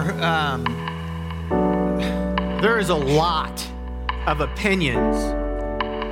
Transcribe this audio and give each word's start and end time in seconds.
are 0.00 0.22
um, 0.22 0.64
there 2.60 2.78
is 2.78 2.88
a 2.88 2.94
lot 2.94 3.66
of 4.26 4.40
opinions 4.40 5.16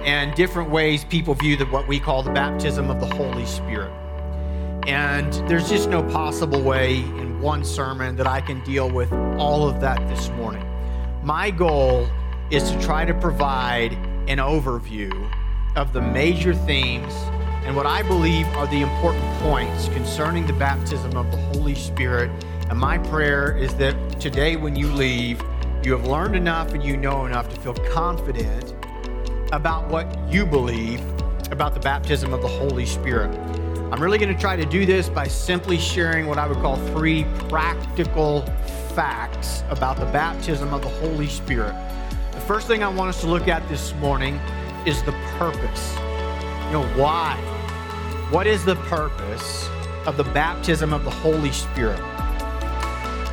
and 0.06 0.34
different 0.34 0.70
ways 0.70 1.04
people 1.04 1.34
view 1.34 1.56
the, 1.56 1.64
what 1.66 1.86
we 1.88 1.98
call 2.00 2.22
the 2.22 2.30
baptism 2.30 2.90
of 2.90 3.00
the 3.00 3.06
Holy 3.14 3.46
Spirit. 3.46 3.92
And 4.86 5.32
there's 5.48 5.68
just 5.68 5.90
no 5.90 6.02
possible 6.02 6.62
way 6.62 6.96
in 6.96 7.40
one 7.40 7.64
sermon 7.64 8.16
that 8.16 8.26
I 8.26 8.40
can 8.40 8.62
deal 8.64 8.90
with 8.90 9.12
all 9.38 9.68
of 9.68 9.80
that 9.80 10.06
this 10.08 10.28
morning. 10.30 10.66
My 11.22 11.50
goal 11.50 12.08
is 12.50 12.70
to 12.70 12.80
try 12.80 13.04
to 13.04 13.12
provide 13.14 13.92
an 14.28 14.38
overview 14.38 15.30
of 15.76 15.92
the 15.92 16.00
major 16.00 16.54
themes 16.54 17.12
and 17.64 17.76
what 17.76 17.84
I 17.84 18.02
believe 18.02 18.46
are 18.56 18.66
the 18.66 18.80
important 18.80 19.24
points 19.40 19.88
concerning 19.88 20.46
the 20.46 20.54
baptism 20.54 21.14
of 21.18 21.30
the 21.30 21.36
Holy 21.36 21.74
Spirit. 21.74 22.30
And 22.70 22.78
my 22.78 22.98
prayer 22.98 23.56
is 23.56 23.74
that 23.76 24.20
today, 24.20 24.56
when 24.56 24.76
you 24.76 24.88
leave, 24.88 25.42
you 25.82 25.92
have 25.92 26.06
learned 26.06 26.36
enough 26.36 26.72
and 26.72 26.82
you 26.82 26.96
know 26.96 27.24
enough 27.24 27.48
to 27.54 27.60
feel 27.60 27.74
confident 27.92 28.74
about 29.52 29.88
what 29.88 30.06
you 30.30 30.44
believe 30.44 31.00
about 31.50 31.72
the 31.72 31.80
baptism 31.80 32.34
of 32.34 32.42
the 32.42 32.48
Holy 32.48 32.84
Spirit. 32.84 33.34
I'm 33.90 34.02
really 34.02 34.18
going 34.18 34.34
to 34.34 34.38
try 34.38 34.54
to 34.54 34.66
do 34.66 34.84
this 34.84 35.08
by 35.08 35.26
simply 35.26 35.78
sharing 35.78 36.26
what 36.26 36.36
I 36.36 36.46
would 36.46 36.58
call 36.58 36.76
three 36.88 37.24
practical 37.48 38.42
facts 38.94 39.62
about 39.70 39.96
the 39.96 40.04
baptism 40.06 40.74
of 40.74 40.82
the 40.82 40.90
Holy 40.90 41.26
Spirit. 41.26 41.74
The 42.32 42.40
first 42.40 42.66
thing 42.66 42.82
I 42.82 42.88
want 42.88 43.08
us 43.08 43.22
to 43.22 43.28
look 43.28 43.48
at 43.48 43.66
this 43.70 43.94
morning 43.94 44.38
is 44.84 45.02
the 45.04 45.12
purpose. 45.38 45.94
You 46.66 46.72
know, 46.72 46.86
why? 46.96 47.36
What 48.30 48.46
is 48.46 48.62
the 48.62 48.76
purpose 48.76 49.66
of 50.06 50.18
the 50.18 50.24
baptism 50.24 50.92
of 50.92 51.04
the 51.04 51.10
Holy 51.10 51.50
Spirit? 51.50 52.17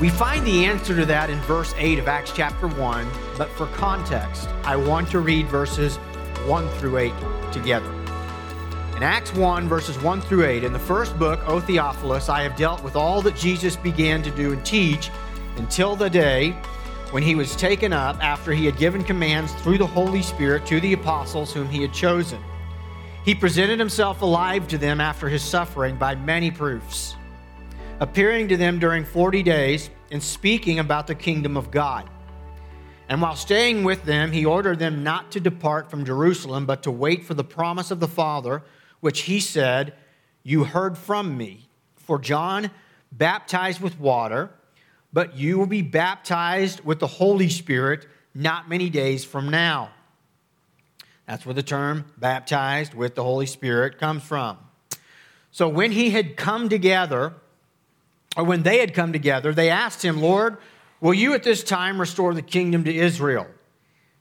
We 0.01 0.09
find 0.09 0.45
the 0.45 0.65
answer 0.65 0.93
to 0.93 1.05
that 1.05 1.29
in 1.29 1.39
verse 1.43 1.73
8 1.77 1.99
of 1.99 2.09
Acts 2.09 2.33
chapter 2.35 2.67
1, 2.67 3.07
but 3.37 3.49
for 3.51 3.67
context, 3.67 4.49
I 4.65 4.75
want 4.75 5.09
to 5.11 5.21
read 5.21 5.47
verses 5.47 5.95
1 6.47 6.67
through 6.71 6.97
8 6.97 7.13
together. 7.53 7.89
In 8.97 9.03
Acts 9.03 9.33
1, 9.33 9.69
verses 9.69 9.97
1 9.99 10.19
through 10.19 10.47
8, 10.47 10.65
in 10.65 10.73
the 10.73 10.79
first 10.79 11.17
book, 11.17 11.39
O 11.47 11.61
Theophilus, 11.61 12.27
I 12.27 12.41
have 12.41 12.57
dealt 12.57 12.83
with 12.83 12.97
all 12.97 13.21
that 13.21 13.37
Jesus 13.37 13.77
began 13.77 14.21
to 14.23 14.31
do 14.31 14.51
and 14.51 14.65
teach 14.65 15.09
until 15.55 15.95
the 15.95 16.09
day 16.09 16.51
when 17.11 17.23
he 17.23 17.35
was 17.35 17.55
taken 17.55 17.93
up 17.93 18.21
after 18.21 18.51
he 18.51 18.65
had 18.65 18.75
given 18.77 19.01
commands 19.01 19.53
through 19.61 19.77
the 19.77 19.87
Holy 19.87 20.21
Spirit 20.21 20.65
to 20.65 20.81
the 20.81 20.91
apostles 20.91 21.53
whom 21.53 21.69
he 21.69 21.81
had 21.81 21.93
chosen. 21.93 22.43
He 23.23 23.33
presented 23.33 23.79
himself 23.79 24.21
alive 24.21 24.67
to 24.67 24.77
them 24.77 24.99
after 24.99 25.29
his 25.29 25.41
suffering 25.41 25.95
by 25.95 26.15
many 26.15 26.51
proofs, 26.51 27.15
appearing 27.99 28.47
to 28.49 28.57
them 28.57 28.79
during 28.79 29.05
40 29.05 29.43
days 29.43 29.89
and 30.11 30.21
speaking 30.21 30.79
about 30.79 31.07
the 31.07 31.15
kingdom 31.15 31.55
of 31.55 31.71
God. 31.71 32.09
And 33.07 33.21
while 33.21 33.35
staying 33.35 33.83
with 33.83 34.03
them, 34.03 34.31
he 34.31 34.45
ordered 34.45 34.79
them 34.79 35.03
not 35.03 35.31
to 35.31 35.39
depart 35.39 35.89
from 35.89 36.05
Jerusalem, 36.05 36.65
but 36.65 36.83
to 36.83 36.91
wait 36.91 37.23
for 37.23 37.33
the 37.33 37.43
promise 37.43 37.91
of 37.91 37.99
the 37.99 38.07
Father 38.07 38.63
which 38.99 39.21
he 39.21 39.39
said, 39.39 39.93
You 40.43 40.63
heard 40.63 40.97
from 40.97 41.37
me. 41.37 41.69
For 41.95 42.19
John 42.19 42.71
baptized 43.11 43.81
with 43.81 43.99
water, 43.99 44.49
but 45.13 45.37
you 45.37 45.57
will 45.57 45.67
be 45.67 45.81
baptized 45.81 46.83
with 46.83 46.99
the 46.99 47.07
Holy 47.07 47.49
Spirit 47.49 48.07
not 48.33 48.67
many 48.67 48.89
days 48.89 49.23
from 49.23 49.49
now. 49.49 49.91
That's 51.27 51.45
where 51.45 51.53
the 51.53 51.63
term 51.63 52.05
baptized 52.17 52.93
with 52.93 53.15
the 53.15 53.23
Holy 53.23 53.45
Spirit 53.45 53.97
comes 53.97 54.23
from. 54.23 54.57
So 55.51 55.69
when 55.69 55.91
he 55.91 56.09
had 56.09 56.35
come 56.35 56.67
together, 56.67 57.33
or 58.35 58.43
when 58.43 58.63
they 58.63 58.79
had 58.79 58.93
come 58.93 59.13
together, 59.13 59.53
they 59.53 59.69
asked 59.69 60.03
him, 60.03 60.21
Lord, 60.21 60.57
will 60.99 61.13
you 61.13 61.33
at 61.33 61.43
this 61.43 61.63
time 61.63 61.99
restore 61.99 62.33
the 62.33 62.41
kingdom 62.41 62.83
to 62.83 62.93
Israel? 62.93 63.47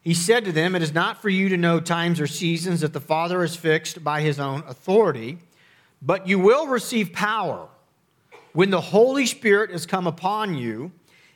He 0.01 0.15
said 0.15 0.45
to 0.45 0.53
them, 0.53 0.75
It 0.75 0.83
is 0.83 0.93
not 0.93 1.23
for 1.23 1.31
you 1.31 1.49
to 1.49 1.57
know 1.57 1.81
times 1.81 2.21
or 2.21 2.27
seasons 2.27 2.83
that 2.83 2.93
the 2.93 3.01
Father 3.01 3.41
has 3.41 3.57
fixed 3.57 4.05
by 4.05 4.21
his 4.21 4.39
own 4.39 4.63
authority, 4.69 5.39
but 6.03 6.29
you 6.29 6.39
will 6.39 6.67
receive 6.67 7.13
power 7.13 7.69
when 8.53 8.71
the 8.71 8.81
Holy 8.81 9.27
Spirit 9.27 9.71
has 9.71 9.87
come 9.87 10.07
upon 10.07 10.55
you, 10.55 10.93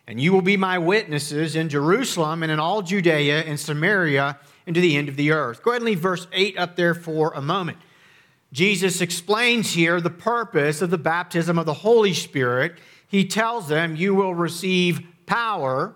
and 0.06 0.20
you 0.20 0.32
will 0.32 0.42
be 0.42 0.56
my 0.56 0.78
witnesses 0.78 1.56
in 1.56 1.69
Jerusalem 1.69 2.42
and 2.42 2.52
in 2.52 2.60
all 2.60 2.82
Judea 2.82 3.42
and 3.42 3.58
Samaria 3.58 4.38
and 4.66 4.75
to 4.75 4.81
the 4.81 4.97
end 4.97 5.08
of 5.08 5.16
the 5.16 5.32
earth. 5.32 5.62
Go 5.62 5.70
ahead 5.70 5.81
and 5.81 5.86
leave 5.86 6.00
verse 6.00 6.26
8 6.32 6.58
up 6.58 6.76
there 6.76 6.94
for 6.94 7.32
a 7.32 7.41
moment. 7.41 7.78
Jesus 8.53 9.00
explains 9.00 9.72
here 9.72 10.00
the 10.00 10.10
purpose 10.10 10.81
of 10.81 10.91
the 10.91 10.98
baptism 10.98 11.59
of 11.59 11.66
the 11.66 11.75
Holy 11.75 12.14
Spirit. 12.14 12.78
He 13.06 13.26
tells 13.26 13.69
them, 13.69 13.97
You 13.97 14.14
will 14.14 14.34
receive 14.34 15.03
power 15.26 15.94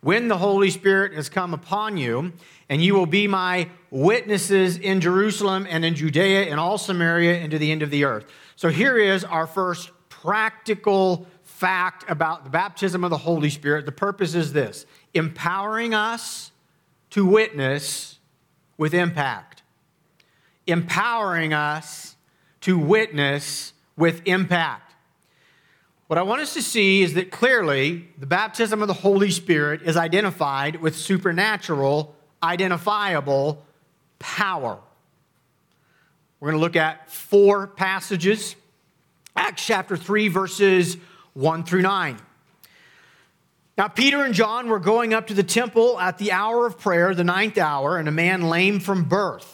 when 0.00 0.28
the 0.28 0.36
Holy 0.36 0.68
Spirit 0.68 1.14
has 1.14 1.30
come 1.30 1.54
upon 1.54 1.96
you, 1.96 2.32
and 2.68 2.82
you 2.82 2.94
will 2.94 3.06
be 3.06 3.26
my 3.26 3.68
witnesses 3.90 4.76
in 4.76 5.00
Jerusalem 5.00 5.66
and 5.68 5.82
in 5.82 5.94
Judea 5.94 6.42
and 6.50 6.60
all 6.60 6.76
Samaria 6.76 7.38
and 7.38 7.50
to 7.50 7.58
the 7.58 7.72
end 7.72 7.82
of 7.82 7.90
the 7.90 8.04
earth. 8.04 8.26
So 8.54 8.68
here 8.68 8.98
is 8.98 9.24
our 9.24 9.46
first 9.46 9.90
practical 10.10 11.26
fact 11.42 12.04
about 12.10 12.44
the 12.44 12.50
baptism 12.50 13.02
of 13.02 13.10
the 13.10 13.16
Holy 13.16 13.48
Spirit. 13.48 13.86
The 13.86 13.92
purpose 13.92 14.34
is 14.34 14.52
this 14.52 14.84
empowering 15.14 15.94
us 15.94 16.52
to 17.10 17.24
witness 17.24 18.18
with 18.76 18.92
impact. 18.92 19.62
Empowering 20.66 21.52
us 21.52 22.16
to 22.62 22.78
witness 22.78 23.72
with 23.96 24.22
impact. 24.24 24.94
What 26.06 26.18
I 26.18 26.22
want 26.22 26.42
us 26.42 26.54
to 26.54 26.62
see 26.62 27.02
is 27.02 27.14
that 27.14 27.30
clearly 27.30 28.08
the 28.18 28.26
baptism 28.26 28.82
of 28.82 28.88
the 28.88 28.94
Holy 28.94 29.30
Spirit 29.30 29.82
is 29.82 29.96
identified 29.96 30.76
with 30.80 30.96
supernatural, 30.96 32.14
identifiable 32.42 33.64
power. 34.18 34.78
We're 36.40 36.50
going 36.50 36.60
to 36.60 36.62
look 36.62 36.76
at 36.76 37.10
four 37.10 37.66
passages 37.66 38.56
Acts 39.36 39.66
chapter 39.66 39.96
3, 39.96 40.28
verses 40.28 40.96
1 41.34 41.64
through 41.64 41.82
9. 41.82 42.18
Now, 43.76 43.88
Peter 43.88 44.22
and 44.24 44.32
John 44.32 44.68
were 44.68 44.78
going 44.78 45.12
up 45.12 45.26
to 45.26 45.34
the 45.34 45.42
temple 45.42 45.98
at 45.98 46.18
the 46.18 46.30
hour 46.30 46.66
of 46.66 46.78
prayer, 46.78 47.14
the 47.14 47.24
ninth 47.24 47.58
hour, 47.58 47.98
and 47.98 48.06
a 48.06 48.12
man 48.12 48.42
lame 48.42 48.78
from 48.78 49.04
birth 49.04 49.53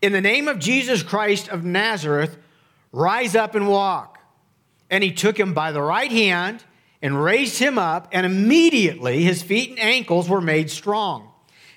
In 0.00 0.12
the 0.12 0.20
name 0.20 0.46
of 0.46 0.60
Jesus 0.60 1.02
Christ 1.02 1.48
of 1.48 1.64
Nazareth, 1.64 2.36
rise 2.92 3.34
up 3.34 3.56
and 3.56 3.68
walk. 3.68 4.18
And 4.90 5.02
he 5.02 5.12
took 5.12 5.38
him 5.38 5.54
by 5.54 5.72
the 5.72 5.82
right 5.82 6.10
hand 6.10 6.62
and 7.02 7.22
raised 7.22 7.58
him 7.58 7.78
up, 7.78 8.08
and 8.12 8.24
immediately 8.24 9.22
his 9.22 9.42
feet 9.42 9.70
and 9.70 9.78
ankles 9.78 10.28
were 10.28 10.40
made 10.40 10.70
strong. 10.70 11.30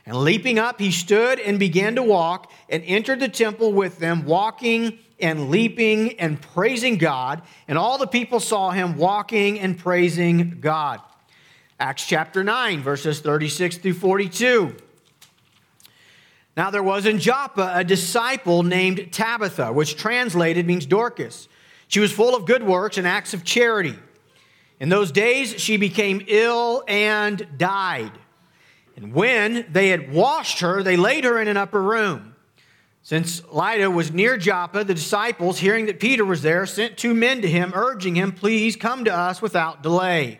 And 0.05 0.17
leaping 0.17 0.57
up, 0.57 0.79
he 0.79 0.91
stood 0.91 1.39
and 1.39 1.59
began 1.59 1.95
to 1.95 2.03
walk 2.03 2.51
and 2.69 2.83
entered 2.85 3.19
the 3.19 3.27
temple 3.27 3.71
with 3.73 3.99
them, 3.99 4.25
walking 4.25 4.97
and 5.19 5.49
leaping 5.49 6.19
and 6.19 6.41
praising 6.41 6.97
God. 6.97 7.43
And 7.67 7.77
all 7.77 7.97
the 7.97 8.07
people 8.07 8.39
saw 8.39 8.71
him 8.71 8.97
walking 8.97 9.59
and 9.59 9.77
praising 9.77 10.59
God. 10.59 11.01
Acts 11.79 12.05
chapter 12.05 12.43
9, 12.43 12.81
verses 12.81 13.19
36 13.19 13.77
through 13.77 13.93
42. 13.93 14.75
Now 16.57 16.69
there 16.69 16.83
was 16.83 17.05
in 17.05 17.19
Joppa 17.19 17.71
a 17.73 17.83
disciple 17.83 18.63
named 18.63 19.11
Tabitha, 19.11 19.71
which 19.71 19.95
translated 19.95 20.67
means 20.67 20.85
Dorcas. 20.85 21.47
She 21.87 21.99
was 21.99 22.11
full 22.11 22.35
of 22.35 22.45
good 22.45 22.63
works 22.63 22.97
and 22.97 23.07
acts 23.07 23.33
of 23.33 23.43
charity. 23.43 23.95
In 24.79 24.89
those 24.89 25.11
days 25.11 25.61
she 25.61 25.77
became 25.77 26.23
ill 26.27 26.83
and 26.87 27.47
died. 27.57 28.11
And 28.95 29.13
when 29.13 29.65
they 29.71 29.89
had 29.89 30.13
washed 30.13 30.59
her, 30.59 30.83
they 30.83 30.97
laid 30.97 31.23
her 31.23 31.39
in 31.39 31.47
an 31.47 31.57
upper 31.57 31.81
room. 31.81 32.35
Since 33.03 33.41
Lydda 33.51 33.89
was 33.89 34.11
near 34.11 34.37
Joppa, 34.37 34.83
the 34.83 34.93
disciples, 34.93 35.59
hearing 35.59 35.87
that 35.87 35.99
Peter 35.99 36.23
was 36.23 36.43
there, 36.43 36.65
sent 36.65 36.97
two 36.97 37.15
men 37.15 37.41
to 37.41 37.49
him, 37.49 37.71
urging 37.73 38.15
him, 38.15 38.31
Please 38.31 38.75
come 38.75 39.05
to 39.05 39.13
us 39.13 39.41
without 39.41 39.81
delay. 39.81 40.39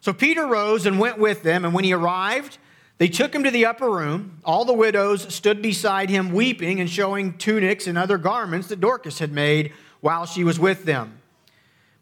So 0.00 0.12
Peter 0.12 0.46
rose 0.46 0.84
and 0.84 0.98
went 0.98 1.18
with 1.18 1.44
them, 1.44 1.64
and 1.64 1.72
when 1.72 1.84
he 1.84 1.92
arrived, 1.92 2.58
they 3.02 3.08
took 3.08 3.34
him 3.34 3.42
to 3.42 3.50
the 3.50 3.66
upper 3.66 3.90
room. 3.90 4.38
All 4.44 4.64
the 4.64 4.72
widows 4.72 5.34
stood 5.34 5.60
beside 5.60 6.08
him, 6.08 6.32
weeping 6.32 6.78
and 6.78 6.88
showing 6.88 7.36
tunics 7.36 7.88
and 7.88 7.98
other 7.98 8.16
garments 8.16 8.68
that 8.68 8.80
Dorcas 8.80 9.18
had 9.18 9.32
made 9.32 9.72
while 10.00 10.24
she 10.24 10.44
was 10.44 10.60
with 10.60 10.84
them. 10.84 11.18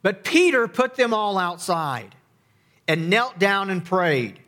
But 0.02 0.24
Peter 0.24 0.68
put 0.68 0.96
them 0.96 1.14
all 1.14 1.38
outside 1.38 2.14
and 2.86 3.08
knelt 3.08 3.38
down 3.38 3.70
and 3.70 3.82
prayed. 3.82 4.40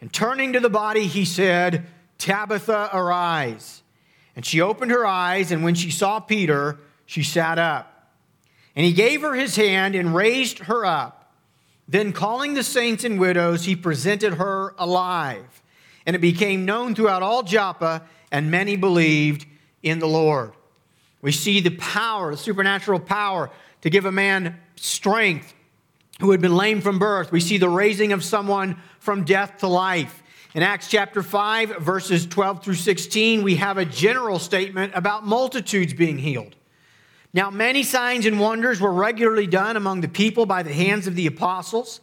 And 0.00 0.12
turning 0.12 0.52
to 0.52 0.60
the 0.60 0.70
body, 0.70 1.08
he 1.08 1.24
said, 1.24 1.84
Tabitha, 2.16 2.90
arise. 2.92 3.82
And 4.36 4.46
she 4.46 4.60
opened 4.60 4.92
her 4.92 5.04
eyes, 5.04 5.50
and 5.50 5.64
when 5.64 5.74
she 5.74 5.90
saw 5.90 6.20
Peter, 6.20 6.78
she 7.06 7.24
sat 7.24 7.58
up. 7.58 8.12
And 8.76 8.86
he 8.86 8.92
gave 8.92 9.22
her 9.22 9.34
his 9.34 9.56
hand 9.56 9.96
and 9.96 10.14
raised 10.14 10.60
her 10.60 10.86
up. 10.86 11.32
Then, 11.88 12.12
calling 12.12 12.54
the 12.54 12.62
saints 12.62 13.02
and 13.02 13.18
widows, 13.18 13.64
he 13.64 13.74
presented 13.74 14.34
her 14.34 14.76
alive. 14.78 15.61
And 16.06 16.16
it 16.16 16.20
became 16.20 16.64
known 16.64 16.94
throughout 16.94 17.22
all 17.22 17.42
Joppa, 17.42 18.02
and 18.30 18.50
many 18.50 18.76
believed 18.76 19.46
in 19.82 19.98
the 19.98 20.08
Lord. 20.08 20.52
We 21.20 21.32
see 21.32 21.60
the 21.60 21.70
power, 21.70 22.32
the 22.32 22.36
supernatural 22.36 23.00
power 23.00 23.50
to 23.82 23.90
give 23.90 24.04
a 24.04 24.12
man 24.12 24.58
strength 24.76 25.54
who 26.20 26.30
had 26.30 26.40
been 26.40 26.56
lame 26.56 26.80
from 26.80 26.98
birth. 26.98 27.32
We 27.32 27.40
see 27.40 27.58
the 27.58 27.68
raising 27.68 28.12
of 28.12 28.24
someone 28.24 28.76
from 28.98 29.24
death 29.24 29.58
to 29.58 29.68
life. 29.68 30.22
In 30.54 30.62
Acts 30.62 30.88
chapter 30.88 31.22
5, 31.22 31.78
verses 31.78 32.26
12 32.26 32.62
through 32.62 32.74
16, 32.74 33.42
we 33.42 33.56
have 33.56 33.78
a 33.78 33.84
general 33.84 34.38
statement 34.38 34.92
about 34.94 35.26
multitudes 35.26 35.94
being 35.94 36.18
healed. 36.18 36.54
Now, 37.32 37.50
many 37.50 37.82
signs 37.82 38.26
and 38.26 38.38
wonders 38.38 38.78
were 38.78 38.92
regularly 38.92 39.46
done 39.46 39.76
among 39.76 40.02
the 40.02 40.08
people 40.08 40.44
by 40.44 40.62
the 40.62 40.72
hands 40.72 41.06
of 41.06 41.14
the 41.14 41.26
apostles, 41.26 42.00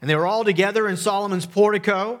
and 0.00 0.08
they 0.08 0.14
were 0.14 0.26
all 0.26 0.44
together 0.44 0.86
in 0.86 0.96
Solomon's 0.96 1.46
portico. 1.46 2.20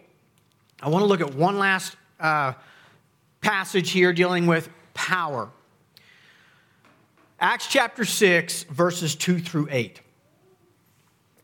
i 0.81 0.89
want 0.89 1.03
to 1.03 1.07
look 1.07 1.21
at 1.21 1.33
one 1.35 1.57
last 1.57 1.95
uh, 2.19 2.53
passage 3.41 3.91
here 3.91 4.13
dealing 4.13 4.47
with 4.47 4.69
power 4.93 5.49
acts 7.39 7.67
chapter 7.67 8.05
6 8.05 8.63
verses 8.63 9.15
2 9.15 9.39
through 9.39 9.67
8 9.69 10.01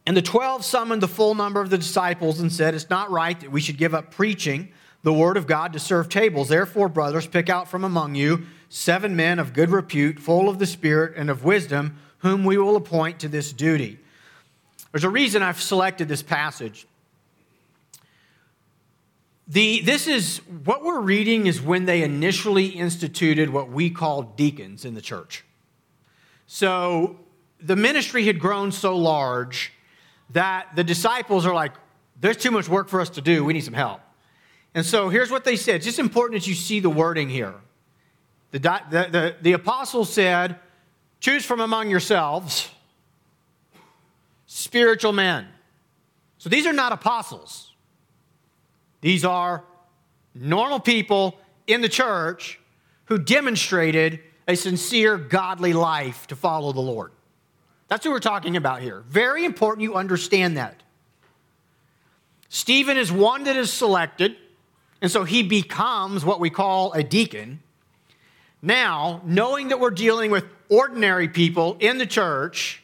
and 0.08 0.16
the 0.16 0.22
12 0.22 0.64
summoned 0.64 1.04
the 1.04 1.08
full 1.10 1.36
number 1.36 1.60
of 1.60 1.70
the 1.70 1.78
disciples 1.78 2.40
and 2.40 2.50
said, 2.50 2.74
It's 2.74 2.90
not 2.90 3.12
right 3.12 3.38
that 3.42 3.52
we 3.52 3.60
should 3.60 3.78
give 3.78 3.94
up 3.94 4.10
preaching 4.10 4.70
the 5.04 5.12
word 5.12 5.36
of 5.36 5.48
God 5.48 5.74
to 5.74 5.80
serve 5.80 6.08
tables. 6.08 6.48
Therefore, 6.48 6.88
brothers, 6.88 7.28
pick 7.28 7.50
out 7.50 7.68
from 7.68 7.84
among 7.84 8.16
you 8.16 8.46
seven 8.70 9.18
men 9.18 9.38
of 9.38 9.52
good 9.52 9.70
repute, 9.70 10.18
full 10.18 10.48
of 10.48 10.60
the 10.60 10.66
Spirit 10.66 11.18
and 11.18 11.30
of 11.30 11.44
wisdom, 11.44 11.98
whom 12.20 12.46
we 12.46 12.58
will 12.58 12.78
appoint 12.78 13.20
to 13.20 13.28
this 13.28 13.52
duty. 13.52 14.00
There's 14.94 15.04
a 15.04 15.10
reason 15.10 15.44
I've 15.44 15.62
selected 15.62 16.08
this 16.08 16.24
passage. 16.24 16.88
The, 19.48 19.80
this 19.82 20.08
is 20.08 20.42
what 20.66 20.84
we're 20.84 21.00
reading 21.00 21.48
is 21.48 21.62
when 21.62 21.86
they 21.86 22.04
initially 22.04 22.68
instituted 22.68 23.50
what 23.50 23.70
we 23.70 23.90
call 23.90 24.24
deacons 24.24 24.84
in 24.84 24.94
the 24.94 25.02
church. 25.02 25.46
So 26.48 27.18
the 27.62 27.76
ministry 27.76 28.26
had 28.26 28.40
grown 28.40 28.72
so 28.72 28.98
large 28.98 29.72
that 30.32 30.76
the 30.76 30.84
disciples 30.84 31.46
are 31.46 31.54
like, 31.54 31.74
there's 32.20 32.38
too 32.38 32.52
much 32.52 32.68
work 32.68 32.90
for 32.90 33.00
us 33.00 33.10
to 33.12 33.22
do. 33.22 33.46
We 33.46 33.54
need 33.54 33.64
some 33.64 33.74
help. 33.74 34.02
And 34.74 34.86
so 34.86 35.08
here's 35.08 35.32
what 35.32 35.46
they 35.46 35.56
said. 35.56 35.76
It's 35.76 35.86
just 35.86 36.00
important 36.00 36.42
that 36.42 36.48
you 36.48 36.54
see 36.56 36.80
the 36.82 36.90
wording 36.90 37.30
here. 37.30 37.56
The, 38.52 38.60
the, 38.60 39.08
the, 39.12 39.36
the 39.42 39.54
apostles 39.54 40.12
said, 40.12 40.60
choose 41.20 41.46
from 41.46 41.62
among 41.62 41.90
yourselves 41.90 42.70
spiritual 44.46 45.14
men. 45.14 45.48
So 46.38 46.50
these 46.50 46.66
are 46.66 46.74
not 46.74 46.92
apostles. 46.92 47.67
These 49.08 49.24
are 49.24 49.64
normal 50.36 50.82
people 50.82 51.40
in 51.66 51.80
the 51.80 51.88
church 51.88 52.60
who 53.06 53.18
demonstrated 53.18 54.20
a 54.50 54.56
sincere, 54.58 55.18
godly 55.18 55.72
life 55.72 56.28
to 56.28 56.36
follow 56.36 56.74
the 56.74 56.82
Lord. 56.82 57.14
That's 57.88 58.04
who 58.04 58.12
we're 58.12 58.20
talking 58.20 58.58
about 58.58 58.82
here. 58.82 59.06
Very 59.08 59.46
important 59.46 59.84
you 59.84 59.96
understand 59.96 60.58
that. 60.58 60.84
Stephen 62.50 62.98
is 62.98 63.10
one 63.10 63.46
that 63.46 63.56
is 63.56 63.72
selected, 63.72 64.36
and 65.02 65.10
so 65.10 65.24
he 65.24 65.42
becomes 65.42 66.26
what 66.26 66.42
we 66.42 66.50
call 66.50 66.92
a 66.92 67.02
deacon. 67.02 67.62
Now, 68.62 69.22
knowing 69.24 69.70
that 69.70 69.80
we're 69.80 69.92
dealing 69.92 70.32
with 70.32 70.44
ordinary 70.68 71.30
people 71.30 71.78
in 71.80 71.98
the 71.98 72.06
church, 72.06 72.84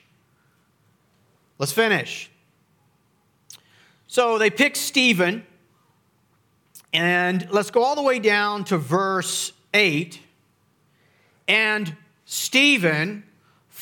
let's 1.60 1.74
finish. 1.74 2.32
So 4.08 4.38
they 4.38 4.50
pick 4.50 4.78
Stephen, 4.78 5.46
and 6.94 7.48
let's 7.52 7.72
go 7.72 7.84
all 7.84 7.96
the 7.96 8.02
way 8.02 8.20
down 8.20 8.64
to 8.66 8.78
verse 8.78 9.52
8. 9.74 10.20
And 11.48 11.96
Stephen 12.26 13.24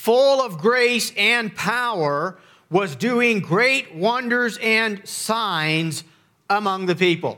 full 0.01 0.41
of 0.41 0.57
grace 0.57 1.13
and 1.15 1.55
power, 1.55 2.35
was 2.71 2.95
doing 2.95 3.39
great 3.39 3.93
wonders 3.93 4.57
and 4.59 5.07
signs 5.07 6.03
among 6.49 6.87
the 6.87 6.95
people. 6.95 7.37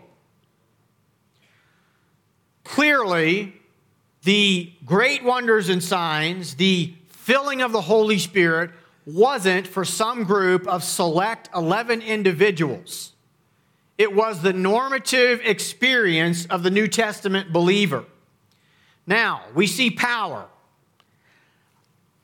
Clearly, 2.64 3.54
the 4.24 4.72
great 4.86 5.24
wonders 5.24 5.68
and 5.68 5.84
signs, 5.84 6.56
the 6.56 6.94
filling 7.10 7.62
of 7.62 7.74
the 7.74 7.82
Holy 7.82 8.18
Spirit, 8.18 8.72
wasn't 9.06 9.68
for 9.68 9.84
some 9.84 10.24
group 10.24 10.66
of 10.66 10.84
select 10.84 11.50
11 11.54 12.02
individuals. 12.02 13.13
It 13.98 14.14
was 14.14 14.42
the 14.42 14.54
normative 14.54 15.42
experience 15.44 16.46
of 16.48 16.64
the 16.64 16.72
New 16.72 16.88
Testament 16.88 17.54
believer. 17.54 18.06
Now, 19.06 19.42
we 19.54 19.68
see 19.68 19.92
power 19.92 20.48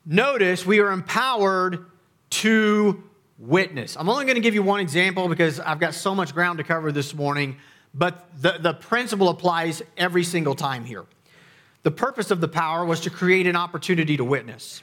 notice 0.10 0.66
we 0.66 0.80
are 0.80 0.92
empowered 0.92 1.86
to 2.31 3.04
witness. 3.38 3.95
I'm 3.95 4.10
only 4.10 4.25
going 4.25 4.36
to 4.36 4.42
give 4.42 4.56
you 4.56 4.63
one 4.63 4.80
example 4.80 5.30
because 5.30 5.60
I've 5.60 5.80
got 5.80 5.94
so 5.94 6.13
much 6.16 6.33
ground 6.33 6.57
to 6.57 6.63
cover 6.63 6.92
this 6.92 7.13
morning, 7.13 7.57
but 7.94 8.27
the, 8.42 8.57
the 8.60 8.74
principle 8.74 9.30
applies 9.30 9.81
every 9.97 10.23
single 10.23 10.56
time 10.56 10.83
here. 10.83 11.06
The 11.83 11.92
purpose 11.92 12.31
of 12.31 12.42
the 12.42 12.47
power 12.47 12.83
was 12.83 12.99
to 13.02 13.09
create 13.09 13.47
an 13.47 13.56
opportunity 13.56 14.18
to 14.18 14.23
witness. 14.23 14.81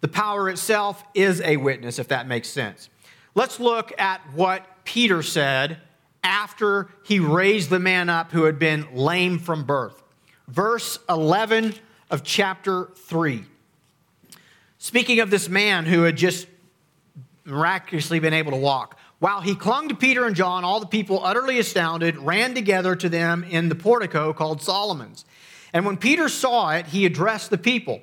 The 0.00 0.08
power 0.08 0.48
itself 0.48 1.04
is 1.14 1.40
a 1.42 1.56
witness, 1.56 1.98
if 1.98 2.08
that 2.08 2.26
makes 2.26 2.48
sense. 2.48 2.88
Let's 3.34 3.60
look 3.60 3.92
at 4.00 4.20
what 4.34 4.66
Peter 4.84 5.22
said 5.22 5.78
after 6.22 6.88
he 7.04 7.18
raised 7.18 7.70
the 7.70 7.78
man 7.78 8.08
up 8.08 8.32
who 8.32 8.44
had 8.44 8.58
been 8.58 8.86
lame 8.94 9.38
from 9.38 9.64
birth. 9.64 10.02
Verse 10.48 10.98
11 11.08 11.74
of 12.10 12.22
chapter 12.22 12.90
3. 12.94 13.44
Speaking 14.78 15.20
of 15.20 15.30
this 15.30 15.48
man 15.48 15.86
who 15.86 16.02
had 16.02 16.16
just 16.16 16.46
miraculously 17.44 18.18
been 18.18 18.34
able 18.34 18.52
to 18.52 18.58
walk, 18.58 18.98
while 19.18 19.40
he 19.40 19.54
clung 19.54 19.88
to 19.88 19.94
Peter 19.94 20.26
and 20.26 20.34
John, 20.34 20.64
all 20.64 20.80
the 20.80 20.86
people, 20.86 21.24
utterly 21.24 21.58
astounded, 21.58 22.18
ran 22.18 22.54
together 22.54 22.96
to 22.96 23.08
them 23.08 23.44
in 23.44 23.68
the 23.68 23.74
portico 23.76 24.32
called 24.32 24.60
Solomon's. 24.62 25.24
And 25.72 25.86
when 25.86 25.96
Peter 25.96 26.28
saw 26.28 26.70
it, 26.70 26.86
he 26.86 27.06
addressed 27.06 27.50
the 27.50 27.58
people 27.58 28.00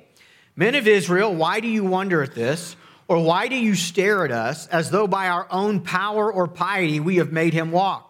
Men 0.56 0.74
of 0.74 0.86
Israel, 0.86 1.34
why 1.34 1.60
do 1.60 1.68
you 1.68 1.84
wonder 1.84 2.22
at 2.22 2.34
this? 2.34 2.76
Or 3.08 3.24
why 3.24 3.48
do 3.48 3.56
you 3.56 3.74
stare 3.74 4.24
at 4.24 4.30
us 4.30 4.66
as 4.66 4.90
though 4.90 5.06
by 5.06 5.28
our 5.28 5.46
own 5.50 5.80
power 5.80 6.30
or 6.30 6.46
piety 6.46 7.00
we 7.00 7.16
have 7.16 7.32
made 7.32 7.54
him 7.54 7.72
walk? 7.72 8.09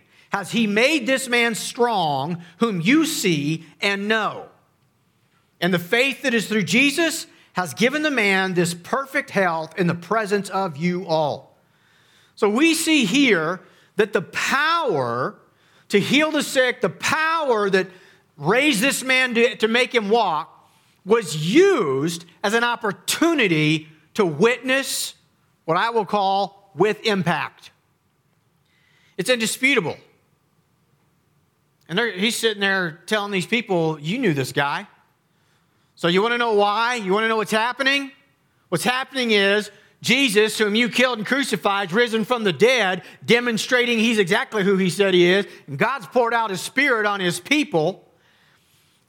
has 0.31 0.51
he 0.51 0.65
made 0.65 1.05
this 1.05 1.27
man 1.27 1.55
strong, 1.55 2.41
whom 2.57 2.81
you 2.81 3.05
see 3.05 3.65
and 3.81 4.07
know. 4.07 4.47
And 5.59 5.73
the 5.73 5.79
faith 5.79 6.23
that 6.23 6.33
is 6.33 6.47
through 6.47 6.63
Jesus 6.63 7.27
has 7.53 7.73
given 7.73 8.01
the 8.01 8.11
man 8.11 8.53
this 8.53 8.73
perfect 8.73 9.29
health 9.29 9.77
in 9.77 9.87
the 9.87 9.95
presence 9.95 10.49
of 10.49 10.77
you 10.77 11.05
all. 11.05 11.57
So 12.35 12.49
we 12.49 12.73
see 12.73 13.05
here 13.05 13.59
that 13.97 14.13
the 14.13 14.21
power 14.21 15.35
to 15.89 15.99
heal 15.99 16.31
the 16.31 16.41
sick, 16.41 16.79
the 16.79 16.89
power 16.89 17.69
that 17.69 17.87
raised 18.37 18.79
this 18.79 19.03
man 19.03 19.35
to, 19.35 19.57
to 19.57 19.67
make 19.67 19.93
him 19.93 20.09
walk, 20.09 20.69
was 21.05 21.35
used 21.35 22.23
as 22.43 22.53
an 22.53 22.63
opportunity 22.63 23.89
to 24.13 24.25
witness 24.25 25.15
what 25.65 25.75
I 25.75 25.89
will 25.89 26.05
call 26.05 26.71
with 26.73 27.05
impact. 27.05 27.71
It's 29.17 29.29
indisputable. 29.29 29.97
And 31.91 31.99
he's 31.99 32.37
sitting 32.37 32.61
there 32.61 33.01
telling 33.05 33.33
these 33.33 33.45
people, 33.45 33.99
You 33.99 34.17
knew 34.17 34.33
this 34.33 34.53
guy. 34.53 34.87
So 35.95 36.07
you 36.07 36.21
want 36.21 36.33
to 36.33 36.37
know 36.37 36.53
why? 36.53 36.95
You 36.95 37.11
want 37.11 37.25
to 37.25 37.27
know 37.27 37.35
what's 37.35 37.51
happening? 37.51 38.13
What's 38.69 38.85
happening 38.85 39.31
is 39.31 39.69
Jesus, 40.01 40.57
whom 40.57 40.73
you 40.73 40.87
killed 40.87 41.17
and 41.17 41.27
crucified, 41.27 41.91
risen 41.91 42.23
from 42.23 42.45
the 42.45 42.53
dead, 42.53 43.03
demonstrating 43.25 43.99
he's 43.99 44.19
exactly 44.19 44.63
who 44.63 44.77
he 44.77 44.89
said 44.89 45.13
he 45.13 45.29
is. 45.29 45.45
And 45.67 45.77
God's 45.77 46.07
poured 46.07 46.33
out 46.33 46.49
his 46.49 46.61
spirit 46.61 47.05
on 47.05 47.19
his 47.19 47.41
people. 47.41 48.07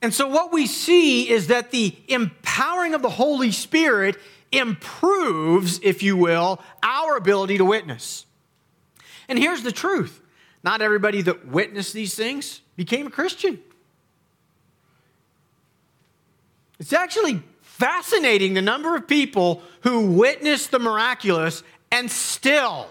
And 0.03 0.13
so, 0.13 0.27
what 0.27 0.53
we 0.53 0.67
see 0.67 1.31
is 1.31 1.47
that 1.47 1.71
the 1.71 1.95
empowering 2.09 2.95
of 2.95 3.03
the 3.03 3.11
Holy 3.11 3.53
Spirit 3.53 4.17
improves, 4.51 5.79
if 5.85 6.03
you 6.03 6.17
will, 6.17 6.61
our 6.83 7.17
ability 7.17 7.59
to 7.59 7.65
witness. 7.65 8.27
And 9.29 9.39
here's 9.39 9.63
the 9.63 9.71
truth 9.71 10.22
not 10.65 10.83
everybody 10.83 11.23
that 11.23 11.47
witnessed 11.47 11.93
these 11.93 12.15
things 12.15 12.61
became 12.77 13.07
a 13.07 13.11
Christian. 13.11 13.61
It's 16.79 16.93
actually 16.93 17.43
fascinating 17.61 18.55
the 18.55 18.63
number 18.63 18.97
of 18.97 19.07
people 19.07 19.63
who 19.83 20.13
witnessed 20.13 20.71
the 20.71 20.79
miraculous 20.79 21.63
and 21.91 22.11
still 22.11 22.89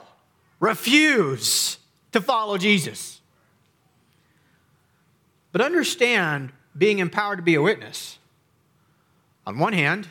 refuse 0.60 1.78
to 2.12 2.22
follow 2.22 2.58
Jesus. 2.58 3.20
But 5.52 5.62
understand 5.62 6.52
being 6.78 7.00
empowered 7.00 7.38
to 7.38 7.44
be 7.44 7.56
a 7.56 7.62
witness. 7.62 8.18
On 9.46 9.60
one 9.60 9.74
hand, 9.74 10.08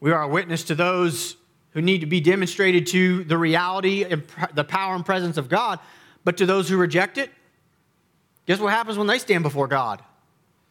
we 0.00 0.10
are 0.12 0.22
a 0.22 0.28
witness 0.28 0.64
to 0.64 0.74
those 0.74 1.36
who 1.70 1.82
need 1.82 2.00
to 2.00 2.06
be 2.06 2.20
demonstrated 2.20 2.86
to 2.88 3.24
the 3.24 3.36
reality 3.36 4.04
and 4.04 4.24
the 4.54 4.64
power 4.64 4.94
and 4.94 5.04
presence 5.04 5.36
of 5.36 5.48
God, 5.48 5.78
but 6.24 6.36
to 6.38 6.46
those 6.46 6.68
who 6.68 6.76
reject 6.76 7.18
it, 7.18 7.30
guess 8.46 8.58
what 8.58 8.72
happens 8.72 8.98
when 8.98 9.06
they 9.06 9.18
stand 9.18 9.42
before 9.42 9.68
God? 9.68 10.02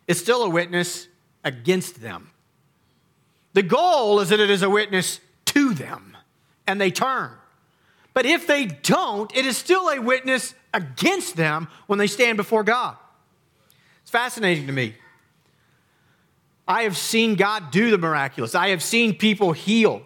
It's 0.07 0.19
still 0.19 0.43
a 0.43 0.49
witness 0.49 1.07
against 1.43 2.01
them. 2.01 2.31
The 3.53 3.63
goal 3.63 4.19
is 4.19 4.29
that 4.29 4.39
it 4.39 4.49
is 4.49 4.63
a 4.63 4.69
witness 4.69 5.19
to 5.45 5.73
them 5.73 6.17
and 6.67 6.81
they 6.81 6.91
turn. 6.91 7.31
But 8.13 8.25
if 8.25 8.47
they 8.47 8.65
don't, 8.65 9.35
it 9.35 9.45
is 9.45 9.57
still 9.57 9.89
a 9.89 9.99
witness 9.99 10.53
against 10.73 11.35
them 11.35 11.67
when 11.87 11.99
they 11.99 12.07
stand 12.07 12.37
before 12.37 12.63
God 12.63 12.97
It's 14.01 14.11
fascinating 14.11 14.67
to 14.67 14.73
me. 14.73 14.95
I 16.67 16.83
have 16.83 16.97
seen 16.97 17.35
God 17.35 17.71
do 17.71 17.91
the 17.91 17.97
miraculous. 17.97 18.55
I 18.55 18.69
have 18.69 18.81
seen 18.81 19.17
people 19.17 19.51
heal. 19.51 20.01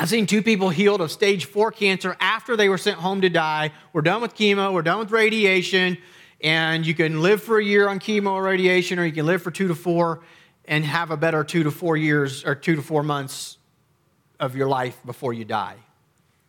I've 0.00 0.08
seen 0.08 0.24
two 0.24 0.40
people 0.40 0.70
healed 0.70 1.02
of 1.02 1.12
stage 1.12 1.44
four 1.44 1.70
cancer 1.70 2.16
after 2.20 2.56
they 2.56 2.70
were 2.70 2.78
sent 2.78 2.96
home 2.96 3.20
to 3.20 3.28
die. 3.28 3.70
We're 3.92 4.00
done 4.00 4.22
with 4.22 4.34
chemo, 4.34 4.72
we're 4.72 4.80
done 4.80 4.98
with 4.98 5.10
radiation, 5.10 5.98
and 6.40 6.86
you 6.86 6.94
can 6.94 7.20
live 7.20 7.42
for 7.42 7.58
a 7.58 7.62
year 7.62 7.86
on 7.86 8.00
chemo 8.00 8.30
or 8.30 8.42
radiation, 8.42 8.98
or 8.98 9.04
you 9.04 9.12
can 9.12 9.26
live 9.26 9.42
for 9.42 9.50
two 9.50 9.68
to 9.68 9.74
four 9.74 10.20
and 10.64 10.86
have 10.86 11.10
a 11.10 11.18
better 11.18 11.44
two 11.44 11.64
to 11.64 11.70
four 11.70 11.98
years 11.98 12.46
or 12.46 12.54
two 12.54 12.76
to 12.76 12.80
four 12.80 13.02
months 13.02 13.58
of 14.38 14.56
your 14.56 14.68
life 14.68 14.98
before 15.04 15.34
you 15.34 15.44
die. 15.44 15.76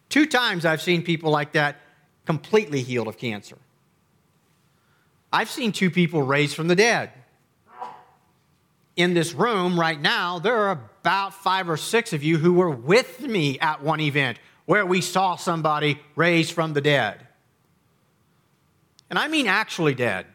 Two 0.07 0.27
times 0.27 0.63
I've 0.63 0.81
seen 0.81 1.03
people 1.03 1.29
like 1.29 1.51
that 1.51 1.81
completely 2.25 2.81
healed 2.81 3.09
of 3.09 3.17
cancer. 3.17 3.57
I've 5.33 5.49
seen 5.49 5.73
two 5.73 5.91
people 5.91 6.23
raised 6.23 6.55
from 6.55 6.69
the 6.69 6.75
dead. 6.77 7.11
In 8.95 9.13
this 9.13 9.33
room 9.33 9.79
right 9.79 9.99
now, 9.99 10.39
there 10.39 10.55
are 10.55 10.71
about 10.71 11.33
five 11.33 11.69
or 11.69 11.77
six 11.77 12.13
of 12.13 12.23
you 12.23 12.37
who 12.37 12.53
were 12.53 12.69
with 12.69 13.21
me 13.21 13.57
at 13.59 13.81
one 13.81 13.99
event 13.99 14.37
where 14.65 14.85
we 14.85 15.01
saw 15.01 15.35
somebody 15.35 15.99
raised 16.15 16.51
from 16.51 16.73
the 16.73 16.81
dead. 16.81 17.27
And 19.09 19.17
I 19.17 19.27
mean 19.27 19.47
actually 19.47 19.93
dead. 19.93 20.25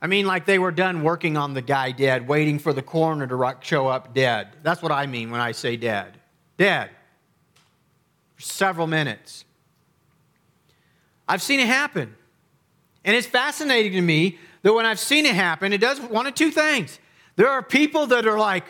I 0.00 0.06
mean 0.06 0.26
like 0.26 0.46
they 0.46 0.58
were 0.58 0.70
done 0.70 1.02
working 1.02 1.36
on 1.36 1.54
the 1.54 1.62
guy 1.62 1.90
dead, 1.90 2.28
waiting 2.28 2.58
for 2.58 2.72
the 2.72 2.82
coroner 2.82 3.26
to 3.26 3.56
show 3.60 3.88
up 3.88 4.14
dead. 4.14 4.48
That's 4.62 4.82
what 4.82 4.92
I 4.92 5.06
mean 5.06 5.30
when 5.30 5.40
I 5.40 5.52
say 5.52 5.76
dead. 5.76 6.18
Dead. 6.56 6.90
For 8.34 8.42
several 8.42 8.86
minutes. 8.86 9.44
I've 11.26 11.42
seen 11.42 11.58
it 11.60 11.66
happen. 11.66 12.14
And 13.04 13.16
it's 13.16 13.26
fascinating 13.26 13.92
to 13.92 14.02
me 14.02 14.38
that 14.62 14.72
when 14.72 14.86
I've 14.86 14.98
seen 14.98 15.26
it 15.26 15.34
happen, 15.34 15.72
it 15.72 15.80
does 15.80 16.00
one 16.00 16.26
of 16.26 16.34
two 16.34 16.50
things. 16.50 16.98
There 17.36 17.50
are 17.50 17.62
people 17.62 18.06
that 18.08 18.26
are 18.26 18.38
like, 18.38 18.64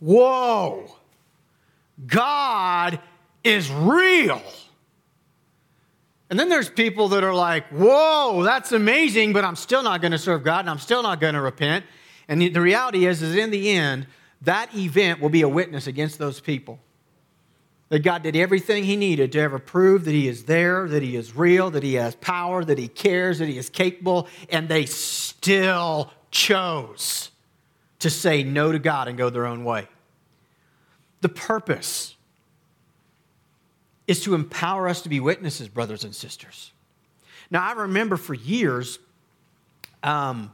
whoa, 0.00 0.94
God 2.06 3.00
is 3.42 3.70
real. 3.70 4.42
And 6.30 6.38
then 6.38 6.48
there's 6.48 6.68
people 6.68 7.08
that 7.10 7.22
are 7.22 7.34
like, 7.34 7.66
whoa, 7.68 8.42
that's 8.42 8.72
amazing, 8.72 9.32
but 9.32 9.44
I'm 9.44 9.56
still 9.56 9.82
not 9.82 10.00
going 10.00 10.12
to 10.12 10.18
serve 10.18 10.42
God 10.42 10.60
and 10.60 10.70
I'm 10.70 10.78
still 10.78 11.02
not 11.02 11.20
going 11.20 11.34
to 11.34 11.40
repent. 11.40 11.84
And 12.28 12.40
the, 12.40 12.60
reality 12.60 13.06
is, 13.06 13.22
is 13.22 13.36
in 13.36 13.50
the 13.50 13.70
end, 13.70 14.06
that 14.42 14.74
event 14.74 15.20
will 15.20 15.28
be 15.28 15.42
a 15.42 15.48
witness 15.48 15.86
against 15.86 16.18
those 16.18 16.40
people. 16.40 16.78
That 17.90 18.00
God 18.00 18.22
did 18.22 18.34
everything 18.34 18.84
He 18.84 18.96
needed 18.96 19.32
to 19.32 19.40
ever 19.40 19.58
prove 19.58 20.06
that 20.06 20.12
He 20.12 20.26
is 20.26 20.44
there, 20.44 20.88
that 20.88 21.02
He 21.02 21.16
is 21.16 21.36
real, 21.36 21.70
that 21.70 21.82
He 21.82 21.94
has 21.94 22.14
power, 22.16 22.64
that 22.64 22.78
He 22.78 22.88
cares, 22.88 23.38
that 23.38 23.48
He 23.48 23.58
is 23.58 23.68
capable, 23.68 24.26
and 24.48 24.68
they 24.68 24.86
still 24.86 26.10
chose 26.30 27.30
to 28.04 28.10
say 28.10 28.42
no 28.42 28.70
to 28.70 28.78
God 28.78 29.08
and 29.08 29.16
go 29.16 29.30
their 29.30 29.46
own 29.46 29.64
way. 29.64 29.88
The 31.22 31.30
purpose 31.30 32.16
is 34.06 34.22
to 34.24 34.34
empower 34.34 34.88
us 34.88 35.00
to 35.02 35.08
be 35.08 35.20
witnesses, 35.20 35.68
brothers 35.68 36.04
and 36.04 36.14
sisters. 36.14 36.70
Now, 37.50 37.66
I 37.66 37.72
remember 37.72 38.18
for 38.18 38.34
years, 38.34 38.98
um, 40.02 40.52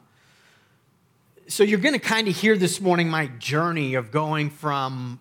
so 1.49 1.65
you're 1.65 1.81
going 1.81 1.95
to 1.95 1.99
kind 1.99 2.29
of 2.29 2.37
hear 2.37 2.57
this 2.57 2.81
morning 2.81 3.09
my 3.09 3.27
journey 3.27 3.95
of 3.95 4.13
going 4.13 4.51
from 4.51 5.19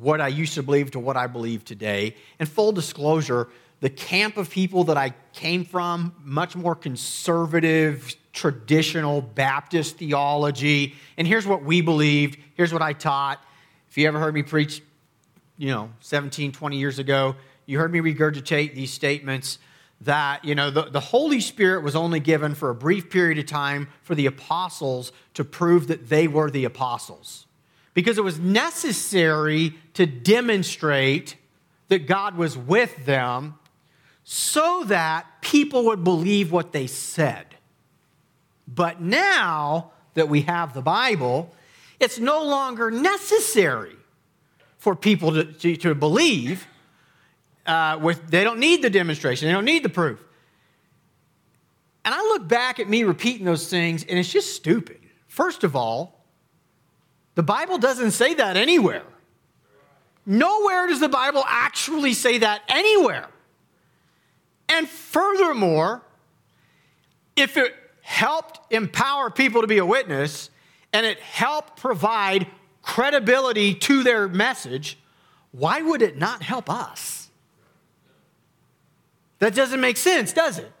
what 0.00 0.20
I 0.20 0.26
used 0.26 0.54
to 0.54 0.64
believe 0.64 0.90
to 0.90 0.98
what 0.98 1.16
I 1.16 1.28
believe 1.28 1.64
today. 1.64 2.16
And 2.40 2.48
full 2.48 2.72
disclosure, 2.72 3.46
the 3.80 3.90
camp 3.90 4.36
of 4.36 4.50
people 4.50 4.84
that 4.84 4.96
I 4.96 5.14
came 5.32 5.64
from, 5.64 6.14
much 6.24 6.56
more 6.56 6.74
conservative, 6.74 8.14
traditional 8.32 9.20
Baptist 9.20 9.98
theology. 9.98 10.94
And 11.16 11.26
here's 11.26 11.46
what 11.46 11.62
we 11.62 11.80
believed, 11.80 12.38
here's 12.54 12.72
what 12.72 12.82
I 12.82 12.92
taught. 12.92 13.42
If 13.88 13.96
you 13.96 14.06
ever 14.08 14.18
heard 14.18 14.34
me 14.34 14.42
preach, 14.42 14.82
you 15.56 15.68
know, 15.68 15.90
17, 16.00 16.52
20 16.52 16.76
years 16.76 16.98
ago, 16.98 17.36
you 17.66 17.78
heard 17.78 17.92
me 17.92 18.00
regurgitate 18.00 18.74
these 18.74 18.92
statements 18.92 19.58
that, 20.00 20.44
you 20.44 20.54
know, 20.54 20.70
the, 20.70 20.82
the 20.82 21.00
Holy 21.00 21.40
Spirit 21.40 21.82
was 21.82 21.96
only 21.96 22.20
given 22.20 22.54
for 22.54 22.70
a 22.70 22.74
brief 22.74 23.10
period 23.10 23.38
of 23.38 23.46
time 23.46 23.88
for 24.02 24.14
the 24.14 24.26
apostles 24.26 25.12
to 25.34 25.44
prove 25.44 25.88
that 25.88 26.08
they 26.08 26.28
were 26.28 26.50
the 26.50 26.64
apostles 26.64 27.46
because 27.94 28.16
it 28.16 28.22
was 28.22 28.38
necessary 28.38 29.74
to 29.94 30.06
demonstrate 30.06 31.36
that 31.88 32.06
God 32.06 32.36
was 32.36 32.56
with 32.56 33.04
them 33.06 33.54
so 34.30 34.84
that 34.84 35.24
people 35.40 35.86
would 35.86 36.04
believe 36.04 36.52
what 36.52 36.70
they 36.72 36.86
said. 36.86 37.46
But 38.66 39.00
now 39.00 39.92
that 40.12 40.28
we 40.28 40.42
have 40.42 40.74
the 40.74 40.82
Bible, 40.82 41.50
it's 41.98 42.18
no 42.18 42.44
longer 42.44 42.90
necessary 42.90 43.96
for 44.76 44.94
people 44.94 45.32
to, 45.32 45.44
to, 45.44 45.76
to 45.76 45.94
believe. 45.94 46.66
Uh, 47.64 47.98
with, 48.02 48.30
they 48.30 48.44
don't 48.44 48.58
need 48.58 48.82
the 48.82 48.90
demonstration, 48.90 49.48
they 49.48 49.54
don't 49.54 49.64
need 49.64 49.82
the 49.82 49.88
proof. 49.88 50.22
And 52.04 52.14
I 52.14 52.20
look 52.20 52.46
back 52.46 52.78
at 52.80 52.86
me 52.86 53.04
repeating 53.04 53.46
those 53.46 53.70
things, 53.70 54.04
and 54.04 54.18
it's 54.18 54.30
just 54.30 54.54
stupid. 54.54 55.00
First 55.26 55.64
of 55.64 55.74
all, 55.74 56.22
the 57.34 57.42
Bible 57.42 57.78
doesn't 57.78 58.10
say 58.10 58.34
that 58.34 58.58
anywhere. 58.58 59.04
Nowhere 60.26 60.86
does 60.86 61.00
the 61.00 61.08
Bible 61.08 61.44
actually 61.46 62.12
say 62.12 62.36
that 62.36 62.60
anywhere. 62.68 63.28
And 64.68 64.88
furthermore, 64.88 66.02
if 67.36 67.56
it 67.56 67.74
helped 68.02 68.72
empower 68.72 69.30
people 69.30 69.60
to 69.62 69.66
be 69.66 69.78
a 69.78 69.86
witness 69.86 70.50
and 70.92 71.06
it 71.06 71.20
helped 71.20 71.78
provide 71.78 72.46
credibility 72.82 73.74
to 73.74 74.02
their 74.02 74.28
message, 74.28 74.98
why 75.52 75.82
would 75.82 76.02
it 76.02 76.16
not 76.16 76.42
help 76.42 76.70
us? 76.70 77.28
That 79.38 79.54
doesn't 79.54 79.80
make 79.80 79.96
sense, 79.96 80.32
does 80.32 80.58
it? 80.58 80.72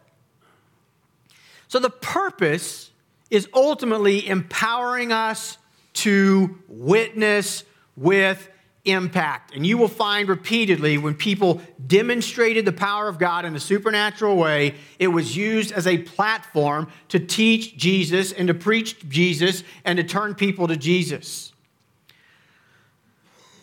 So 1.68 1.78
the 1.78 1.90
purpose 1.90 2.90
is 3.30 3.48
ultimately 3.54 4.26
empowering 4.26 5.12
us 5.12 5.58
to 5.94 6.58
witness 6.66 7.64
with 7.96 8.48
impact. 8.90 9.54
And 9.54 9.66
you 9.66 9.78
will 9.78 9.88
find 9.88 10.28
repeatedly 10.28 10.98
when 10.98 11.14
people 11.14 11.60
demonstrated 11.86 12.64
the 12.64 12.72
power 12.72 13.08
of 13.08 13.18
God 13.18 13.44
in 13.44 13.54
a 13.54 13.60
supernatural 13.60 14.36
way, 14.36 14.74
it 14.98 15.08
was 15.08 15.36
used 15.36 15.72
as 15.72 15.86
a 15.86 15.98
platform 15.98 16.88
to 17.08 17.18
teach 17.18 17.76
Jesus 17.76 18.32
and 18.32 18.48
to 18.48 18.54
preach 18.54 19.08
Jesus 19.08 19.64
and 19.84 19.96
to 19.96 20.04
turn 20.04 20.34
people 20.34 20.68
to 20.68 20.76
Jesus. 20.76 21.52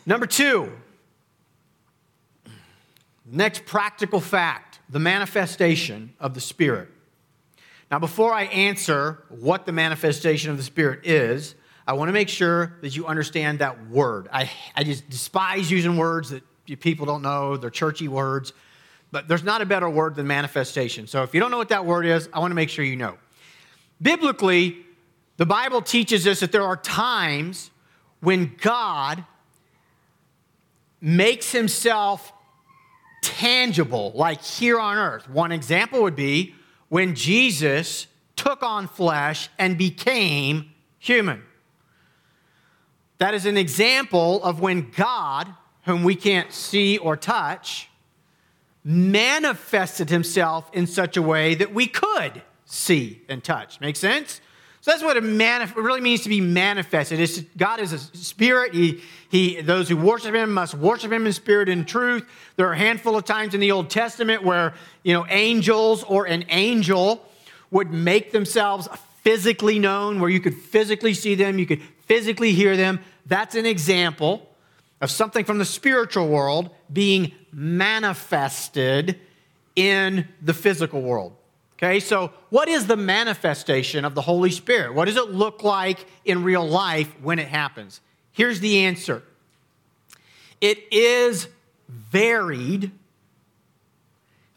Number 0.05 0.27
two, 0.27 0.71
next 3.25 3.65
practical 3.65 4.19
fact 4.19 4.79
the 4.89 4.99
manifestation 4.99 6.13
of 6.19 6.33
the 6.33 6.41
Spirit. 6.41 6.89
Now, 7.89 7.99
before 7.99 8.33
I 8.33 8.43
answer 8.43 9.23
what 9.29 9.65
the 9.65 9.71
manifestation 9.71 10.51
of 10.51 10.57
the 10.57 10.63
Spirit 10.63 11.05
is, 11.05 11.55
I 11.87 11.93
want 11.93 12.09
to 12.09 12.13
make 12.13 12.29
sure 12.29 12.77
that 12.81 12.95
you 12.95 13.05
understand 13.05 13.59
that 13.59 13.89
word. 13.89 14.27
I, 14.33 14.49
I 14.75 14.83
just 14.83 15.07
despise 15.09 15.69
using 15.69 15.97
words 15.97 16.31
that 16.31 16.43
people 16.79 17.05
don't 17.05 17.21
know, 17.21 17.57
they're 17.57 17.69
churchy 17.69 18.07
words, 18.07 18.53
but 19.11 19.27
there's 19.27 19.43
not 19.43 19.61
a 19.61 19.65
better 19.65 19.89
word 19.89 20.15
than 20.15 20.25
manifestation. 20.25 21.05
So 21.05 21.21
if 21.23 21.33
you 21.33 21.39
don't 21.39 21.51
know 21.51 21.57
what 21.57 21.69
that 21.69 21.85
word 21.85 22.05
is, 22.05 22.27
I 22.33 22.39
want 22.39 22.51
to 22.51 22.55
make 22.55 22.69
sure 22.69 22.83
you 22.83 22.95
know. 22.95 23.17
Biblically, 24.01 24.77
the 25.37 25.45
Bible 25.45 25.81
teaches 25.81 26.25
us 26.25 26.39
that 26.39 26.51
there 26.51 26.63
are 26.63 26.75
times 26.75 27.69
when 28.19 28.55
God 28.59 29.23
makes 30.99 31.51
himself 31.51 32.33
tangible, 33.21 34.11
like 34.15 34.41
here 34.41 34.79
on 34.79 34.97
earth. 34.97 35.29
One 35.29 35.51
example 35.51 36.01
would 36.01 36.15
be 36.15 36.55
when 36.89 37.15
Jesus 37.15 38.07
took 38.35 38.63
on 38.63 38.87
flesh 38.87 39.49
and 39.59 39.77
became 39.77 40.71
human. 40.97 41.43
That 43.17 43.33
is 43.33 43.45
an 43.45 43.57
example 43.57 44.43
of 44.43 44.59
when 44.59 44.91
God, 44.91 45.53
whom 45.83 46.03
we 46.03 46.15
can't 46.15 46.51
see 46.51 46.97
or 46.97 47.15
touch, 47.15 47.89
manifested 48.83 50.09
himself 50.09 50.69
in 50.73 50.85
such 50.85 51.17
a 51.17 51.21
way 51.21 51.55
that 51.55 51.73
we 51.73 51.87
could 51.87 52.41
see 52.65 53.21
and 53.29 53.43
touch. 53.43 53.79
Make 53.79 53.95
sense? 53.95 54.41
So 54.81 54.91
that's 54.91 55.01
what 55.01 55.17
it 55.17 55.23
manif- 55.23 55.75
really 55.75 56.01
means 56.01 56.21
to 56.21 56.29
be 56.29 56.41
manifested. 56.41 57.19
It's, 57.19 57.39
God 57.57 57.79
is 57.79 57.91
a 57.91 57.97
spirit. 57.97 58.75
He, 58.75 59.01
he, 59.31 59.59
those 59.61 59.89
who 59.89 59.97
worship 59.97 60.35
him 60.35 60.53
must 60.53 60.75
worship 60.75 61.11
him 61.11 61.25
in 61.25 61.33
spirit 61.33 61.69
and 61.69 61.87
truth. 61.87 62.23
There 62.55 62.67
are 62.67 62.73
a 62.73 62.77
handful 62.77 63.15
of 63.15 63.25
times 63.25 63.55
in 63.55 63.59
the 63.59 63.71
Old 63.71 63.89
Testament 63.89 64.43
where 64.43 64.75
you 65.01 65.13
know 65.13 65.25
angels 65.27 66.03
or 66.03 66.27
an 66.27 66.45
angel 66.49 67.25
would 67.71 67.91
make 67.91 68.31
themselves 68.31 68.87
physically 69.23 69.79
known, 69.79 70.19
where 70.19 70.29
you 70.29 70.39
could 70.39 70.53
physically 70.53 71.15
see 71.15 71.33
them, 71.33 71.57
you 71.57 71.65
could 71.65 71.81
physically 72.05 72.51
hear 72.51 72.77
them. 72.77 72.99
That's 73.25 73.55
an 73.55 73.65
example 73.65 74.49
of 75.01 75.11
something 75.11 75.45
from 75.45 75.57
the 75.57 75.65
spiritual 75.65 76.27
world 76.27 76.69
being 76.91 77.33
manifested 77.51 79.19
in 79.75 80.27
the 80.41 80.53
physical 80.53 81.01
world. 81.01 81.35
Okay, 81.77 81.99
so 81.99 82.31
what 82.49 82.69
is 82.69 82.87
the 82.87 82.95
manifestation 82.95 84.05
of 84.05 84.15
the 84.15 84.21
Holy 84.21 84.49
Spirit? 84.49 84.93
What 84.93 85.05
does 85.05 85.17
it 85.17 85.31
look 85.31 85.63
like 85.63 86.05
in 86.23 86.43
real 86.43 86.65
life 86.65 87.13
when 87.21 87.37
it 87.37 87.49
happens? 87.49 87.99
Here's 88.31 88.59
the 88.61 88.79
answer 88.79 89.23
it 90.61 90.79
is 90.91 91.47
varied. 91.89 92.91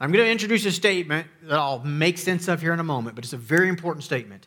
I'm 0.00 0.12
going 0.12 0.24
to 0.24 0.30
introduce 0.30 0.64
a 0.64 0.70
statement 0.70 1.26
that 1.42 1.58
I'll 1.58 1.80
make 1.80 2.18
sense 2.18 2.46
of 2.46 2.60
here 2.60 2.72
in 2.72 2.78
a 2.78 2.84
moment, 2.84 3.16
but 3.16 3.24
it's 3.24 3.32
a 3.32 3.36
very 3.36 3.68
important 3.68 4.04
statement. 4.04 4.46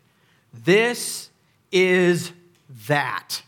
This 0.54 1.30
is 1.74 2.32
that. 2.88 3.42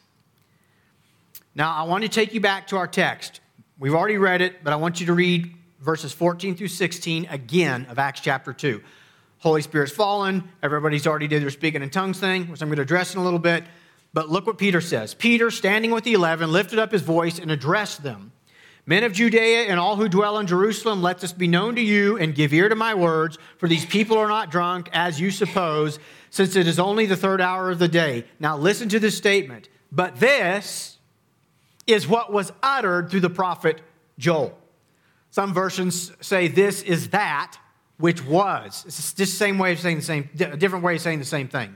Now, 1.56 1.74
I 1.74 1.84
want 1.84 2.04
to 2.04 2.10
take 2.10 2.34
you 2.34 2.40
back 2.40 2.68
to 2.68 2.78
our 2.78 2.88
text. 2.88 3.40
We've 3.78 3.94
already 3.94 4.18
read 4.18 4.42
it, 4.42 4.64
but 4.64 4.74
I 4.74 4.76
want 4.76 5.00
you 5.00 5.06
to 5.08 5.14
read 5.14 5.54
verses 5.82 6.14
14 6.14 6.56
through 6.56 6.70
16 6.70 7.28
again 7.30 7.86
of 7.90 8.00
Acts 8.00 8.22
chapter 8.22 8.54
2. 8.54 8.82
Holy 9.40 9.62
Spirit's 9.62 9.92
fallen. 9.92 10.50
Everybody's 10.64 11.06
already 11.06 11.28
did 11.28 11.44
their 11.44 11.50
speaking 11.50 11.84
in 11.84 11.90
tongues 11.90 12.20
thing, 12.20 12.50
which 12.50 12.62
I'm 12.62 12.70
going 12.70 12.78
to 12.78 12.84
address 12.84 13.14
in 13.14 13.20
a 13.20 13.24
little 13.24 13.40
bit. 13.40 13.66
But 14.14 14.30
look 14.30 14.48
what 14.48 14.58
Peter 14.58 14.80
says. 14.80 15.14
Peter, 15.14 15.52
standing 15.52 15.92
with 15.92 16.06
the 16.06 16.14
eleven, 16.14 16.52
lifted 16.52 16.80
up 16.80 16.92
his 16.92 17.02
voice 17.02 17.40
and 17.40 17.52
addressed 17.52 18.04
them. 18.04 18.32
Men 18.86 19.04
of 19.06 19.14
Judea 19.14 19.64
and 19.64 19.80
all 19.80 19.96
who 19.96 20.10
dwell 20.10 20.40
in 20.40 20.48
Jerusalem, 20.48 21.02
let 21.02 21.20
this 21.20 21.32
be 21.32 21.48
known 21.48 21.76
to 21.76 21.82
you 21.82 22.18
and 22.18 22.36
give 22.36 22.54
ear 22.54 22.68
to 22.68 22.76
my 22.76 22.94
words, 22.94 23.38
for 23.58 23.70
these 23.70 23.86
people 23.86 24.18
are 24.18 24.28
not 24.28 24.52
drunk, 24.52 24.90
as 24.92 25.22
you 25.22 25.32
suppose, 25.32 26.00
since 26.30 26.56
it 26.56 26.68
is 26.68 26.80
only 26.80 27.06
the 27.06 27.16
third 27.16 27.40
hour 27.40 27.72
of 27.72 27.80
the 27.80 27.88
day. 27.88 28.26
Now 28.40 28.58
listen 28.58 28.90
to 28.90 29.00
this 29.00 29.16
statement. 29.18 29.70
But 29.92 30.20
this 30.20 30.98
is 31.88 32.08
what 32.08 32.34
was 32.34 32.52
uttered 32.62 33.10
through 33.10 33.22
the 33.22 33.30
prophet 33.30 33.80
Joel. 34.18 34.58
Some 35.30 35.54
versions 35.54 36.12
say 36.20 36.48
this 36.48 36.82
is 36.82 37.10
that 37.10 37.58
which 37.98 38.26
was. 38.26 38.84
It's 38.86 38.98
just 38.98 39.18
the 39.18 39.26
same 39.26 39.58
way 39.58 39.72
of 39.72 39.80
saying 39.80 39.98
the 39.98 40.04
same, 40.04 40.30
a 40.40 40.58
different 40.58 40.84
way 40.84 40.96
of 40.96 41.02
saying 41.02 41.20
the 41.20 41.26
same 41.26 41.48
thing. 41.48 41.76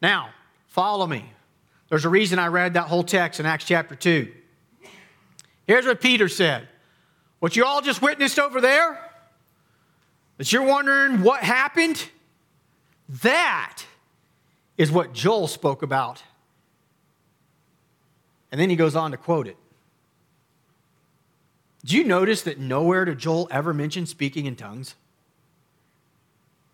Now, 0.00 0.30
follow 0.68 1.06
me. 1.06 1.32
There's 1.88 2.04
a 2.04 2.08
reason 2.08 2.38
I 2.38 2.46
read 2.48 2.74
that 2.74 2.86
whole 2.86 3.04
text 3.04 3.40
in 3.40 3.46
Acts 3.46 3.64
chapter 3.64 3.94
2. 3.94 4.32
Here's 5.66 5.86
what 5.86 6.00
Peter 6.00 6.28
said 6.28 6.68
What 7.40 7.56
you 7.56 7.64
all 7.64 7.82
just 7.82 8.02
witnessed 8.02 8.38
over 8.38 8.60
there, 8.60 8.98
that 10.38 10.52
you're 10.52 10.62
wondering 10.62 11.22
what 11.22 11.42
happened, 11.42 12.08
that 13.22 13.84
is 14.76 14.90
what 14.90 15.12
Joel 15.12 15.48
spoke 15.48 15.82
about. 15.82 16.22
And 18.52 18.60
then 18.60 18.70
he 18.70 18.76
goes 18.76 18.94
on 18.94 19.10
to 19.10 19.16
quote 19.16 19.48
it. 19.48 19.56
Do 21.84 21.96
you 21.96 22.04
notice 22.04 22.42
that 22.42 22.58
nowhere 22.58 23.04
did 23.04 23.18
Joel 23.18 23.48
ever 23.50 23.72
mention 23.72 24.06
speaking 24.06 24.46
in 24.46 24.56
tongues? 24.56 24.94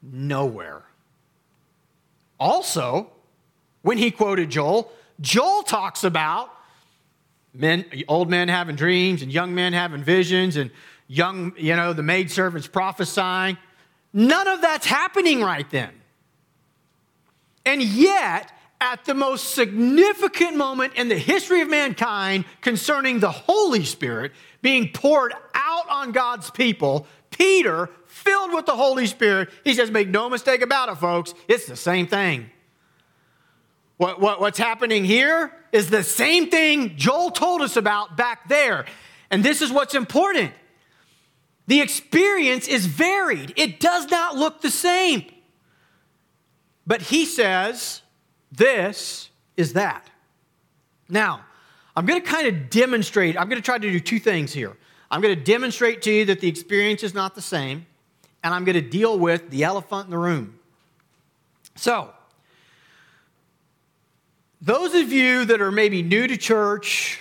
Nowhere. 0.03 0.83
Also, 2.41 3.11
when 3.83 3.99
he 3.99 4.11
quoted 4.11 4.51
Joel, 4.51 4.91
Joel 5.21 5.63
talks 5.63 6.03
about 6.03 6.51
men, 7.55 7.85
old 8.09 8.31
men 8.31 8.49
having 8.49 8.77
dreams 8.77 9.23
and 9.23 9.33
young 9.33 9.55
men 9.55 9.73
having 9.73 10.03
visions 10.03 10.57
and 10.57 10.71
young, 11.07 11.53
you 11.57 11.77
know, 11.77 11.93
the 11.93 12.03
maidservants 12.03 12.67
prophesying. 12.67 13.59
None 14.13 14.49
of 14.49 14.61
that's 14.61 14.87
happening 14.87 15.43
right 15.43 15.69
then. 15.71 15.91
And 17.65 17.83
yet, 17.83 18.51
at 18.81 19.05
the 19.05 19.15
most 19.15 19.55
significant 19.55 20.57
moment 20.57 20.95
in 20.97 21.09
the 21.09 21.19
history 21.19 21.61
of 21.61 21.69
mankind 21.69 22.45
concerning 22.61 23.21
the 23.21 23.31
Holy 23.31 23.85
Spirit 23.85 24.33
being 24.61 24.91
poured 24.93 25.33
out 25.55 25.89
on 25.89 26.11
God's 26.13 26.51
people, 26.51 27.07
Peter, 27.31 27.89
filled 28.07 28.53
with 28.53 28.67
the 28.67 28.75
Holy 28.75 29.07
Spirit, 29.07 29.51
he 29.63 29.75
says, 29.75 29.91
Make 29.91 30.09
no 30.09 30.29
mistake 30.29 30.63
about 30.63 30.89
it, 30.89 30.97
folks, 30.97 31.33
it's 31.47 31.67
the 31.67 31.77
same 31.77 32.07
thing. 32.09 32.51
What, 33.99 34.21
what, 34.21 34.41
what's 34.41 34.59
happening 34.59 35.05
here 35.05 35.53
is 35.73 35.91
the 35.91 36.03
same 36.03 36.51
thing 36.51 36.97
Joel 36.97 37.31
told 37.31 37.63
us 37.63 37.77
about 37.77 38.17
back 38.17 38.49
there. 38.49 38.85
And 39.31 39.43
this 39.43 39.63
is 39.63 39.73
what's 39.73 39.95
important. 39.95 40.53
The 41.67 41.81
experience 41.81 42.69
is 42.69 42.87
varied, 42.87 43.55
it 43.57 43.81
does 43.81 44.11
not 44.11 44.37
look 44.37 44.61
the 44.61 44.71
same. 44.71 45.25
But 46.87 47.01
he 47.01 47.25
says, 47.25 48.03
this 48.51 49.31
is 49.57 49.73
that. 49.75 50.11
Now, 51.09 51.45
I'm 51.97 52.07
going 52.07 52.21
to 52.21 52.27
kind 52.27 52.49
of 52.49 52.71
demonstrate, 52.71 53.39
I'm 53.39 53.49
going 53.49 53.61
to 53.61 53.65
try 53.65 53.79
to 53.79 53.91
do 53.91 54.01
two 54.01 54.19
things 54.19 54.53
here. 54.53 54.77
I'm 55.11 55.21
going 55.21 55.37
to 55.37 55.45
demonstrate 55.45 56.03
to 56.03 56.11
you 56.11 56.25
that 56.27 56.41
the 56.41 56.49
experience 56.49 57.03
is 57.03 57.15
not 57.15 57.35
the 57.35 57.43
same, 57.43 57.87
and 58.43 58.53
I'm 58.53 58.65
going 58.65 58.75
to 58.75 58.81
deal 58.81 59.19
with 59.19 59.51
the 59.51 59.63
elephant 59.65 60.07
in 60.07 60.11
the 60.11 60.19
room. 60.19 60.59
So, 61.77 62.13
those 64.63 64.95
of 64.95 65.13
you 65.13 65.45
that 65.45 65.61
are 65.61 65.73
maybe 65.73 66.03
new 66.03 66.29
to 66.29 66.37
church, 66.37 67.21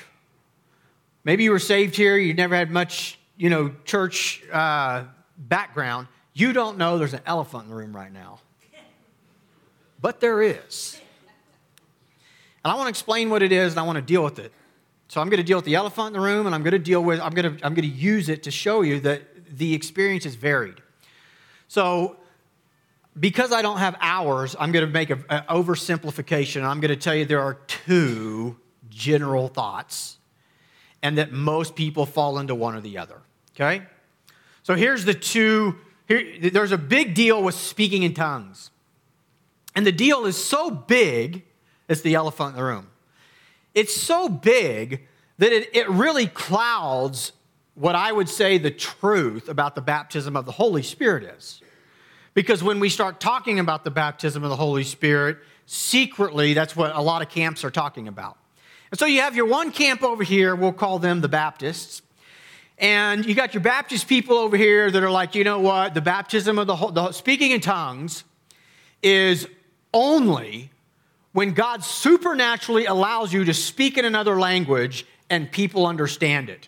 maybe 1.23 1.43
you 1.43 1.51
were 1.51 1.59
saved 1.59 1.95
here, 1.95 2.15
you 2.15 2.35
never 2.35 2.55
had 2.55 2.69
much, 2.69 3.17
you 3.35 3.49
know, 3.49 3.73
church 3.83 4.43
uh, 4.53 5.05
background, 5.37 6.07
you 6.33 6.53
don't 6.53 6.77
know 6.77 6.99
there's 6.99 7.15
an 7.15 7.21
elephant 7.25 7.63
in 7.63 7.69
the 7.69 7.75
room 7.75 7.95
right 7.95 8.13
now. 8.13 8.39
But 9.99 10.19
there 10.19 10.41
is. 10.41 10.99
And 12.63 12.71
I 12.71 12.75
want 12.75 12.85
to 12.85 12.89
explain 12.89 13.31
what 13.31 13.41
it 13.41 13.51
is 13.51 13.73
and 13.73 13.79
I 13.79 13.83
want 13.83 13.95
to 13.95 14.03
deal 14.03 14.23
with 14.23 14.37
it. 14.37 14.53
So 15.07 15.19
I'm 15.19 15.29
going 15.29 15.37
to 15.37 15.43
deal 15.43 15.57
with 15.57 15.65
the 15.65 15.75
elephant 15.75 16.07
in 16.07 16.13
the 16.13 16.19
room 16.19 16.45
and 16.45 16.53
I'm 16.53 16.61
going 16.61 16.71
to 16.71 16.79
deal 16.79 17.03
with, 17.03 17.19
I'm 17.19 17.33
going 17.33 17.57
to, 17.57 17.65
I'm 17.65 17.73
going 17.73 17.89
to 17.89 17.95
use 17.95 18.29
it 18.29 18.43
to 18.43 18.51
show 18.51 18.81
you 18.81 18.99
that 19.01 19.57
the 19.57 19.73
experience 19.73 20.25
is 20.25 20.35
varied. 20.35 20.75
So 21.67 22.17
because 23.19 23.51
I 23.51 23.61
don't 23.61 23.77
have 23.77 23.95
hours, 23.99 24.55
I'm 24.59 24.71
going 24.71 24.85
to 24.85 24.91
make 24.91 25.09
an 25.09 25.23
oversimplification. 25.29 26.63
I'm 26.63 26.79
going 26.79 26.89
to 26.89 26.95
tell 26.95 27.15
you 27.15 27.25
there 27.25 27.41
are 27.41 27.55
two 27.67 28.57
general 28.89 29.47
thoughts 29.47 30.17
and 31.03 31.17
that 31.17 31.31
most 31.31 31.75
people 31.75 32.05
fall 32.05 32.39
into 32.39 32.55
one 32.55 32.75
or 32.75 32.81
the 32.81 32.97
other. 32.97 33.21
Okay? 33.55 33.83
So 34.63 34.75
here's 34.75 35.05
the 35.05 35.13
two. 35.13 35.77
Here, 36.07 36.51
there's 36.51 36.71
a 36.71 36.77
big 36.77 37.13
deal 37.13 37.43
with 37.43 37.55
speaking 37.55 38.03
in 38.03 38.13
tongues. 38.13 38.71
And 39.75 39.85
the 39.85 39.91
deal 39.91 40.25
is 40.25 40.41
so 40.41 40.69
big 40.69 41.43
it's 41.87 42.01
the 42.01 42.15
elephant 42.15 42.51
in 42.51 42.55
the 42.55 42.63
room. 42.63 42.87
It's 43.73 43.93
so 43.93 44.29
big 44.29 45.07
that 45.37 45.51
it, 45.51 45.69
it 45.75 45.89
really 45.89 46.27
clouds 46.27 47.33
what 47.75 47.95
I 47.95 48.11
would 48.11 48.29
say 48.29 48.57
the 48.57 48.71
truth 48.71 49.49
about 49.49 49.75
the 49.75 49.81
baptism 49.81 50.35
of 50.37 50.45
the 50.45 50.51
Holy 50.53 50.83
Spirit 50.83 51.23
is. 51.23 51.61
Because 52.33 52.63
when 52.63 52.79
we 52.79 52.89
start 52.89 53.19
talking 53.19 53.59
about 53.59 53.83
the 53.83 53.91
baptism 53.91 54.43
of 54.43 54.49
the 54.49 54.55
Holy 54.55 54.83
Spirit, 54.83 55.37
secretly, 55.65 56.53
that's 56.53 56.75
what 56.75 56.95
a 56.95 57.01
lot 57.01 57.21
of 57.21 57.29
camps 57.29 57.63
are 57.63 57.71
talking 57.71 58.07
about. 58.07 58.37
And 58.89 58.99
so 58.99 59.05
you 59.05 59.21
have 59.21 59.35
your 59.35 59.45
one 59.45 59.71
camp 59.71 60.03
over 60.03 60.23
here, 60.23 60.55
we'll 60.55 60.73
call 60.73 60.99
them 60.99 61.21
the 61.21 61.29
Baptists. 61.29 62.01
And 62.77 63.25
you 63.25 63.35
got 63.35 63.53
your 63.53 63.61
Baptist 63.61 64.07
people 64.07 64.37
over 64.37 64.57
here 64.57 64.89
that 64.89 65.03
are 65.03 65.11
like, 65.11 65.35
you 65.35 65.43
know 65.43 65.59
what? 65.59 65.93
The 65.93 66.01
baptism 66.01 66.57
of 66.57 66.67
the, 66.67 66.75
whole, 66.75 66.91
the 66.91 67.11
speaking 67.11 67.51
in 67.51 67.61
tongues 67.61 68.23
is 69.03 69.47
only 69.93 70.71
when 71.33 71.53
God 71.53 71.83
supernaturally 71.83 72.85
allows 72.85 73.31
you 73.31 73.45
to 73.45 73.53
speak 73.53 73.97
in 73.97 74.05
another 74.05 74.39
language 74.39 75.05
and 75.29 75.49
people 75.51 75.85
understand 75.85 76.49
it. 76.49 76.67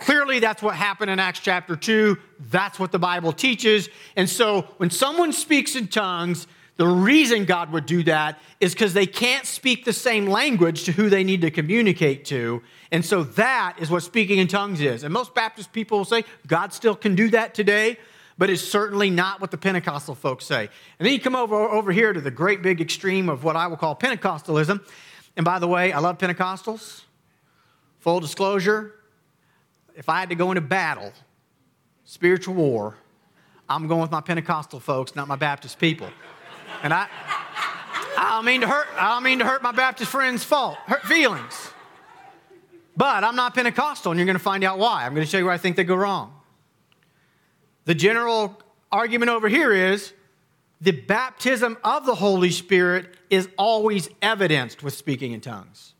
Clearly, 0.00 0.40
that's 0.40 0.62
what 0.62 0.74
happened 0.74 1.10
in 1.10 1.18
Acts 1.18 1.40
chapter 1.40 1.76
2. 1.76 2.16
That's 2.50 2.78
what 2.78 2.90
the 2.90 2.98
Bible 2.98 3.32
teaches. 3.32 3.88
And 4.16 4.28
so, 4.28 4.62
when 4.78 4.90
someone 4.90 5.32
speaks 5.32 5.76
in 5.76 5.88
tongues, 5.88 6.46
the 6.80 6.86
reason 6.86 7.44
God 7.44 7.70
would 7.72 7.84
do 7.84 8.02
that 8.04 8.40
is 8.58 8.72
because 8.72 8.94
they 8.94 9.04
can't 9.04 9.44
speak 9.44 9.84
the 9.84 9.92
same 9.92 10.26
language 10.26 10.84
to 10.84 10.92
who 10.92 11.10
they 11.10 11.22
need 11.22 11.42
to 11.42 11.50
communicate 11.50 12.24
to. 12.24 12.62
And 12.90 13.04
so 13.04 13.22
that 13.22 13.76
is 13.78 13.90
what 13.90 14.02
speaking 14.02 14.38
in 14.38 14.48
tongues 14.48 14.80
is. 14.80 15.04
And 15.04 15.12
most 15.12 15.34
Baptist 15.34 15.74
people 15.74 15.98
will 15.98 16.06
say 16.06 16.24
God 16.46 16.72
still 16.72 16.96
can 16.96 17.14
do 17.14 17.28
that 17.30 17.52
today, 17.52 17.98
but 18.38 18.48
it's 18.48 18.62
certainly 18.62 19.10
not 19.10 19.42
what 19.42 19.50
the 19.50 19.58
Pentecostal 19.58 20.14
folks 20.14 20.46
say. 20.46 20.70
And 20.98 21.06
then 21.06 21.12
you 21.12 21.20
come 21.20 21.36
over, 21.36 21.54
over 21.54 21.92
here 21.92 22.14
to 22.14 22.20
the 22.22 22.30
great 22.30 22.62
big 22.62 22.80
extreme 22.80 23.28
of 23.28 23.44
what 23.44 23.56
I 23.56 23.66
will 23.66 23.76
call 23.76 23.94
Pentecostalism. 23.94 24.82
And 25.36 25.44
by 25.44 25.58
the 25.58 25.68
way, 25.68 25.92
I 25.92 25.98
love 25.98 26.16
Pentecostals. 26.16 27.02
Full 27.98 28.20
disclosure, 28.20 28.94
if 29.96 30.08
I 30.08 30.20
had 30.20 30.28
to 30.30 30.34
go 30.34 30.50
into 30.50 30.60
battle, 30.60 31.12
spiritual 32.04 32.54
war, 32.54 32.96
I'm 33.68 33.86
going 33.86 34.00
with 34.00 34.10
my 34.10 34.20
Pentecostal 34.20 34.80
folks, 34.80 35.14
not 35.14 35.28
my 35.28 35.36
Baptist 35.36 35.78
people. 35.78 36.08
And 36.82 36.92
I, 36.92 37.08
I 38.18 38.30
don't 38.30 38.44
mean 38.44 38.62
to 38.62 38.66
hurt, 38.66 38.88
I 38.96 39.14
don't 39.14 39.22
mean 39.22 39.38
to 39.38 39.44
hurt 39.44 39.62
my 39.62 39.72
Baptist 39.72 40.10
friends' 40.10 40.44
fault, 40.44 40.76
hurt 40.86 41.02
feelings. 41.02 41.72
But 42.96 43.24
I'm 43.24 43.36
not 43.36 43.54
Pentecostal, 43.54 44.12
and 44.12 44.18
you're 44.18 44.26
going 44.26 44.36
to 44.36 44.42
find 44.42 44.64
out 44.64 44.78
why. 44.78 45.06
I'm 45.06 45.14
going 45.14 45.24
to 45.24 45.30
show 45.30 45.38
you 45.38 45.44
where 45.44 45.54
I 45.54 45.58
think 45.58 45.76
they 45.76 45.84
go 45.84 45.94
wrong. 45.94 46.34
The 47.86 47.94
general 47.94 48.60
argument 48.92 49.30
over 49.30 49.48
here 49.48 49.72
is 49.72 50.12
the 50.80 50.90
baptism 50.90 51.78
of 51.82 52.04
the 52.06 52.14
Holy 52.14 52.50
Spirit 52.50 53.14
is 53.30 53.48
always 53.56 54.08
evidenced 54.20 54.82
with 54.82 54.94
speaking 54.94 55.32
in 55.32 55.40
tongues. 55.40 55.94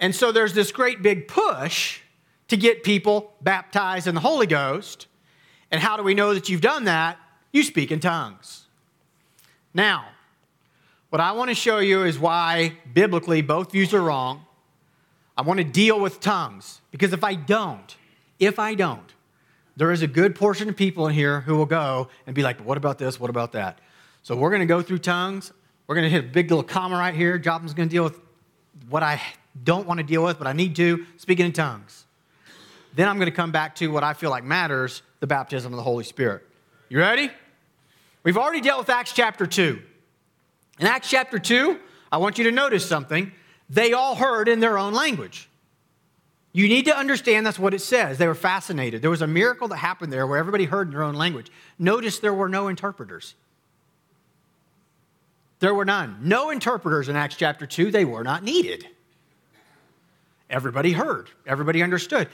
And 0.00 0.14
so 0.14 0.32
there's 0.32 0.52
this 0.52 0.72
great 0.72 1.00
big 1.00 1.28
push 1.28 2.01
to 2.52 2.56
get 2.58 2.84
people 2.84 3.32
baptized 3.40 4.06
in 4.06 4.14
the 4.14 4.20
Holy 4.20 4.46
Ghost. 4.46 5.06
And 5.70 5.80
how 5.80 5.96
do 5.96 6.02
we 6.02 6.12
know 6.12 6.34
that 6.34 6.50
you've 6.50 6.60
done 6.60 6.84
that? 6.84 7.16
You 7.50 7.62
speak 7.62 7.90
in 7.90 7.98
tongues. 7.98 8.66
Now, 9.72 10.04
what 11.08 11.22
I 11.22 11.32
want 11.32 11.48
to 11.48 11.54
show 11.54 11.78
you 11.78 12.04
is 12.04 12.18
why 12.18 12.74
biblically 12.92 13.40
both 13.40 13.72
views 13.72 13.94
are 13.94 14.02
wrong. 14.02 14.44
I 15.34 15.40
want 15.40 15.60
to 15.60 15.64
deal 15.64 15.98
with 15.98 16.20
tongues 16.20 16.82
because 16.90 17.14
if 17.14 17.24
I 17.24 17.36
don't, 17.36 17.96
if 18.38 18.58
I 18.58 18.74
don't, 18.74 19.14
there 19.78 19.90
is 19.90 20.02
a 20.02 20.06
good 20.06 20.34
portion 20.34 20.68
of 20.68 20.76
people 20.76 21.06
in 21.06 21.14
here 21.14 21.40
who 21.40 21.56
will 21.56 21.64
go 21.64 22.08
and 22.26 22.36
be 22.36 22.42
like, 22.42 22.60
what 22.60 22.76
about 22.76 22.98
this? 22.98 23.18
What 23.18 23.30
about 23.30 23.52
that? 23.52 23.78
So 24.22 24.36
we're 24.36 24.50
going 24.50 24.60
to 24.60 24.66
go 24.66 24.82
through 24.82 24.98
tongues. 24.98 25.54
We're 25.86 25.94
going 25.94 26.04
to 26.04 26.10
hit 26.10 26.26
a 26.26 26.28
big 26.28 26.50
little 26.50 26.62
comma 26.62 26.98
right 26.98 27.14
here. 27.14 27.38
Jobin's 27.38 27.72
going 27.72 27.88
to 27.88 27.94
deal 27.94 28.04
with 28.04 28.20
what 28.90 29.02
I 29.02 29.22
don't 29.64 29.86
want 29.86 30.00
to 30.00 30.04
deal 30.04 30.22
with, 30.22 30.36
but 30.36 30.46
I 30.46 30.52
need 30.52 30.76
to, 30.76 31.06
speaking 31.16 31.46
in 31.46 31.52
tongues. 31.52 32.04
Then 32.94 33.08
I'm 33.08 33.16
going 33.16 33.30
to 33.30 33.36
come 33.36 33.52
back 33.52 33.76
to 33.76 33.88
what 33.88 34.04
I 34.04 34.14
feel 34.14 34.30
like 34.30 34.44
matters 34.44 35.02
the 35.20 35.26
baptism 35.26 35.72
of 35.72 35.76
the 35.76 35.82
Holy 35.82 36.04
Spirit. 36.04 36.46
You 36.88 36.98
ready? 36.98 37.30
We've 38.22 38.36
already 38.36 38.60
dealt 38.60 38.80
with 38.80 38.90
Acts 38.90 39.12
chapter 39.12 39.46
2. 39.46 39.80
In 40.80 40.86
Acts 40.86 41.08
chapter 41.08 41.38
2, 41.38 41.78
I 42.10 42.18
want 42.18 42.38
you 42.38 42.44
to 42.44 42.52
notice 42.52 42.86
something. 42.86 43.32
They 43.70 43.92
all 43.92 44.14
heard 44.14 44.48
in 44.48 44.60
their 44.60 44.78
own 44.78 44.92
language. 44.92 45.48
You 46.52 46.68
need 46.68 46.84
to 46.84 46.96
understand 46.96 47.46
that's 47.46 47.58
what 47.58 47.72
it 47.72 47.80
says. 47.80 48.18
They 48.18 48.26
were 48.26 48.34
fascinated. 48.34 49.00
There 49.00 49.10
was 49.10 49.22
a 49.22 49.26
miracle 49.26 49.68
that 49.68 49.76
happened 49.76 50.12
there 50.12 50.26
where 50.26 50.38
everybody 50.38 50.66
heard 50.66 50.88
in 50.88 50.92
their 50.92 51.02
own 51.02 51.14
language. 51.14 51.50
Notice 51.78 52.18
there 52.18 52.34
were 52.34 52.48
no 52.48 52.68
interpreters. 52.68 53.34
There 55.60 55.72
were 55.72 55.86
none. 55.86 56.18
No 56.22 56.50
interpreters 56.50 57.08
in 57.08 57.16
Acts 57.16 57.36
chapter 57.36 57.66
2. 57.66 57.90
They 57.90 58.04
were 58.04 58.22
not 58.22 58.42
needed. 58.42 58.86
Everybody 60.50 60.92
heard, 60.92 61.30
everybody 61.46 61.82
understood. 61.82 62.28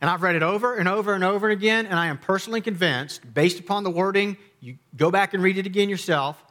And 0.00 0.10
I've 0.10 0.22
read 0.22 0.34
it 0.34 0.42
over 0.42 0.74
and 0.74 0.88
over 0.88 1.14
and 1.14 1.24
over 1.24 1.48
again, 1.48 1.86
and 1.86 1.98
I 1.98 2.08
am 2.08 2.18
personally 2.18 2.60
convinced, 2.60 3.22
based 3.32 3.58
upon 3.58 3.84
the 3.84 3.90
wording 3.90 4.36
you 4.60 4.76
go 4.96 5.10
back 5.10 5.34
and 5.34 5.42
read 5.42 5.58
it 5.58 5.66
again 5.66 5.88
yourself, 5.88 6.42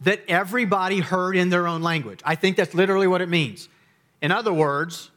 that 0.00 0.20
everybody 0.28 1.00
heard 1.00 1.36
in 1.36 1.50
their 1.50 1.66
own 1.66 1.82
language. 1.82 2.20
I 2.24 2.34
think 2.34 2.56
that's 2.56 2.74
literally 2.74 3.06
what 3.06 3.20
it 3.20 3.28
means. 3.28 3.68
In 4.20 4.32
other 4.32 4.52
words, 4.52 5.10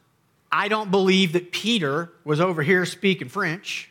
I 0.51 0.67
don't 0.67 0.91
believe 0.91 1.33
that 1.33 1.51
Peter 1.51 2.11
was 2.23 2.39
over 2.39 2.61
here 2.61 2.85
speaking 2.85 3.29
French, 3.29 3.89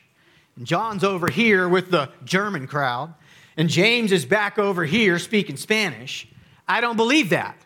and 0.56 0.66
John's 0.66 1.04
over 1.04 1.28
here 1.28 1.68
with 1.68 1.90
the 1.90 2.10
German 2.24 2.66
crowd, 2.66 3.14
and 3.56 3.68
James 3.68 4.12
is 4.12 4.24
back 4.24 4.58
over 4.58 4.84
here 4.84 5.18
speaking 5.18 5.56
Spanish. 5.56 6.28
I 6.66 6.80
don't 6.80 6.96
believe 6.96 7.30
that. 7.30 7.56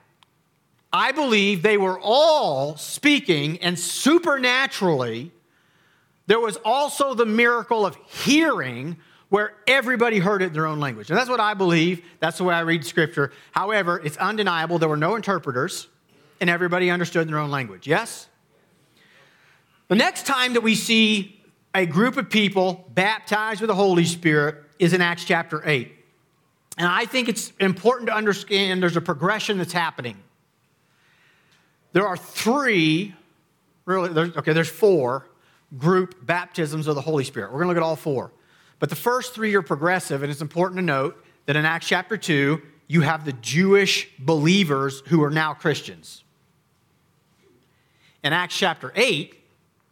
I 0.93 1.13
believe 1.13 1.63
they 1.63 1.77
were 1.77 2.01
all 2.01 2.77
speaking, 2.77 3.59
and 3.59 3.79
supernaturally, 3.79 5.33
there 6.29 6.39
was 6.39 6.59
also 6.63 7.15
the 7.15 7.27
miracle 7.27 7.87
of 7.87 7.97
hearing 8.07 8.99
where 9.31 9.55
everybody 9.67 10.19
heard 10.19 10.43
it 10.43 10.49
in 10.49 10.53
their 10.53 10.67
own 10.67 10.79
language. 10.79 11.11
And 11.11 11.19
that's 11.19 11.29
what 11.29 11.41
I 11.41 11.55
believe. 11.55 12.05
That's 12.21 12.37
the 12.37 12.45
way 12.45 12.55
I 12.55 12.61
read 12.61 12.85
scripture. 12.85 13.33
However, 13.53 13.99
it's 14.05 14.19
undeniable 14.19 14.79
there 14.79 14.91
were 14.91 14.97
no 14.99 15.17
interpreters 15.17 15.89
and 16.39 16.51
everybody 16.51 16.91
understood 16.91 17.23
in 17.23 17.29
their 17.29 17.41
own 17.41 17.51
language. 17.51 17.87
Yes? 17.87 18.29
The 19.89 19.95
next 19.95 20.27
time 20.27 20.53
that 20.53 20.61
we 20.61 20.75
see 20.75 21.41
a 21.75 21.87
group 21.87 22.19
of 22.19 22.29
people 22.29 22.85
baptized 22.93 23.63
with 23.63 23.69
the 23.69 23.75
Holy 23.75 24.05
Spirit 24.05 24.57
is 24.79 24.93
in 24.93 25.01
Acts 25.01 25.25
chapter 25.25 25.67
8. 25.67 25.91
And 26.77 26.87
I 26.87 27.07
think 27.07 27.31
it's 27.31 27.55
important 27.59 28.09
to 28.09 28.15
understand 28.15 28.83
there's 28.83 28.99
a 28.99 29.01
progression 29.01 29.57
that's 29.57 29.73
happening. 29.73 30.19
There 31.95 32.07
are 32.07 32.19
three, 32.19 33.15
really, 33.87 34.11
there's, 34.11 34.37
okay, 34.37 34.53
there's 34.53 34.69
four 34.69 35.28
group 35.77 36.25
baptisms 36.25 36.87
of 36.87 36.95
the 36.95 37.01
Holy 37.01 37.25
Spirit. 37.25 37.53
We're 37.53 37.59
going 37.59 37.67
to 37.67 37.75
look 37.75 37.77
at 37.77 37.83
all 37.83 37.97
four. 37.97 38.33
But 38.79 38.89
the 38.91 38.97
first 38.97 39.35
three 39.35 39.55
are 39.55 39.63
progressive, 39.63 40.23
and 40.23 40.31
it's 40.31 40.41
important 40.41 40.79
to 40.79 40.85
note 40.85 41.23
that 41.47 41.57
in 41.57 41.65
Acts 41.65 41.87
chapter 41.87 42.17
2, 42.17 42.63
you 42.87 43.01
have 43.03 43.25
the 43.25 43.33
Jewish 43.35 44.09
believers 44.19 45.03
who 45.09 45.23
are 45.23 45.31
now 45.31 45.53
Christians. 45.53 46.23
In 48.23 48.33
Acts 48.33 48.57
chapter 48.57 48.93
8, 48.95 49.35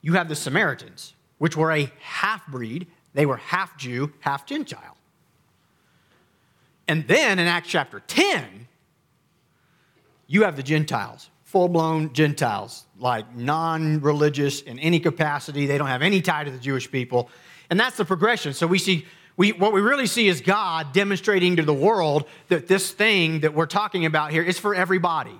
you 0.02 0.14
have 0.14 0.28
the 0.28 0.36
Samaritans, 0.36 1.14
which 1.38 1.56
were 1.56 1.72
a 1.72 1.90
half 2.00 2.46
breed. 2.46 2.86
They 3.12 3.26
were 3.26 3.36
half 3.36 3.76
Jew, 3.76 4.12
half 4.20 4.46
Gentile. 4.46 4.96
And 6.88 7.06
then 7.08 7.38
in 7.38 7.46
Acts 7.46 7.68
chapter 7.68 8.00
10, 8.00 8.68
you 10.26 10.44
have 10.44 10.56
the 10.56 10.62
Gentiles, 10.62 11.30
full 11.56 11.68
blown 11.68 12.12
Gentiles, 12.12 12.84
like 12.98 13.34
non 13.34 14.02
religious 14.02 14.60
in 14.60 14.78
any 14.78 15.00
capacity. 15.00 15.64
They 15.64 15.78
don't 15.78 15.86
have 15.86 16.02
any 16.02 16.20
tie 16.20 16.44
to 16.44 16.50
the 16.50 16.58
Jewish 16.58 16.90
people. 16.90 17.30
And 17.70 17.80
that's 17.80 17.96
the 17.96 18.04
progression. 18.04 18.52
So 18.52 18.66
we 18.66 18.78
see, 18.78 19.06
we, 19.38 19.52
what 19.52 19.72
we 19.72 19.80
really 19.80 20.06
see 20.06 20.28
is 20.28 20.42
God 20.42 20.92
demonstrating 20.92 21.56
to 21.56 21.62
the 21.62 21.72
world 21.72 22.26
that 22.48 22.68
this 22.68 22.92
thing 22.92 23.40
that 23.40 23.54
we're 23.54 23.64
talking 23.64 24.04
about 24.04 24.32
here 24.32 24.42
is 24.42 24.58
for 24.58 24.74
everybody. 24.74 25.32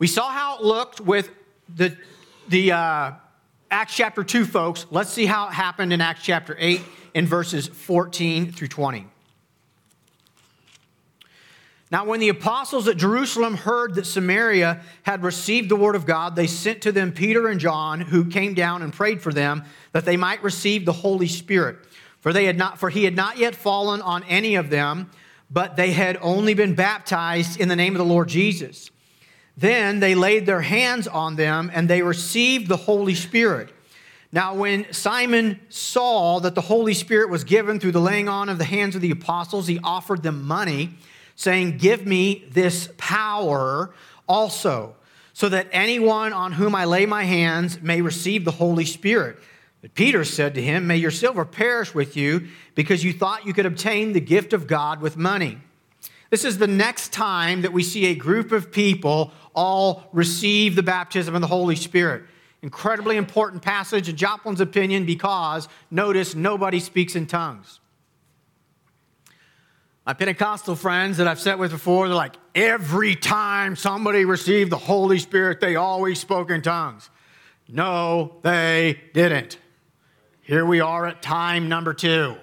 We 0.00 0.08
saw 0.08 0.28
how 0.28 0.58
it 0.58 0.64
looked 0.64 1.00
with 1.00 1.30
the, 1.72 1.96
the 2.48 2.72
uh, 2.72 3.12
Acts 3.70 3.94
chapter 3.94 4.24
2 4.24 4.46
folks. 4.46 4.84
Let's 4.90 5.10
see 5.10 5.26
how 5.26 5.46
it 5.46 5.52
happened 5.52 5.92
in 5.92 6.00
Acts 6.00 6.24
chapter 6.24 6.56
8 6.58 6.80
in 7.14 7.24
verses 7.24 7.68
14 7.68 8.50
through 8.50 8.66
20. 8.66 9.09
Now, 11.90 12.04
when 12.04 12.20
the 12.20 12.28
apostles 12.28 12.86
at 12.86 12.96
Jerusalem 12.96 13.56
heard 13.56 13.96
that 13.96 14.06
Samaria 14.06 14.80
had 15.02 15.24
received 15.24 15.68
the 15.68 15.76
word 15.76 15.96
of 15.96 16.06
God, 16.06 16.36
they 16.36 16.46
sent 16.46 16.82
to 16.82 16.92
them 16.92 17.10
Peter 17.10 17.48
and 17.48 17.58
John, 17.58 18.00
who 18.00 18.24
came 18.26 18.54
down 18.54 18.82
and 18.82 18.92
prayed 18.92 19.20
for 19.20 19.32
them 19.32 19.64
that 19.92 20.04
they 20.04 20.16
might 20.16 20.42
receive 20.44 20.84
the 20.84 20.92
Holy 20.92 21.26
Spirit. 21.26 21.78
For, 22.20 22.32
they 22.32 22.44
had 22.44 22.56
not, 22.56 22.78
for 22.78 22.90
he 22.90 23.04
had 23.04 23.16
not 23.16 23.38
yet 23.38 23.56
fallen 23.56 24.00
on 24.02 24.22
any 24.24 24.54
of 24.54 24.70
them, 24.70 25.10
but 25.50 25.74
they 25.74 25.90
had 25.90 26.16
only 26.20 26.54
been 26.54 26.76
baptized 26.76 27.60
in 27.60 27.68
the 27.68 27.74
name 27.74 27.94
of 27.94 27.98
the 27.98 28.04
Lord 28.04 28.28
Jesus. 28.28 28.90
Then 29.56 29.98
they 29.98 30.14
laid 30.14 30.46
their 30.46 30.60
hands 30.60 31.08
on 31.08 31.34
them, 31.34 31.72
and 31.74 31.88
they 31.88 32.02
received 32.02 32.68
the 32.68 32.76
Holy 32.76 33.16
Spirit. 33.16 33.74
Now, 34.30 34.54
when 34.54 34.92
Simon 34.92 35.58
saw 35.70 36.38
that 36.38 36.54
the 36.54 36.60
Holy 36.60 36.94
Spirit 36.94 37.30
was 37.30 37.42
given 37.42 37.80
through 37.80 37.92
the 37.92 38.00
laying 38.00 38.28
on 38.28 38.48
of 38.48 38.58
the 38.58 38.64
hands 38.64 38.94
of 38.94 39.02
the 39.02 39.10
apostles, 39.10 39.66
he 39.66 39.80
offered 39.82 40.22
them 40.22 40.46
money 40.46 40.90
saying, 41.40 41.78
Give 41.78 42.06
me 42.06 42.44
this 42.50 42.90
power 42.98 43.94
also. 44.28 44.94
so 45.32 45.48
that 45.48 45.66
anyone 45.72 46.34
on 46.34 46.52
whom 46.52 46.74
I 46.74 46.84
lay 46.84 47.06
my 47.06 47.24
hands 47.24 47.80
may 47.80 48.02
receive 48.02 48.44
the 48.44 48.50
Holy 48.50 48.84
Spirit. 48.84 49.38
But 49.80 49.94
Peter 49.94 50.22
said 50.22 50.54
to 50.54 50.62
him, 50.62 50.86
May 50.86 50.98
your 50.98 51.10
silver 51.10 51.46
perish 51.46 51.94
with 51.94 52.14
you, 52.14 52.48
because 52.74 53.02
you 53.02 53.14
thought 53.14 53.46
you 53.46 53.54
could 53.54 53.64
obtain 53.64 54.12
the 54.12 54.20
gift 54.20 54.52
of 54.52 54.66
God 54.66 55.00
with 55.00 55.16
money. 55.16 55.56
This 56.28 56.44
is 56.44 56.58
the 56.58 56.66
next 56.66 57.10
time 57.10 57.62
that 57.62 57.72
we 57.72 57.82
see 57.82 58.06
a 58.06 58.14
group 58.14 58.52
of 58.52 58.70
people 58.70 59.32
all 59.54 60.10
receive 60.12 60.76
the 60.76 60.82
baptism 60.82 61.34
of 61.34 61.40
the 61.40 61.46
Holy 61.46 61.76
Spirit. 61.76 62.24
Incredibly 62.60 63.16
important 63.16 63.62
passage 63.62 64.10
in 64.10 64.16
Joplin's 64.16 64.60
opinion 64.60 65.06
because, 65.06 65.68
notice, 65.90 66.34
nobody 66.34 66.80
speaks 66.80 67.16
in 67.16 67.26
tongues. 67.26 67.79
My 70.06 70.14
Pentecostal 70.14 70.76
friends 70.76 71.18
that 71.18 71.28
I've 71.28 71.40
sat 71.40 71.58
with 71.58 71.70
before, 71.70 72.08
they're 72.08 72.16
like, 72.16 72.36
every 72.54 73.14
time 73.14 73.76
somebody 73.76 74.24
received 74.24 74.70
the 74.70 74.78
Holy 74.78 75.18
Spirit, 75.18 75.60
they 75.60 75.76
always 75.76 76.18
spoke 76.18 76.50
in 76.50 76.62
tongues. 76.62 77.10
No, 77.68 78.38
they 78.42 79.00
didn't. 79.12 79.58
Here 80.40 80.64
we 80.64 80.80
are 80.80 81.06
at 81.06 81.22
time 81.22 81.68
number 81.68 81.94
two. 81.94 82.36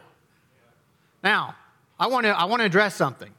Now, 1.24 1.56
I 2.00 2.08
want 2.08 2.26
to 2.26 2.30
I 2.30 2.46
want 2.46 2.62
to 2.62 2.66
address 2.66 2.96
something. 2.96 3.34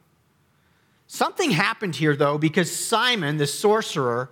Something 1.07 1.49
happened 1.49 1.95
here, 1.95 2.15
though, 2.15 2.37
because 2.37 2.71
Simon, 2.71 3.37
the 3.37 3.47
sorcerer, 3.47 4.29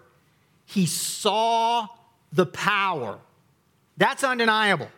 he 0.65 0.85
saw 0.85 1.87
the 2.31 2.45
power. 2.45 3.17
That's 3.97 4.23
undeniable. 4.23 4.89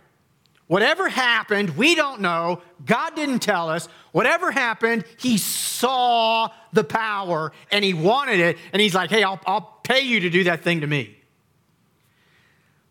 Whatever 0.70 1.10
happened, 1.10 1.76
we 1.78 1.96
don't 1.96 2.22
know. 2.22 2.62
God 2.86 3.16
didn't 3.16 3.40
tell 3.40 3.70
us. 3.70 3.90
Whatever 4.12 4.52
happened, 4.52 5.04
he 5.18 5.40
saw 5.40 6.50
the 6.74 6.84
power 6.84 7.52
and 7.72 7.84
he 7.84 7.96
wanted 7.96 8.40
it. 8.40 8.60
And 8.72 8.80
he's 8.80 8.94
like, 8.94 9.10
hey, 9.10 9.24
I'll, 9.24 9.40
I'll 9.48 9.80
pay 9.84 10.02
you 10.02 10.20
to 10.20 10.30
do 10.30 10.44
that 10.44 10.64
thing 10.64 10.82
to 10.82 10.88
me. 10.88 11.18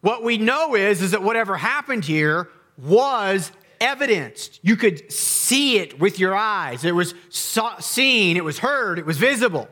What 0.00 0.24
we 0.24 0.38
know 0.38 0.74
is, 0.74 1.02
is 1.02 1.12
that 1.12 1.22
whatever 1.22 1.56
happened 1.56 2.04
here 2.04 2.48
was 2.76 3.52
evidenced. 3.80 4.58
You 4.62 4.74
could 4.74 5.12
see 5.12 5.78
it 5.78 6.00
with 6.00 6.18
your 6.18 6.34
eyes. 6.34 6.84
It 6.84 6.96
was 6.96 7.14
saw, 7.28 7.78
seen, 7.78 8.36
it 8.36 8.42
was 8.42 8.58
heard, 8.58 8.98
it 8.98 9.06
was 9.06 9.18
visible. 9.18 9.68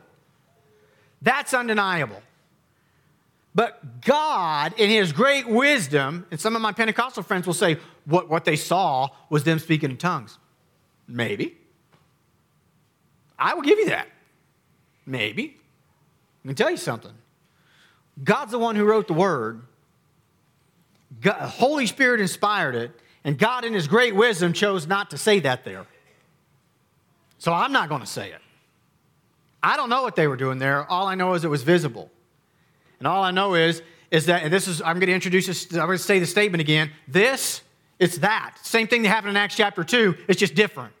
That's 1.21 1.53
undeniable. 1.53 2.21
But 3.57 4.01
God, 4.01 4.75
in 4.77 4.91
His 4.91 5.11
great 5.11 5.49
wisdom, 5.49 6.27
and 6.29 6.39
some 6.39 6.55
of 6.55 6.61
my 6.61 6.71
Pentecostal 6.71 7.23
friends 7.23 7.47
will 7.47 7.55
say 7.55 7.77
what, 8.05 8.29
what 8.29 8.45
they 8.45 8.55
saw 8.55 9.09
was 9.31 9.45
them 9.45 9.57
speaking 9.57 9.89
in 9.89 9.97
tongues. 9.97 10.37
Maybe. 11.07 11.57
I 13.39 13.55
will 13.55 13.63
give 13.63 13.79
you 13.79 13.87
that. 13.87 14.09
Maybe. 15.07 15.57
Let 16.43 16.49
me 16.49 16.53
tell 16.53 16.69
you 16.69 16.77
something. 16.77 17.13
God's 18.23 18.51
the 18.51 18.59
one 18.59 18.75
who 18.75 18.85
wrote 18.85 19.07
the 19.07 19.13
word. 19.13 19.63
God, 21.19 21.49
Holy 21.49 21.87
Spirit 21.87 22.21
inspired 22.21 22.75
it. 22.75 22.91
And 23.23 23.39
God, 23.39 23.65
in 23.65 23.73
His 23.73 23.87
great 23.87 24.13
wisdom, 24.15 24.53
chose 24.53 24.85
not 24.85 25.09
to 25.09 25.17
say 25.17 25.39
that 25.39 25.65
there. 25.65 25.87
So 27.39 27.51
I'm 27.51 27.71
not 27.71 27.89
going 27.89 28.01
to 28.01 28.07
say 28.07 28.29
it. 28.29 28.41
I 29.63 29.77
don't 29.77 29.89
know 29.89 30.03
what 30.03 30.15
they 30.15 30.27
were 30.27 30.37
doing 30.37 30.59
there. 30.59 30.85
All 30.85 31.07
I 31.07 31.15
know 31.15 31.33
is 31.33 31.43
it 31.43 31.49
was 31.49 31.63
visible. 31.63 32.11
And 32.99 33.07
all 33.07 33.23
I 33.23 33.31
know 33.31 33.55
is, 33.55 33.81
is 34.11 34.25
that, 34.27 34.43
and 34.43 34.51
this 34.51 34.67
is, 34.67 34.81
I'm 34.81 34.99
going 34.99 35.07
to 35.07 35.13
introduce 35.13 35.47
this, 35.47 35.71
I'm 35.71 35.85
going 35.85 35.97
to 35.97 36.03
say 36.03 36.19
the 36.19 36.25
statement 36.25 36.61
again. 36.61 36.91
This, 37.07 37.61
it's 37.99 38.19
that. 38.19 38.57
Same 38.63 38.87
thing 38.87 39.03
that 39.03 39.09
happened 39.09 39.31
in 39.31 39.37
Acts 39.37 39.55
chapter 39.55 39.83
2, 39.83 40.15
it's 40.27 40.39
just 40.39 40.55
different. 40.55 40.93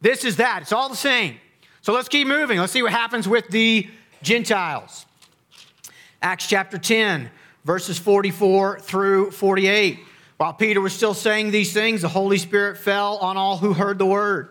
This 0.00 0.24
is 0.24 0.36
that. 0.36 0.62
It's 0.62 0.72
all 0.72 0.88
the 0.88 0.96
same. 0.96 1.36
So 1.82 1.92
let's 1.92 2.08
keep 2.08 2.28
moving. 2.28 2.58
Let's 2.58 2.72
see 2.72 2.82
what 2.82 2.92
happens 2.92 3.26
with 3.26 3.48
the 3.48 3.88
Gentiles. 4.22 5.06
Acts 6.20 6.46
chapter 6.46 6.78
10, 6.78 7.30
verses 7.64 7.98
44 7.98 8.80
through 8.80 9.30
48. 9.30 10.00
While 10.36 10.52
Peter 10.52 10.80
was 10.80 10.92
still 10.92 11.14
saying 11.14 11.50
these 11.50 11.72
things, 11.72 12.02
the 12.02 12.08
Holy 12.08 12.38
Spirit 12.38 12.78
fell 12.78 13.18
on 13.18 13.36
all 13.36 13.56
who 13.56 13.72
heard 13.72 13.98
the 13.98 14.06
word. 14.06 14.50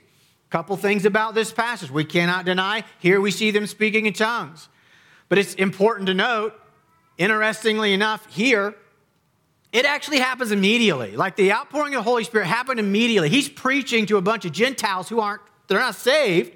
Couple 0.51 0.75
things 0.75 1.05
about 1.05 1.33
this 1.33 1.51
passage 1.51 1.89
we 1.89 2.03
cannot 2.03 2.43
deny. 2.45 2.83
Here 2.99 3.21
we 3.21 3.31
see 3.31 3.51
them 3.51 3.65
speaking 3.65 4.05
in 4.05 4.13
tongues. 4.13 4.67
But 5.29 5.37
it's 5.37 5.53
important 5.53 6.07
to 6.07 6.13
note, 6.13 6.53
interestingly 7.17 7.93
enough, 7.93 8.27
here, 8.29 8.75
it 9.71 9.85
actually 9.85 10.19
happens 10.19 10.51
immediately. 10.51 11.15
Like 11.15 11.37
the 11.37 11.53
outpouring 11.53 11.95
of 11.95 12.03
the 12.03 12.09
Holy 12.09 12.25
Spirit 12.25 12.47
happened 12.47 12.81
immediately. 12.81 13.29
He's 13.29 13.47
preaching 13.47 14.05
to 14.07 14.17
a 14.17 14.21
bunch 14.21 14.43
of 14.43 14.51
Gentiles 14.51 15.07
who 15.07 15.21
aren't, 15.21 15.41
they're 15.67 15.79
not 15.79 15.95
saved. 15.95 16.51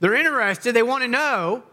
They're 0.00 0.14
interested. 0.14 0.74
They 0.74 0.82
want 0.82 1.02
to 1.02 1.08
know. 1.08 1.64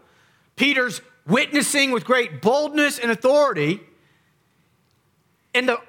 Peter's 0.56 1.00
witnessing 1.26 1.90
with 1.90 2.04
great 2.04 2.42
boldness 2.42 2.98
and 2.98 3.10
authority. 3.10 3.80
And 5.54 5.66
the 5.66 5.80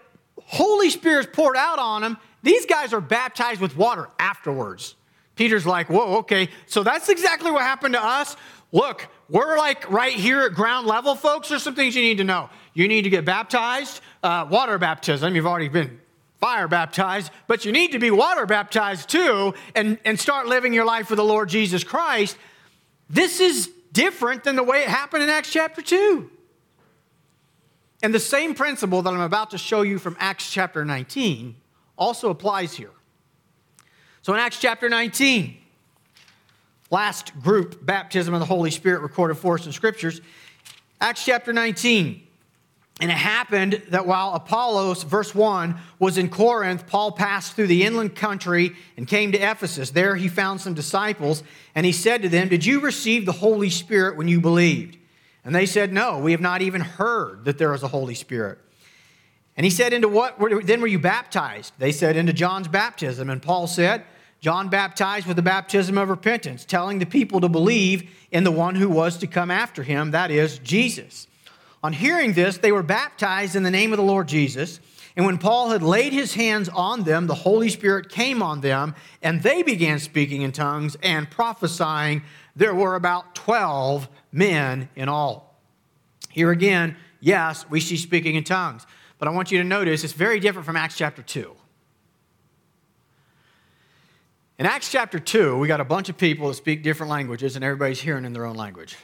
Holy 0.41 0.89
Spirit's 0.89 1.27
poured 1.33 1.57
out 1.57 1.77
on 1.77 2.03
them 2.03 2.17
these 2.41 2.65
guys 2.65 2.93
are 2.93 3.01
baptized 3.01 3.59
with 3.59 3.75
water 3.75 4.07
afterwards. 4.19 4.95
Peter's 5.35 5.65
like, 5.65 5.89
whoa, 5.89 6.17
okay. 6.17 6.49
So 6.65 6.83
that's 6.83 7.09
exactly 7.09 7.51
what 7.51 7.61
happened 7.61 7.95
to 7.95 8.03
us. 8.03 8.35
Look, 8.71 9.07
we're 9.29 9.57
like 9.57 9.89
right 9.89 10.13
here 10.13 10.41
at 10.41 10.53
ground 10.53 10.87
level, 10.87 11.15
folks. 11.15 11.49
There's 11.49 11.63
some 11.63 11.75
things 11.75 11.95
you 11.95 12.01
need 12.01 12.17
to 12.17 12.23
know. 12.23 12.49
You 12.73 12.87
need 12.87 13.03
to 13.03 13.09
get 13.09 13.25
baptized, 13.25 14.01
uh, 14.21 14.47
water 14.49 14.77
baptism. 14.77 15.35
You've 15.35 15.47
already 15.47 15.69
been 15.69 15.99
fire 16.39 16.67
baptized, 16.67 17.31
but 17.47 17.65
you 17.65 17.71
need 17.71 17.93
to 17.93 17.99
be 17.99 18.11
water 18.11 18.45
baptized 18.45 19.09
too 19.09 19.53
and, 19.75 19.97
and 20.03 20.19
start 20.19 20.47
living 20.47 20.73
your 20.73 20.85
life 20.85 21.07
for 21.07 21.15
the 21.15 21.23
Lord 21.23 21.49
Jesus 21.49 21.83
Christ. 21.83 22.37
This 23.09 23.39
is 23.39 23.71
different 23.93 24.43
than 24.43 24.55
the 24.55 24.63
way 24.63 24.81
it 24.81 24.89
happened 24.89 25.23
in 25.23 25.29
Acts 25.29 25.51
chapter 25.51 25.81
2. 25.81 26.29
And 28.01 28.13
the 28.13 28.19
same 28.19 28.53
principle 28.53 29.01
that 29.03 29.13
I'm 29.13 29.21
about 29.21 29.51
to 29.51 29.57
show 29.57 29.83
you 29.83 29.97
from 29.99 30.17
Acts 30.19 30.51
chapter 30.51 30.83
19 30.83 31.55
also 31.97 32.29
applies 32.29 32.73
here. 32.73 32.91
So 34.23 34.33
in 34.33 34.39
Acts 34.39 34.57
chapter 34.57 34.87
19, 34.87 35.57
last 36.89 37.37
group 37.41 37.85
baptism 37.85 38.33
of 38.33 38.39
the 38.39 38.45
Holy 38.45 38.71
Spirit 38.71 39.01
recorded 39.01 39.35
for 39.35 39.55
us 39.55 39.65
in 39.65 39.73
scriptures, 39.73 40.21
Acts 41.01 41.25
chapter 41.25 41.51
19. 41.51 42.25
And 43.01 43.11
it 43.11 43.17
happened 43.17 43.81
that 43.89 44.07
while 44.07 44.33
Apollos, 44.33 45.03
verse 45.03 45.35
1, 45.35 45.75
was 45.99 46.17
in 46.17 46.29
Corinth, 46.29 46.87
Paul 46.87 47.11
passed 47.11 47.53
through 47.53 47.67
the 47.67 47.83
inland 47.83 48.15
country 48.15 48.77
and 48.95 49.05
came 49.05 49.33
to 49.33 49.37
Ephesus. 49.37 49.89
There 49.89 50.15
he 50.15 50.29
found 50.29 50.61
some 50.61 50.73
disciples, 50.73 51.43
and 51.75 51.85
he 51.85 51.91
said 51.91 52.21
to 52.21 52.29
them, 52.29 52.47
Did 52.47 52.65
you 52.65 52.79
receive 52.79 53.25
the 53.25 53.33
Holy 53.33 53.69
Spirit 53.69 54.15
when 54.15 54.29
you 54.29 54.39
believed? 54.39 54.95
And 55.43 55.53
they 55.53 55.65
said, 55.65 55.91
No, 55.91 56.17
we 56.19 56.31
have 56.31 56.39
not 56.39 56.61
even 56.61 56.79
heard 56.79 57.43
that 57.43 57.57
there 57.57 57.73
is 57.73 57.83
a 57.83 57.89
Holy 57.89 58.15
Spirit. 58.15 58.59
And 59.57 59.65
he 59.65 59.69
said, 59.69 59.91
Into 59.91 60.07
what 60.07 60.37
then 60.65 60.79
were 60.79 60.87
you 60.87 60.99
baptized? 60.99 61.73
They 61.79 61.91
said, 61.91 62.15
Into 62.15 62.31
John's 62.31 62.69
baptism. 62.69 63.29
And 63.29 63.41
Paul 63.41 63.67
said, 63.67 64.05
John 64.43 64.67
baptized 64.67 65.25
with 65.25 65.37
the 65.37 65.41
baptism 65.41 65.97
of 65.97 66.09
repentance, 66.09 66.65
telling 66.65 66.99
the 66.99 67.05
people 67.05 67.39
to 67.39 67.47
believe 67.47 68.11
in 68.29 68.43
the 68.43 68.51
one 68.51 68.75
who 68.75 68.89
was 68.89 69.17
to 69.19 69.25
come 69.25 69.49
after 69.49 69.83
him, 69.83 70.11
that 70.11 70.31
is, 70.31 70.59
Jesus. 70.59 71.27
On 71.81 71.93
hearing 71.93 72.33
this, 72.33 72.57
they 72.57 72.73
were 72.73 72.83
baptized 72.83 73.55
in 73.55 73.63
the 73.63 73.71
name 73.71 73.93
of 73.93 73.97
the 73.97 74.03
Lord 74.03 74.27
Jesus. 74.27 74.81
And 75.15 75.25
when 75.25 75.37
Paul 75.37 75.69
had 75.69 75.81
laid 75.81 76.11
his 76.11 76.33
hands 76.33 76.67
on 76.67 77.03
them, 77.03 77.27
the 77.27 77.35
Holy 77.35 77.69
Spirit 77.69 78.09
came 78.09 78.43
on 78.43 78.59
them, 78.59 78.95
and 79.21 79.41
they 79.41 79.63
began 79.63 79.97
speaking 79.97 80.41
in 80.41 80.51
tongues 80.51 80.97
and 81.01 81.31
prophesying. 81.31 82.21
There 82.53 82.75
were 82.75 82.95
about 82.95 83.35
12 83.35 84.09
men 84.33 84.89
in 84.93 85.07
all. 85.07 85.57
Here 86.31 86.51
again, 86.51 86.97
yes, 87.21 87.65
we 87.69 87.79
see 87.79 87.95
speaking 87.95 88.35
in 88.35 88.43
tongues. 88.43 88.85
But 89.19 89.29
I 89.29 89.31
want 89.31 89.53
you 89.53 89.59
to 89.59 89.63
notice 89.63 90.03
it's 90.03 90.11
very 90.11 90.41
different 90.41 90.65
from 90.65 90.75
Acts 90.75 90.97
chapter 90.97 91.21
2. 91.21 91.55
In 94.59 94.65
Acts 94.67 94.91
chapter 94.91 95.19
2, 95.19 95.57
we 95.57 95.67
got 95.67 95.81
a 95.81 95.85
bunch 95.85 96.09
of 96.09 96.17
people 96.17 96.47
that 96.47 96.53
speak 96.53 96.83
different 96.83 97.09
languages, 97.09 97.55
and 97.55 97.65
everybody's 97.65 98.01
hearing 98.01 98.23
in 98.23 98.33
their 98.33 98.45
own 98.45 98.55
language. 98.55 98.95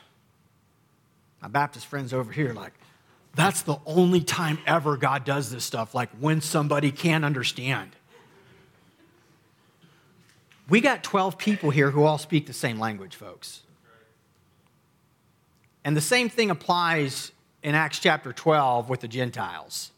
My 1.41 1.47
Baptist 1.47 1.88
friends 1.88 2.13
over 2.13 2.31
here, 2.31 2.53
like, 2.53 2.73
that's 3.35 3.63
the 3.63 3.77
only 3.85 4.21
time 4.21 4.59
ever 4.67 4.97
God 4.97 5.23
does 5.23 5.51
this 5.51 5.63
stuff, 5.63 5.95
like 5.95 6.09
when 6.19 6.41
somebody 6.41 6.91
can't 6.91 7.25
understand. 7.25 7.91
We 10.67 10.81
got 10.81 11.03
12 11.03 11.38
people 11.38 11.71
here 11.71 11.89
who 11.89 12.03
all 12.03 12.19
speak 12.19 12.45
the 12.45 12.53
same 12.53 12.79
language, 12.79 13.15
folks. 13.15 13.62
And 15.83 15.97
the 15.97 16.01
same 16.01 16.29
thing 16.29 16.51
applies 16.51 17.31
in 17.63 17.73
Acts 17.73 17.99
chapter 17.99 18.33
12 18.33 18.88
with 18.88 18.99
the 18.99 19.07
Gentiles. 19.07 19.91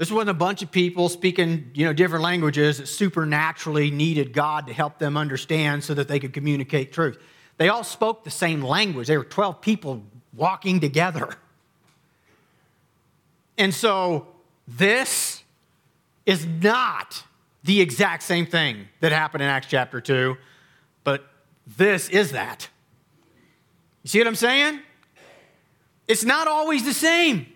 This 0.00 0.10
wasn't 0.10 0.30
a 0.30 0.34
bunch 0.34 0.62
of 0.62 0.70
people 0.70 1.10
speaking, 1.10 1.72
you 1.74 1.84
know, 1.84 1.92
different 1.92 2.24
languages 2.24 2.78
that 2.78 2.86
supernaturally 2.86 3.90
needed 3.90 4.32
God 4.32 4.66
to 4.68 4.72
help 4.72 4.98
them 4.98 5.14
understand 5.14 5.84
so 5.84 5.92
that 5.92 6.08
they 6.08 6.18
could 6.18 6.32
communicate 6.32 6.90
truth. 6.90 7.18
They 7.58 7.68
all 7.68 7.84
spoke 7.84 8.24
the 8.24 8.30
same 8.30 8.62
language. 8.62 9.08
They 9.08 9.18
were 9.18 9.24
12 9.24 9.60
people 9.60 10.02
walking 10.32 10.80
together. 10.80 11.34
And 13.58 13.74
so 13.74 14.28
this 14.66 15.42
is 16.24 16.46
not 16.46 17.22
the 17.64 17.82
exact 17.82 18.22
same 18.22 18.46
thing 18.46 18.88
that 19.00 19.12
happened 19.12 19.42
in 19.42 19.50
Acts 19.50 19.66
chapter 19.66 20.00
2, 20.00 20.34
but 21.04 21.26
this 21.76 22.08
is 22.08 22.32
that. 22.32 22.70
You 24.02 24.08
see 24.08 24.18
what 24.18 24.28
I'm 24.28 24.34
saying? 24.34 24.80
It's 26.08 26.24
not 26.24 26.48
always 26.48 26.86
the 26.86 26.94
same. 26.94 27.52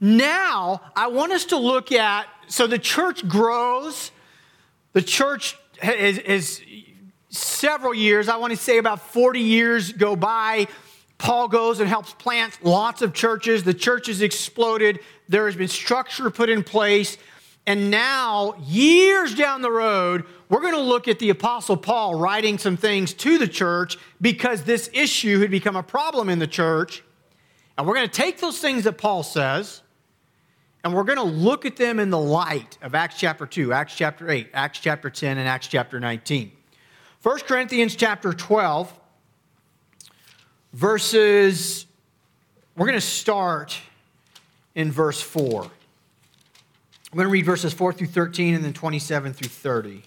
Now, 0.00 0.80
I 0.96 1.08
want 1.08 1.32
us 1.32 1.46
to 1.46 1.56
look 1.56 1.92
at 1.92 2.26
so 2.48 2.66
the 2.66 2.78
church 2.78 3.26
grows. 3.28 4.10
The 4.92 5.02
church 5.02 5.56
is, 5.82 6.18
is 6.18 6.62
several 7.28 7.94
years, 7.94 8.28
I 8.28 8.36
want 8.36 8.52
to 8.52 8.56
say 8.56 8.78
about 8.78 9.00
40 9.00 9.40
years 9.40 9.92
go 9.92 10.16
by. 10.16 10.66
Paul 11.18 11.48
goes 11.48 11.80
and 11.80 11.88
helps 11.88 12.14
plant 12.14 12.58
lots 12.62 13.02
of 13.02 13.12
churches. 13.12 13.62
The 13.62 13.74
church 13.74 14.06
has 14.06 14.22
exploded. 14.22 15.00
There 15.28 15.44
has 15.46 15.54
been 15.54 15.68
structure 15.68 16.30
put 16.30 16.48
in 16.48 16.64
place. 16.64 17.18
And 17.66 17.90
now, 17.90 18.54
years 18.64 19.34
down 19.34 19.60
the 19.60 19.70
road, 19.70 20.24
we're 20.48 20.62
going 20.62 20.74
to 20.74 20.80
look 20.80 21.08
at 21.08 21.18
the 21.18 21.28
Apostle 21.28 21.76
Paul 21.76 22.14
writing 22.14 22.56
some 22.56 22.78
things 22.78 23.12
to 23.14 23.36
the 23.36 23.46
church 23.46 23.98
because 24.20 24.62
this 24.64 24.88
issue 24.94 25.40
had 25.40 25.50
become 25.50 25.76
a 25.76 25.82
problem 25.82 26.30
in 26.30 26.38
the 26.38 26.46
church. 26.46 27.04
And 27.76 27.86
we're 27.86 27.94
going 27.94 28.08
to 28.08 28.12
take 28.12 28.40
those 28.40 28.58
things 28.58 28.84
that 28.84 28.96
Paul 28.96 29.22
says 29.22 29.82
and 30.82 30.94
we're 30.94 31.04
going 31.04 31.18
to 31.18 31.22
look 31.24 31.66
at 31.66 31.76
them 31.76 31.98
in 31.98 32.10
the 32.10 32.18
light 32.18 32.78
of 32.82 32.94
Acts 32.94 33.18
chapter 33.18 33.46
2, 33.46 33.72
Acts 33.72 33.94
chapter 33.94 34.30
8, 34.30 34.50
Acts 34.54 34.78
chapter 34.80 35.10
10, 35.10 35.38
and 35.38 35.46
Acts 35.46 35.66
chapter 35.66 36.00
19. 36.00 36.52
1 37.22 37.38
Corinthians 37.40 37.94
chapter 37.96 38.32
12, 38.32 38.92
verses, 40.72 41.86
we're 42.76 42.86
going 42.86 42.98
to 42.98 43.00
start 43.00 43.78
in 44.74 44.90
verse 44.90 45.20
4. 45.20 45.64
I'm 45.64 47.16
going 47.16 47.26
to 47.26 47.32
read 47.32 47.44
verses 47.44 47.74
4 47.74 47.92
through 47.92 48.06
13 48.06 48.54
and 48.54 48.64
then 48.64 48.72
27 48.72 49.34
through 49.34 49.48
30. 49.48 50.02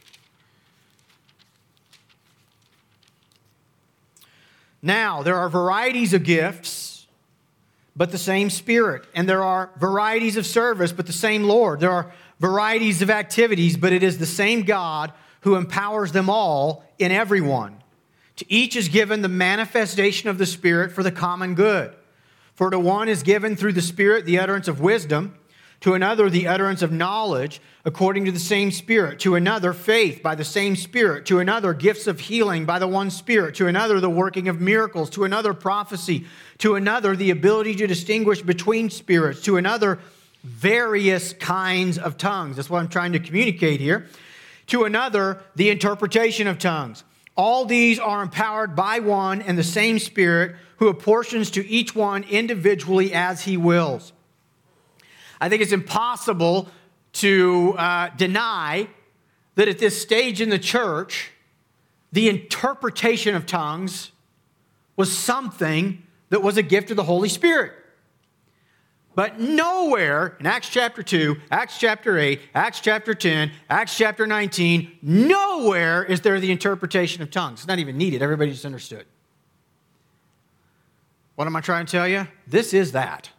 Now, 4.82 5.22
there 5.22 5.38
are 5.38 5.50
varieties 5.50 6.14
of 6.14 6.24
gifts 6.24 6.83
but 7.96 8.12
the 8.12 8.18
same 8.18 8.50
Spirit. 8.50 9.06
And 9.14 9.28
there 9.28 9.44
are 9.44 9.72
varieties 9.78 10.38
of 10.38 10.46
service, 10.46 10.92
but 10.92 11.06
the 11.06 11.14
same 11.14 11.44
Lord. 11.44 11.80
There 11.80 11.92
are 11.92 12.12
varieties 12.40 13.02
of 13.02 13.10
activities, 13.10 13.78
but 13.78 13.94
it 13.94 14.04
is 14.04 14.18
the 14.18 14.26
same 14.26 14.64
God 14.64 15.14
who 15.42 15.56
empowers 15.56 16.12
them 16.12 16.30
all 16.30 16.84
in 16.98 17.12
everyone. 17.12 17.84
To 18.38 18.52
each 18.52 18.76
is 18.76 18.88
given 18.88 19.22
the 19.22 19.28
manifestation 19.28 20.30
of 20.30 20.38
the 20.38 20.46
Spirit 20.46 20.92
for 20.92 21.04
the 21.04 21.12
common 21.12 21.54
good. 21.54 21.94
For 22.56 22.70
to 22.70 22.80
one 22.80 23.10
is 23.10 23.24
given 23.24 23.56
through 23.56 23.74
the 23.74 23.82
Spirit 23.82 24.26
the 24.26 24.40
utterance 24.40 24.68
of 24.68 24.80
wisdom 24.80 25.36
to 25.84 25.96
another, 25.96 26.30
the 26.30 26.48
utterance 26.48 26.82
of 26.82 26.94
knowledge 26.94 27.60
according 27.84 28.24
to 28.24 28.32
the 28.32 28.40
same 28.40 28.72
Spirit. 28.72 29.20
To 29.20 29.36
another, 29.36 29.74
faith 29.74 30.24
by 30.24 30.34
the 30.34 30.46
same 30.46 30.78
Spirit. 30.78 31.26
To 31.26 31.40
another, 31.40 31.74
gifts 31.74 32.08
of 32.08 32.22
healing 32.22 32.64
by 32.64 32.80
the 32.80 32.88
one 32.88 33.12
Spirit. 33.12 33.56
To 33.56 33.68
another, 33.68 34.00
the 34.00 34.10
working 34.10 34.48
of 34.48 34.62
miracles. 34.62 35.10
To 35.10 35.26
another, 35.26 35.54
prophecy. 35.54 36.26
To 36.60 36.76
another, 36.76 37.18
the 37.18 37.32
ability 37.32 37.76
to 37.76 37.88
distinguish 37.88 38.42
between 38.42 38.90
spirits. 38.90 39.42
To 39.42 39.58
another, 39.58 40.00
various 40.46 41.34
kinds 41.34 41.98
of 41.98 42.16
tongues. 42.16 42.56
That's 42.56 42.70
what 42.70 42.80
I'm 42.80 42.88
trying 42.88 43.12
to 43.12 43.20
communicate 43.20 43.82
here. 43.82 44.08
To 44.68 44.86
another, 44.86 45.42
the 45.58 45.70
interpretation 45.70 46.48
of 46.48 46.60
tongues. 46.60 47.04
All 47.36 47.66
these 47.66 48.00
are 48.00 48.22
empowered 48.22 48.74
by 48.74 49.00
one 49.00 49.42
and 49.42 49.58
the 49.58 49.64
same 49.64 50.00
Spirit 50.00 50.56
who 50.78 50.88
apportions 50.88 51.52
to 51.52 51.68
each 51.68 51.94
one 51.94 52.24
individually 52.24 53.14
as 53.14 53.42
he 53.44 53.58
wills. 53.58 54.14
I 55.44 55.50
think 55.50 55.62
it's 55.62 55.74
impossible 55.74 56.70
to 57.16 57.76
uh, 57.78 58.12
deny 58.16 58.88
that 59.56 59.68
at 59.68 59.78
this 59.78 60.02
stage 60.02 60.40
in 60.40 60.48
the 60.48 60.58
church, 60.58 61.32
the 62.14 62.30
interpretation 62.30 63.36
of 63.36 63.46
tongues 63.46 64.14
was 64.96 65.12
something 65.12 66.02
that 66.30 66.42
was 66.42 66.56
a 66.56 66.64
gift 66.64 66.92
of 66.92 66.96
the 66.96 67.04
Holy 67.04 67.28
Spirit. 67.28 67.74
But 69.16 69.38
nowhere 69.38 70.38
in 70.40 70.46
Acts 70.46 70.70
chapter 70.70 71.04
2, 71.04 71.36
Acts 71.52 71.78
chapter 71.78 72.18
8, 72.18 72.40
Acts 72.56 72.80
chapter 72.80 73.14
10, 73.14 73.52
Acts 73.70 73.98
chapter 73.98 74.26
19, 74.26 75.00
nowhere 75.02 76.06
is 76.06 76.22
there 76.22 76.40
the 76.40 76.54
interpretation 76.54 77.22
of 77.22 77.30
tongues. 77.30 77.60
It's 77.60 77.68
not 77.68 77.80
even 77.80 77.98
needed. 77.98 78.22
Everybody 78.22 78.52
just 78.52 78.64
understood. 78.64 79.06
What 81.36 81.48
am 81.48 81.56
I 81.58 81.60
trying 81.60 81.86
to 81.86 81.92
tell 81.92 82.08
you? 82.08 82.30
This 82.48 82.74
is 82.74 82.94
that. 82.94 83.30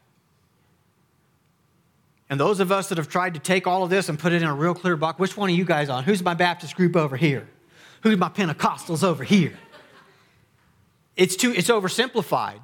And 2.30 2.40
those 2.40 2.60
of 2.60 2.72
us 2.72 2.88
that 2.88 2.98
have 2.98 3.08
tried 3.08 3.34
to 3.34 3.40
take 3.40 3.66
all 3.66 3.82
of 3.82 3.90
this 3.90 4.08
and 4.08 4.18
put 4.18 4.32
it 4.32 4.42
in 4.42 4.48
a 4.48 4.54
real 4.54 4.74
clear 4.74 4.96
box, 4.96 5.18
which 5.18 5.36
one 5.36 5.50
are 5.50 5.52
you 5.52 5.64
guys 5.64 5.88
on? 5.88 6.04
Who's 6.04 6.22
my 6.22 6.34
Baptist 6.34 6.74
group 6.74 6.96
over 6.96 7.16
here? 7.16 7.48
Who's 8.02 8.16
my 8.16 8.28
Pentecostals 8.28 9.02
over 9.02 9.24
here? 9.24 9.58
It's 11.16 11.36
too 11.36 11.52
it's 11.52 11.68
oversimplified. 11.68 12.60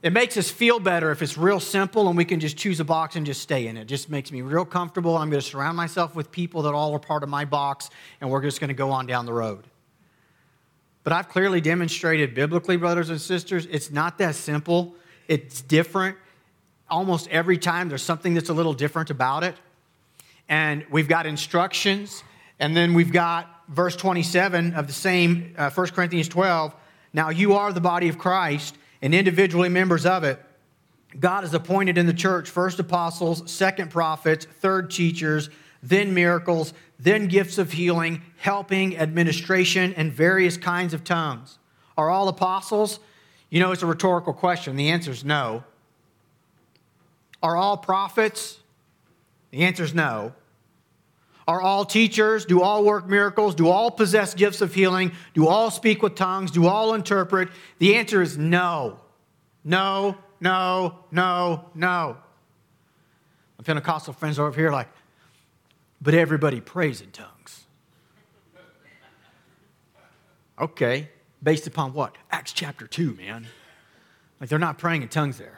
It 0.00 0.12
makes 0.12 0.36
us 0.36 0.48
feel 0.48 0.78
better 0.78 1.10
if 1.10 1.22
it's 1.22 1.36
real 1.36 1.58
simple 1.58 2.06
and 2.06 2.16
we 2.16 2.24
can 2.24 2.38
just 2.38 2.56
choose 2.56 2.78
a 2.78 2.84
box 2.84 3.16
and 3.16 3.26
just 3.26 3.42
stay 3.42 3.66
in 3.66 3.76
it. 3.76 3.82
It 3.82 3.86
just 3.86 4.08
makes 4.08 4.30
me 4.30 4.42
real 4.42 4.64
comfortable. 4.64 5.16
I'm 5.16 5.28
going 5.28 5.42
to 5.42 5.46
surround 5.46 5.76
myself 5.76 6.14
with 6.14 6.30
people 6.30 6.62
that 6.62 6.74
all 6.74 6.94
are 6.94 7.00
part 7.00 7.24
of 7.24 7.28
my 7.28 7.44
box 7.44 7.90
and 8.20 8.30
we're 8.30 8.42
just 8.42 8.60
going 8.60 8.68
to 8.68 8.74
go 8.74 8.92
on 8.92 9.06
down 9.06 9.26
the 9.26 9.32
road. 9.32 9.64
But 11.02 11.12
I've 11.12 11.28
clearly 11.28 11.60
demonstrated 11.60 12.34
biblically, 12.34 12.76
brothers 12.76 13.10
and 13.10 13.20
sisters, 13.20 13.66
it's 13.66 13.90
not 13.90 14.18
that 14.18 14.36
simple. 14.36 14.94
It's 15.26 15.62
different 15.62 16.16
almost 16.90 17.28
every 17.28 17.58
time 17.58 17.88
there's 17.88 18.02
something 18.02 18.34
that's 18.34 18.48
a 18.48 18.54
little 18.54 18.72
different 18.72 19.10
about 19.10 19.44
it. 19.44 19.54
And 20.48 20.84
we've 20.90 21.08
got 21.08 21.26
instructions, 21.26 22.22
and 22.58 22.76
then 22.76 22.94
we've 22.94 23.12
got 23.12 23.64
verse 23.68 23.96
27 23.96 24.74
of 24.74 24.86
the 24.86 24.92
same 24.92 25.54
uh, 25.58 25.70
1 25.70 25.88
Corinthians 25.88 26.28
12. 26.28 26.74
Now 27.12 27.30
you 27.30 27.54
are 27.54 27.72
the 27.72 27.80
body 27.80 28.08
of 28.08 28.18
Christ 28.18 28.76
and 29.02 29.14
individually 29.14 29.68
members 29.68 30.06
of 30.06 30.24
it. 30.24 30.42
God 31.18 31.42
has 31.42 31.54
appointed 31.54 31.96
in 31.96 32.06
the 32.06 32.12
church 32.12 32.50
first 32.50 32.78
apostles, 32.78 33.50
second 33.50 33.90
prophets, 33.90 34.44
third 34.44 34.90
teachers, 34.90 35.48
then 35.82 36.12
miracles, 36.12 36.74
then 36.98 37.28
gifts 37.28 37.58
of 37.58 37.72
healing, 37.72 38.22
helping, 38.38 38.96
administration, 38.98 39.94
and 39.94 40.12
various 40.12 40.56
kinds 40.56 40.92
of 40.92 41.04
tongues. 41.04 41.58
Are 41.96 42.10
all 42.10 42.28
apostles? 42.28 43.00
You 43.50 43.60
know, 43.60 43.72
it's 43.72 43.82
a 43.82 43.86
rhetorical 43.86 44.32
question. 44.32 44.76
The 44.76 44.90
answer 44.90 45.10
is 45.10 45.24
no. 45.24 45.64
Are 47.42 47.56
all 47.56 47.76
prophets? 47.76 48.58
The 49.50 49.62
answer 49.62 49.84
is 49.84 49.94
no. 49.94 50.34
Are 51.46 51.62
all 51.62 51.86
teachers? 51.86 52.44
Do 52.44 52.60
all 52.60 52.84
work 52.84 53.08
miracles? 53.08 53.54
Do 53.54 53.68
all 53.68 53.90
possess 53.90 54.34
gifts 54.34 54.60
of 54.60 54.74
healing? 54.74 55.12
Do 55.32 55.48
all 55.48 55.70
speak 55.70 56.02
with 56.02 56.14
tongues? 56.14 56.50
Do 56.50 56.66
all 56.66 56.92
interpret? 56.92 57.48
The 57.78 57.96
answer 57.96 58.20
is 58.20 58.36
no. 58.36 59.00
No, 59.64 60.16
no, 60.40 60.98
no, 61.10 61.70
no. 61.74 62.16
My 63.56 63.64
Pentecostal 63.64 64.12
friends 64.12 64.38
over 64.38 64.58
here 64.58 64.70
like, 64.70 64.88
but 66.02 66.14
everybody 66.14 66.60
prays 66.60 67.00
in 67.00 67.10
tongues. 67.10 67.64
Okay, 70.60 71.08
based 71.42 71.66
upon 71.66 71.92
what? 71.92 72.16
Acts 72.30 72.52
chapter 72.52 72.86
2, 72.86 73.14
man. 73.14 73.46
Like 74.40 74.50
they're 74.50 74.58
not 74.58 74.76
praying 74.78 75.02
in 75.02 75.08
tongues 75.08 75.38
there. 75.38 75.57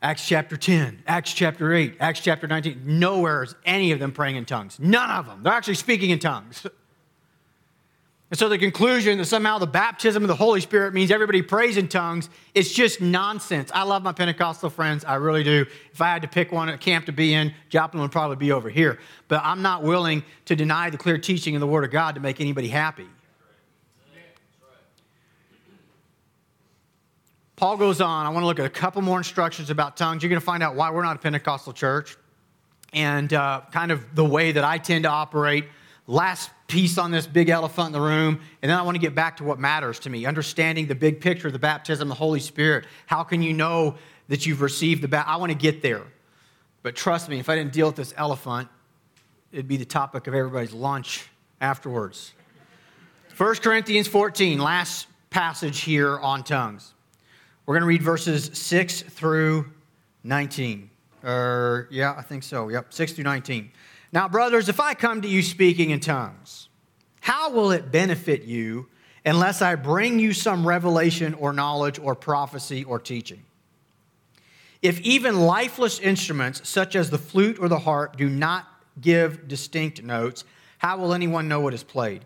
Acts 0.00 0.26
chapter 0.26 0.56
10, 0.56 1.02
Acts 1.06 1.32
chapter 1.32 1.74
8, 1.74 1.96
Acts 1.98 2.20
chapter 2.20 2.46
19. 2.46 2.82
Nowhere 2.84 3.42
is 3.42 3.54
any 3.64 3.90
of 3.90 3.98
them 3.98 4.12
praying 4.12 4.36
in 4.36 4.44
tongues. 4.44 4.78
None 4.78 5.10
of 5.10 5.26
them. 5.26 5.42
They're 5.42 5.52
actually 5.52 5.74
speaking 5.74 6.10
in 6.10 6.18
tongues. 6.18 6.66
And 8.30 8.38
so 8.38 8.50
the 8.50 8.58
conclusion 8.58 9.16
that 9.18 9.24
somehow 9.24 9.56
the 9.56 9.66
baptism 9.66 10.22
of 10.22 10.28
the 10.28 10.34
Holy 10.34 10.60
Spirit 10.60 10.92
means 10.92 11.10
everybody 11.10 11.40
prays 11.40 11.78
in 11.78 11.88
tongues, 11.88 12.28
it's 12.54 12.72
just 12.72 13.00
nonsense. 13.00 13.70
I 13.72 13.84
love 13.84 14.02
my 14.02 14.12
Pentecostal 14.12 14.68
friends. 14.68 15.02
I 15.02 15.14
really 15.14 15.42
do. 15.42 15.64
If 15.92 16.02
I 16.02 16.08
had 16.08 16.20
to 16.22 16.28
pick 16.28 16.52
one 16.52 16.68
at 16.68 16.78
camp 16.78 17.06
to 17.06 17.12
be 17.12 17.32
in, 17.32 17.54
Joplin 17.70 18.02
would 18.02 18.12
probably 18.12 18.36
be 18.36 18.52
over 18.52 18.68
here. 18.68 18.98
But 19.28 19.40
I'm 19.44 19.62
not 19.62 19.82
willing 19.82 20.24
to 20.44 20.54
deny 20.54 20.90
the 20.90 20.98
clear 20.98 21.16
teaching 21.16 21.56
of 21.56 21.60
the 21.60 21.66
Word 21.66 21.84
of 21.84 21.90
God 21.90 22.16
to 22.16 22.20
make 22.20 22.38
anybody 22.38 22.68
happy. 22.68 23.06
Paul 27.58 27.76
goes 27.76 28.00
on. 28.00 28.24
I 28.24 28.28
want 28.28 28.44
to 28.44 28.46
look 28.46 28.60
at 28.60 28.66
a 28.66 28.70
couple 28.70 29.02
more 29.02 29.18
instructions 29.18 29.68
about 29.68 29.96
tongues. 29.96 30.22
You're 30.22 30.30
going 30.30 30.40
to 30.40 30.46
find 30.46 30.62
out 30.62 30.76
why 30.76 30.92
we're 30.92 31.02
not 31.02 31.16
a 31.16 31.18
Pentecostal 31.18 31.72
church 31.72 32.16
and 32.92 33.32
uh, 33.32 33.62
kind 33.72 33.90
of 33.90 34.14
the 34.14 34.24
way 34.24 34.52
that 34.52 34.62
I 34.62 34.78
tend 34.78 35.02
to 35.02 35.10
operate. 35.10 35.64
Last 36.06 36.50
piece 36.68 36.98
on 36.98 37.10
this 37.10 37.26
big 37.26 37.48
elephant 37.48 37.88
in 37.88 37.92
the 37.94 38.00
room, 38.00 38.40
and 38.62 38.70
then 38.70 38.78
I 38.78 38.82
want 38.82 38.94
to 38.94 39.00
get 39.00 39.16
back 39.16 39.38
to 39.38 39.44
what 39.44 39.58
matters 39.58 39.98
to 40.00 40.10
me, 40.10 40.24
understanding 40.24 40.86
the 40.86 40.94
big 40.94 41.20
picture 41.20 41.48
of 41.48 41.52
the 41.52 41.58
baptism 41.58 42.02
of 42.02 42.16
the 42.16 42.20
Holy 42.20 42.38
Spirit. 42.38 42.84
How 43.06 43.24
can 43.24 43.42
you 43.42 43.52
know 43.52 43.96
that 44.28 44.46
you've 44.46 44.60
received 44.60 45.02
the 45.02 45.08
baptism? 45.08 45.34
I 45.34 45.36
want 45.38 45.50
to 45.50 45.58
get 45.58 45.82
there. 45.82 46.04
But 46.84 46.94
trust 46.94 47.28
me, 47.28 47.40
if 47.40 47.48
I 47.48 47.56
didn't 47.56 47.72
deal 47.72 47.88
with 47.88 47.96
this 47.96 48.14
elephant, 48.16 48.68
it'd 49.50 49.66
be 49.66 49.78
the 49.78 49.84
topic 49.84 50.28
of 50.28 50.34
everybody's 50.34 50.72
lunch 50.72 51.26
afterwards. 51.60 52.34
1 53.36 53.56
Corinthians 53.56 54.06
14, 54.06 54.60
last 54.60 55.08
passage 55.30 55.80
here 55.80 56.20
on 56.20 56.44
tongues. 56.44 56.94
We're 57.68 57.74
going 57.74 57.82
to 57.82 57.88
read 57.88 58.02
verses 58.02 58.48
6 58.54 59.02
through 59.02 59.70
19. 60.24 60.88
Or, 61.22 61.86
yeah, 61.90 62.14
I 62.16 62.22
think 62.22 62.42
so. 62.42 62.70
Yep, 62.70 62.94
6 62.94 63.12
through 63.12 63.24
19. 63.24 63.70
Now, 64.10 64.26
brothers, 64.26 64.70
if 64.70 64.80
I 64.80 64.94
come 64.94 65.20
to 65.20 65.28
you 65.28 65.42
speaking 65.42 65.90
in 65.90 66.00
tongues, 66.00 66.70
how 67.20 67.50
will 67.50 67.70
it 67.72 67.92
benefit 67.92 68.44
you 68.44 68.88
unless 69.26 69.60
I 69.60 69.74
bring 69.74 70.18
you 70.18 70.32
some 70.32 70.66
revelation 70.66 71.34
or 71.34 71.52
knowledge 71.52 71.98
or 71.98 72.14
prophecy 72.14 72.84
or 72.84 72.98
teaching? 72.98 73.42
If 74.80 74.98
even 75.02 75.38
lifeless 75.38 76.00
instruments 76.00 76.66
such 76.66 76.96
as 76.96 77.10
the 77.10 77.18
flute 77.18 77.58
or 77.60 77.68
the 77.68 77.80
harp 77.80 78.16
do 78.16 78.30
not 78.30 78.64
give 78.98 79.46
distinct 79.46 80.02
notes, 80.02 80.44
how 80.78 80.96
will 80.96 81.12
anyone 81.12 81.48
know 81.48 81.60
what 81.60 81.74
is 81.74 81.82
played? 81.82 82.24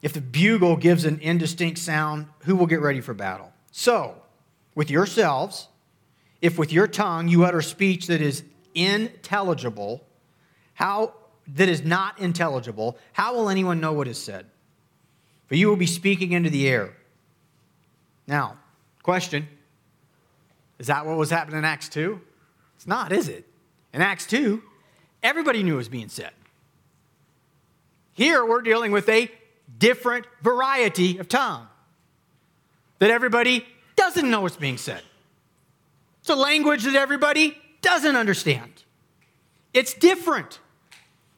If 0.00 0.12
the 0.12 0.20
bugle 0.20 0.76
gives 0.76 1.04
an 1.06 1.18
indistinct 1.18 1.80
sound, 1.80 2.28
who 2.44 2.54
will 2.54 2.66
get 2.66 2.80
ready 2.80 3.00
for 3.00 3.14
battle? 3.14 3.52
So, 3.72 4.19
with 4.80 4.90
yourselves, 4.90 5.68
if 6.40 6.58
with 6.58 6.72
your 6.72 6.86
tongue 6.86 7.28
you 7.28 7.44
utter 7.44 7.60
speech 7.60 8.06
that 8.06 8.22
is 8.22 8.42
intelligible, 8.74 10.02
how 10.72 11.12
that 11.46 11.68
is 11.68 11.84
not 11.84 12.18
intelligible, 12.18 12.96
how 13.12 13.34
will 13.34 13.50
anyone 13.50 13.78
know 13.78 13.92
what 13.92 14.08
is 14.08 14.16
said? 14.16 14.46
For 15.48 15.54
you 15.54 15.68
will 15.68 15.76
be 15.76 15.84
speaking 15.84 16.32
into 16.32 16.48
the 16.48 16.66
air. 16.66 16.96
Now, 18.26 18.56
question 19.02 19.48
Is 20.78 20.86
that 20.86 21.04
what 21.04 21.18
was 21.18 21.28
happening 21.28 21.58
in 21.58 21.66
Acts 21.66 21.90
2? 21.90 22.18
It's 22.76 22.86
not, 22.86 23.12
is 23.12 23.28
it? 23.28 23.46
In 23.92 24.00
Acts 24.00 24.24
2, 24.28 24.62
everybody 25.22 25.62
knew 25.62 25.74
it 25.74 25.76
was 25.76 25.90
being 25.90 26.08
said. 26.08 26.32
Here, 28.14 28.46
we're 28.46 28.62
dealing 28.62 28.92
with 28.92 29.10
a 29.10 29.30
different 29.76 30.24
variety 30.40 31.18
of 31.18 31.28
tongue 31.28 31.66
that 32.98 33.10
everybody 33.10 33.66
doesn't 34.00 34.30
know 34.30 34.40
what's 34.40 34.56
being 34.56 34.78
said. 34.78 35.02
It's 36.20 36.30
a 36.30 36.34
language 36.34 36.84
that 36.84 36.94
everybody 36.94 37.56
doesn't 37.82 38.16
understand. 38.16 38.82
It's 39.74 39.92
different. 39.92 40.58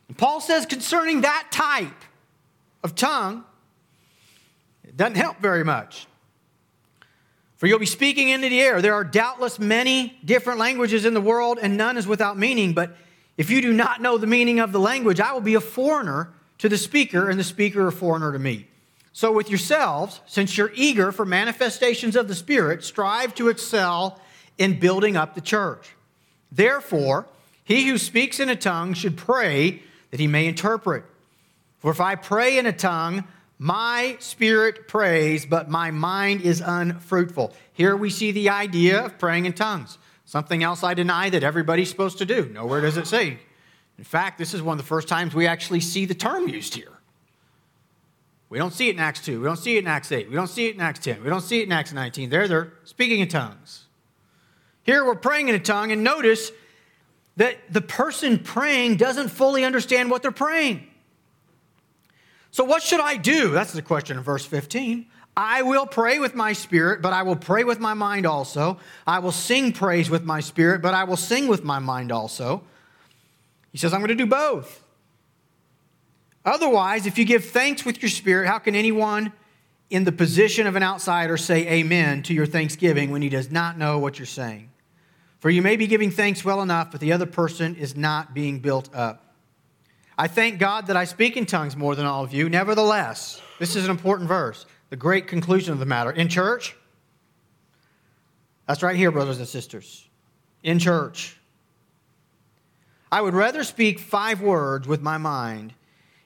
And 0.06 0.16
Paul 0.16 0.40
says 0.40 0.64
concerning 0.64 1.22
that 1.22 1.48
type 1.50 2.04
of 2.84 2.94
tongue, 2.94 3.44
it 4.84 4.96
doesn't 4.96 5.16
help 5.16 5.40
very 5.40 5.64
much. 5.64 6.06
For 7.56 7.66
you'll 7.66 7.80
be 7.80 7.86
speaking 7.86 8.28
into 8.28 8.48
the 8.48 8.60
air. 8.60 8.80
There 8.80 8.94
are 8.94 9.04
doubtless 9.04 9.58
many 9.58 10.16
different 10.24 10.60
languages 10.60 11.04
in 11.04 11.14
the 11.14 11.20
world, 11.20 11.58
and 11.60 11.76
none 11.76 11.96
is 11.96 12.06
without 12.06 12.38
meaning. 12.38 12.74
But 12.74 12.96
if 13.36 13.50
you 13.50 13.60
do 13.60 13.72
not 13.72 14.00
know 14.00 14.18
the 14.18 14.28
meaning 14.28 14.60
of 14.60 14.70
the 14.70 14.80
language, 14.80 15.18
I 15.18 15.32
will 15.32 15.40
be 15.40 15.54
a 15.54 15.60
foreigner 15.60 16.32
to 16.58 16.68
the 16.68 16.78
speaker, 16.78 17.28
and 17.28 17.40
the 17.40 17.44
speaker 17.44 17.88
a 17.88 17.92
foreigner 17.92 18.32
to 18.32 18.38
me. 18.38 18.68
So, 19.12 19.30
with 19.30 19.50
yourselves, 19.50 20.20
since 20.26 20.56
you're 20.56 20.72
eager 20.74 21.12
for 21.12 21.26
manifestations 21.26 22.16
of 22.16 22.28
the 22.28 22.34
Spirit, 22.34 22.82
strive 22.82 23.34
to 23.34 23.48
excel 23.48 24.18
in 24.56 24.78
building 24.78 25.16
up 25.16 25.34
the 25.34 25.40
church. 25.40 25.94
Therefore, 26.50 27.26
he 27.64 27.88
who 27.88 27.98
speaks 27.98 28.40
in 28.40 28.48
a 28.48 28.56
tongue 28.56 28.94
should 28.94 29.16
pray 29.16 29.82
that 30.10 30.20
he 30.20 30.26
may 30.26 30.46
interpret. 30.46 31.04
For 31.78 31.90
if 31.90 32.00
I 32.00 32.14
pray 32.14 32.58
in 32.58 32.66
a 32.66 32.72
tongue, 32.72 33.24
my 33.58 34.16
spirit 34.18 34.88
prays, 34.88 35.46
but 35.46 35.68
my 35.68 35.90
mind 35.90 36.40
is 36.40 36.60
unfruitful. 36.60 37.52
Here 37.72 37.96
we 37.96 38.10
see 38.10 38.32
the 38.32 38.48
idea 38.48 39.04
of 39.04 39.18
praying 39.18 39.46
in 39.46 39.52
tongues. 39.52 39.98
Something 40.24 40.62
else 40.62 40.82
I 40.82 40.94
deny 40.94 41.30
that 41.30 41.42
everybody's 41.42 41.90
supposed 41.90 42.18
to 42.18 42.24
do. 42.24 42.48
Nowhere 42.48 42.80
does 42.80 42.96
it 42.96 43.06
say. 43.06 43.38
In 43.98 44.04
fact, 44.04 44.38
this 44.38 44.54
is 44.54 44.62
one 44.62 44.78
of 44.78 44.84
the 44.84 44.88
first 44.88 45.08
times 45.08 45.34
we 45.34 45.46
actually 45.46 45.80
see 45.80 46.06
the 46.06 46.14
term 46.14 46.48
used 46.48 46.74
here. 46.74 46.91
We 48.52 48.58
don't 48.58 48.74
see 48.74 48.90
it 48.90 48.96
in 48.96 48.98
Acts 48.98 49.24
2. 49.24 49.40
We 49.40 49.46
don't 49.46 49.56
see 49.56 49.78
it 49.78 49.78
in 49.78 49.86
Acts 49.86 50.12
8. 50.12 50.28
We 50.28 50.34
don't 50.34 50.46
see 50.46 50.66
it 50.66 50.74
in 50.74 50.82
Acts 50.82 50.98
10. 50.98 51.22
We 51.22 51.30
don't 51.30 51.40
see 51.40 51.60
it 51.60 51.62
in 51.62 51.72
Acts 51.72 51.94
19. 51.94 52.28
There 52.28 52.46
they're 52.46 52.74
speaking 52.84 53.20
in 53.20 53.28
tongues. 53.28 53.86
Here 54.82 55.06
we're 55.06 55.14
praying 55.14 55.48
in 55.48 55.54
a 55.54 55.58
tongue, 55.58 55.90
and 55.90 56.04
notice 56.04 56.52
that 57.38 57.56
the 57.70 57.80
person 57.80 58.38
praying 58.38 58.98
doesn't 58.98 59.30
fully 59.30 59.64
understand 59.64 60.10
what 60.10 60.20
they're 60.20 60.32
praying. 60.32 60.86
So, 62.50 62.62
what 62.62 62.82
should 62.82 63.00
I 63.00 63.16
do? 63.16 63.52
That's 63.52 63.72
the 63.72 63.80
question 63.80 64.18
in 64.18 64.22
verse 64.22 64.44
15. 64.44 65.06
I 65.34 65.62
will 65.62 65.86
pray 65.86 66.18
with 66.18 66.34
my 66.34 66.52
spirit, 66.52 67.00
but 67.00 67.14
I 67.14 67.22
will 67.22 67.36
pray 67.36 67.64
with 67.64 67.80
my 67.80 67.94
mind 67.94 68.26
also. 68.26 68.78
I 69.06 69.20
will 69.20 69.32
sing 69.32 69.72
praise 69.72 70.10
with 70.10 70.24
my 70.24 70.40
spirit, 70.40 70.82
but 70.82 70.92
I 70.92 71.04
will 71.04 71.16
sing 71.16 71.48
with 71.48 71.64
my 71.64 71.78
mind 71.78 72.12
also. 72.12 72.64
He 73.70 73.78
says, 73.78 73.94
I'm 73.94 74.00
going 74.00 74.08
to 74.08 74.14
do 74.14 74.26
both. 74.26 74.81
Otherwise, 76.44 77.06
if 77.06 77.18
you 77.18 77.24
give 77.24 77.44
thanks 77.44 77.84
with 77.84 78.02
your 78.02 78.08
spirit, 78.08 78.48
how 78.48 78.58
can 78.58 78.74
anyone 78.74 79.32
in 79.90 80.04
the 80.04 80.12
position 80.12 80.66
of 80.66 80.74
an 80.74 80.82
outsider 80.82 81.36
say 81.36 81.68
amen 81.68 82.22
to 82.24 82.34
your 82.34 82.46
thanksgiving 82.46 83.10
when 83.10 83.22
he 83.22 83.28
does 83.28 83.50
not 83.50 83.78
know 83.78 83.98
what 83.98 84.18
you're 84.18 84.26
saying? 84.26 84.70
For 85.40 85.50
you 85.50 85.62
may 85.62 85.76
be 85.76 85.86
giving 85.86 86.10
thanks 86.10 86.44
well 86.44 86.62
enough, 86.62 86.90
but 86.90 87.00
the 87.00 87.12
other 87.12 87.26
person 87.26 87.76
is 87.76 87.96
not 87.96 88.34
being 88.34 88.60
built 88.60 88.94
up. 88.94 89.34
I 90.16 90.28
thank 90.28 90.58
God 90.58 90.86
that 90.86 90.96
I 90.96 91.04
speak 91.04 91.36
in 91.36 91.46
tongues 91.46 91.76
more 91.76 91.94
than 91.96 92.06
all 92.06 92.22
of 92.22 92.32
you. 92.32 92.48
Nevertheless, 92.48 93.40
this 93.58 93.76
is 93.76 93.84
an 93.84 93.90
important 93.90 94.28
verse, 94.28 94.66
the 94.90 94.96
great 94.96 95.26
conclusion 95.26 95.72
of 95.72 95.78
the 95.78 95.86
matter. 95.86 96.10
In 96.10 96.28
church, 96.28 96.76
that's 98.66 98.82
right 98.82 98.96
here, 98.96 99.10
brothers 99.10 99.38
and 99.38 99.48
sisters. 99.48 100.08
In 100.62 100.78
church, 100.78 101.36
I 103.10 103.20
would 103.20 103.34
rather 103.34 103.64
speak 103.64 103.98
five 103.98 104.40
words 104.40 104.86
with 104.86 105.02
my 105.02 105.18
mind 105.18 105.74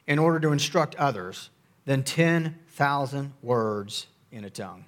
in 0.07 0.19
order 0.19 0.41
to 0.41 0.53
instruct 0.53 0.95
others 0.97 1.51
than 1.85 2.03
10,000 2.03 3.33
words 3.43 4.07
in 4.31 4.45
a 4.45 4.51
tongue. 4.51 4.85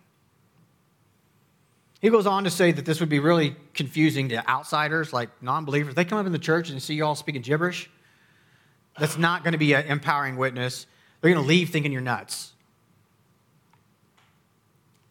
He 2.00 2.10
goes 2.10 2.26
on 2.26 2.44
to 2.44 2.50
say 2.50 2.70
that 2.70 2.84
this 2.84 3.00
would 3.00 3.08
be 3.08 3.18
really 3.18 3.56
confusing 3.74 4.28
to 4.28 4.48
outsiders, 4.48 5.12
like 5.12 5.30
non 5.42 5.64
believers. 5.64 5.94
They 5.94 6.04
come 6.04 6.18
up 6.18 6.26
in 6.26 6.32
the 6.32 6.38
church 6.38 6.70
and 6.70 6.80
see 6.80 6.94
you 6.94 7.04
all 7.04 7.16
speaking 7.16 7.42
gibberish. 7.42 7.90
That's 8.98 9.18
not 9.18 9.42
going 9.42 9.52
to 9.52 9.58
be 9.58 9.72
an 9.72 9.86
empowering 9.86 10.36
witness. 10.36 10.86
They're 11.20 11.32
going 11.32 11.42
to 11.42 11.48
leave 11.48 11.70
thinking 11.70 11.92
you're 11.92 12.00
nuts. 12.00 12.52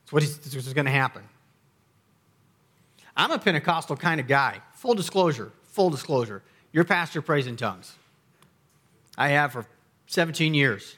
That's 0.05 0.13
what 0.13 0.23
is 0.23 0.73
going 0.73 0.85
to 0.85 0.91
happen. 0.91 1.23
I'm 3.15 3.31
a 3.31 3.39
Pentecostal 3.39 3.97
kind 3.97 4.21
of 4.21 4.27
guy. 4.27 4.61
Full 4.75 4.93
disclosure, 4.93 5.51
full 5.63 5.89
disclosure. 5.89 6.43
Your 6.71 6.85
pastor 6.85 7.21
prays 7.21 7.47
in 7.47 7.57
tongues. 7.57 7.95
I 9.17 9.29
have 9.29 9.51
for 9.51 9.65
17 10.07 10.53
years. 10.53 10.95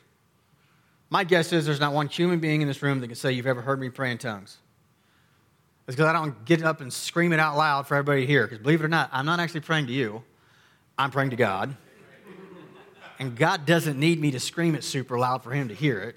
My 1.10 1.24
guess 1.24 1.52
is 1.52 1.66
there's 1.66 1.80
not 1.80 1.94
one 1.94 2.08
human 2.08 2.40
being 2.40 2.62
in 2.62 2.68
this 2.68 2.82
room 2.82 3.00
that 3.02 3.08
can 3.08 3.16
say 3.16 3.32
you've 3.32 3.48
ever 3.48 3.62
heard 3.62 3.80
me 3.80 3.90
pray 3.90 4.12
in 4.12 4.18
tongues. 4.18 4.58
It's 5.88 5.96
because 5.96 6.08
I 6.08 6.14
don't 6.14 6.46
get 6.46 6.64
up 6.64 6.82
and 6.82 6.94
scream 6.94 7.34
it 7.34 7.40
out 7.40 7.58
loud 7.58 7.88
for 7.88 7.96
everybody 7.96 8.28
here. 8.28 8.44
Because 8.46 8.60
believe 8.60 8.80
it 8.80 8.86
or 8.86 8.90
not, 8.90 9.10
I'm 9.12 9.26
not 9.26 9.40
actually 9.40 9.62
praying 9.62 9.88
to 9.88 9.94
you, 9.94 10.24
I'm 10.98 11.12
praying 11.12 11.32
to 11.32 11.36
God. 11.36 11.76
And 13.18 13.36
God 13.36 13.66
doesn't 13.66 14.00
need 14.00 14.22
me 14.22 14.32
to 14.32 14.40
scream 14.40 14.76
it 14.76 14.84
super 14.84 15.20
loud 15.20 15.44
for 15.44 15.52
Him 15.52 15.68
to 15.68 15.74
hear 15.74 16.00
it. 16.00 16.16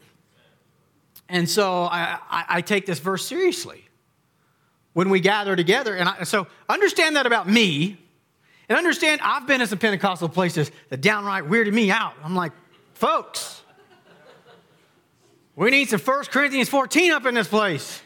And 1.28 1.48
so 1.48 1.84
I, 1.84 2.18
I, 2.30 2.44
I 2.48 2.60
take 2.60 2.86
this 2.86 3.00
verse 3.00 3.26
seriously 3.26 3.84
when 4.92 5.08
we 5.08 5.18
gather 5.18 5.56
together. 5.56 5.96
And 5.96 6.08
I, 6.08 6.22
so 6.24 6.46
understand 6.68 7.16
that 7.16 7.26
about 7.26 7.48
me. 7.48 7.98
And 8.68 8.78
understand 8.78 9.20
I've 9.24 9.46
been 9.46 9.60
in 9.60 9.66
some 9.66 9.78
Pentecostal 9.78 10.28
places 10.28 10.70
that 10.90 11.00
downright 11.00 11.44
weirded 11.44 11.72
me 11.72 11.90
out. 11.90 12.14
I'm 12.22 12.36
like, 12.36 12.52
folks, 13.02 13.62
we 15.56 15.70
need 15.70 15.88
some 15.88 15.98
1 15.98 16.24
Corinthians 16.26 16.68
14 16.68 17.10
up 17.10 17.26
in 17.26 17.34
this 17.34 17.48
place. 17.48 18.00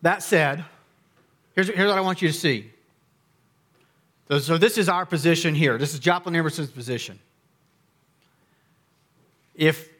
That 0.00 0.22
said, 0.22 0.64
here's, 1.54 1.68
here's 1.68 1.90
what 1.90 1.98
I 1.98 2.00
want 2.00 2.22
you 2.22 2.28
to 2.28 2.34
see. 2.34 2.70
So, 4.28 4.38
so 4.38 4.56
this 4.56 4.78
is 4.78 4.88
our 4.88 5.04
position 5.04 5.54
here. 5.54 5.76
This 5.76 5.92
is 5.92 6.00
Joplin 6.00 6.34
Emerson's 6.34 6.70
position. 6.70 7.18
If, 9.54 9.90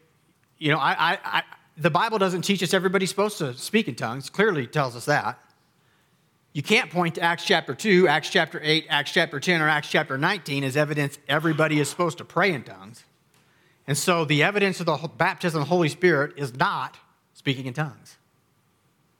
you 0.56 0.72
know, 0.72 0.78
I, 0.78 1.12
I, 1.12 1.18
I, 1.22 1.42
the 1.76 1.90
Bible 1.90 2.16
doesn't 2.16 2.42
teach 2.42 2.62
us 2.62 2.72
everybody's 2.72 3.10
supposed 3.10 3.36
to 3.38 3.52
speak 3.52 3.88
in 3.88 3.94
tongues, 3.94 4.30
clearly 4.30 4.66
tells 4.66 4.96
us 4.96 5.04
that. 5.04 5.38
You 6.58 6.62
can't 6.64 6.90
point 6.90 7.14
to 7.14 7.20
Acts 7.20 7.44
chapter 7.44 7.72
2, 7.72 8.08
Acts 8.08 8.30
chapter 8.30 8.60
8, 8.60 8.86
Acts 8.88 9.12
chapter 9.12 9.38
10, 9.38 9.62
or 9.62 9.68
Acts 9.68 9.88
chapter 9.88 10.18
19 10.18 10.64
as 10.64 10.76
evidence 10.76 11.16
everybody 11.28 11.78
is 11.78 11.88
supposed 11.88 12.18
to 12.18 12.24
pray 12.24 12.52
in 12.52 12.64
tongues. 12.64 13.04
And 13.86 13.96
so 13.96 14.24
the 14.24 14.42
evidence 14.42 14.80
of 14.80 14.86
the 14.86 14.96
baptism 15.16 15.62
of 15.62 15.68
the 15.68 15.70
Holy 15.70 15.88
Spirit 15.88 16.32
is 16.36 16.56
not 16.56 16.96
speaking 17.32 17.66
in 17.66 17.74
tongues. 17.74 18.16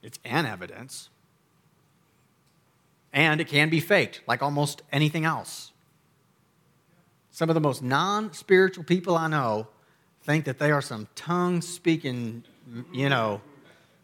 It's 0.03 0.19
an 0.25 0.47
evidence. 0.47 1.11
And 3.13 3.41
it 3.41 3.47
can 3.47 3.69
be 3.69 3.79
faked, 3.79 4.21
like 4.27 4.43
almost 4.43 4.83
anything 4.91 5.25
else. 5.25 5.71
Some 7.31 7.49
of 7.49 7.55
the 7.55 7.61
most 7.61 7.85
non 7.85 8.33
spiritual 8.33 8.83
people 8.83 9.17
I 9.17 9.29
know 9.29 9.69
think 10.25 10.45
that 10.47 10.59
they 10.59 10.73
are 10.73 10.83
some 10.83 11.07
tongue 11.15 11.63
speaking, 11.63 12.43
you 12.93 13.09
know, 13.09 13.43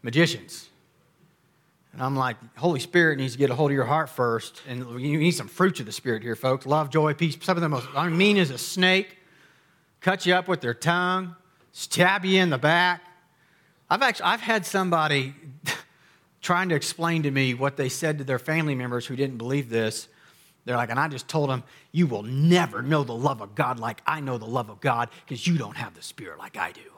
magicians. 0.03 0.69
And 1.95 2.03
I'm 2.03 2.17
like, 2.17 2.35
Holy 2.57 2.81
Spirit 2.81 3.17
needs 3.19 3.33
to 3.33 3.39
get 3.39 3.49
a 3.49 3.55
hold 3.55 3.71
of 3.71 3.75
your 3.75 3.85
heart 3.85 4.09
first. 4.09 4.61
And 4.67 4.99
you 4.99 5.17
need 5.17 5.31
some 5.31 5.47
fruits 5.47 5.79
of 5.79 5.85
the 5.85 5.93
Spirit 5.93 6.23
here, 6.23 6.35
folks. 6.35 6.65
Love, 6.65 6.89
joy, 6.89 7.13
peace. 7.13 7.37
Some 7.39 7.55
of 7.55 7.61
the 7.61 7.69
most 7.69 7.87
I 7.95 8.09
mean 8.09 8.35
as 8.35 8.49
a 8.49 8.57
snake, 8.57 9.17
cut 10.01 10.25
you 10.25 10.33
up 10.33 10.49
with 10.49 10.59
their 10.59 10.73
tongue, 10.73 11.37
stab 11.71 12.25
you 12.25 12.41
in 12.41 12.49
the 12.49 12.57
back. 12.57 13.01
I've 13.89 14.01
actually 14.01 14.25
I've 14.25 14.41
had 14.41 14.65
somebody 14.65 15.35
trying 16.41 16.67
to 16.67 16.75
explain 16.75 17.23
to 17.23 17.31
me 17.31 17.53
what 17.53 17.77
they 17.77 17.87
said 17.87 18.17
to 18.17 18.25
their 18.25 18.39
family 18.39 18.75
members 18.75 19.05
who 19.05 19.15
didn't 19.15 19.37
believe 19.37 19.69
this. 19.69 20.09
They're 20.65 20.75
like, 20.75 20.89
and 20.89 20.99
I 20.99 21.07
just 21.07 21.29
told 21.29 21.49
them, 21.49 21.63
you 21.93 22.07
will 22.07 22.23
never 22.23 22.81
know 22.81 23.05
the 23.05 23.15
love 23.15 23.39
of 23.39 23.55
God 23.55 23.79
like 23.79 24.01
I 24.05 24.19
know 24.19 24.37
the 24.37 24.45
love 24.45 24.69
of 24.69 24.81
God 24.81 25.09
because 25.25 25.47
you 25.47 25.57
don't 25.57 25.77
have 25.77 25.93
the 25.93 26.01
Spirit 26.01 26.39
like 26.39 26.57
I 26.57 26.73
do. 26.73 26.94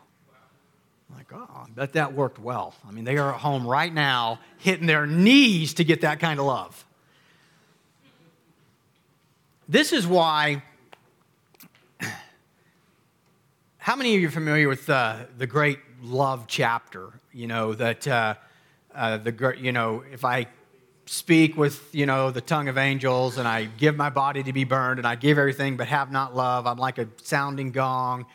I'm 1.09 1.17
like, 1.17 1.31
oh, 1.33 1.47
I 1.55 1.65
bet 1.73 1.93
that 1.93 2.13
worked 2.13 2.39
well. 2.39 2.73
I 2.87 2.91
mean, 2.91 3.05
they 3.05 3.17
are 3.17 3.33
at 3.33 3.39
home 3.39 3.65
right 3.65 3.93
now 3.93 4.39
hitting 4.57 4.87
their 4.87 5.07
knees 5.07 5.75
to 5.75 5.83
get 5.83 6.01
that 6.01 6.19
kind 6.19 6.39
of 6.39 6.45
love. 6.45 6.85
This 9.69 9.93
is 9.93 10.05
why. 10.05 10.63
How 13.77 13.95
many 13.95 14.15
of 14.15 14.21
you 14.21 14.27
are 14.27 14.31
familiar 14.31 14.67
with 14.67 14.89
uh, 14.89 15.25
the 15.37 15.47
great 15.47 15.79
love 16.01 16.45
chapter? 16.47 17.09
You 17.33 17.47
know, 17.47 17.73
that, 17.73 18.07
uh, 18.07 18.35
uh, 18.93 19.17
the, 19.17 19.55
you 19.59 19.71
know, 19.71 20.03
if 20.11 20.25
I 20.25 20.47
speak 21.05 21.55
with, 21.55 21.95
you 21.95 22.05
know, 22.05 22.31
the 22.31 22.41
tongue 22.41 22.67
of 22.67 22.77
angels 22.77 23.37
and 23.37 23.47
I 23.47 23.65
give 23.65 23.95
my 23.95 24.09
body 24.09 24.43
to 24.43 24.51
be 24.51 24.65
burned 24.65 24.99
and 24.99 25.07
I 25.07 25.15
give 25.15 25.37
everything 25.37 25.77
but 25.77 25.87
have 25.87 26.11
not 26.11 26.35
love, 26.35 26.67
I'm 26.67 26.77
like 26.77 26.97
a 26.97 27.07
sounding 27.23 27.71
gong 27.71 28.25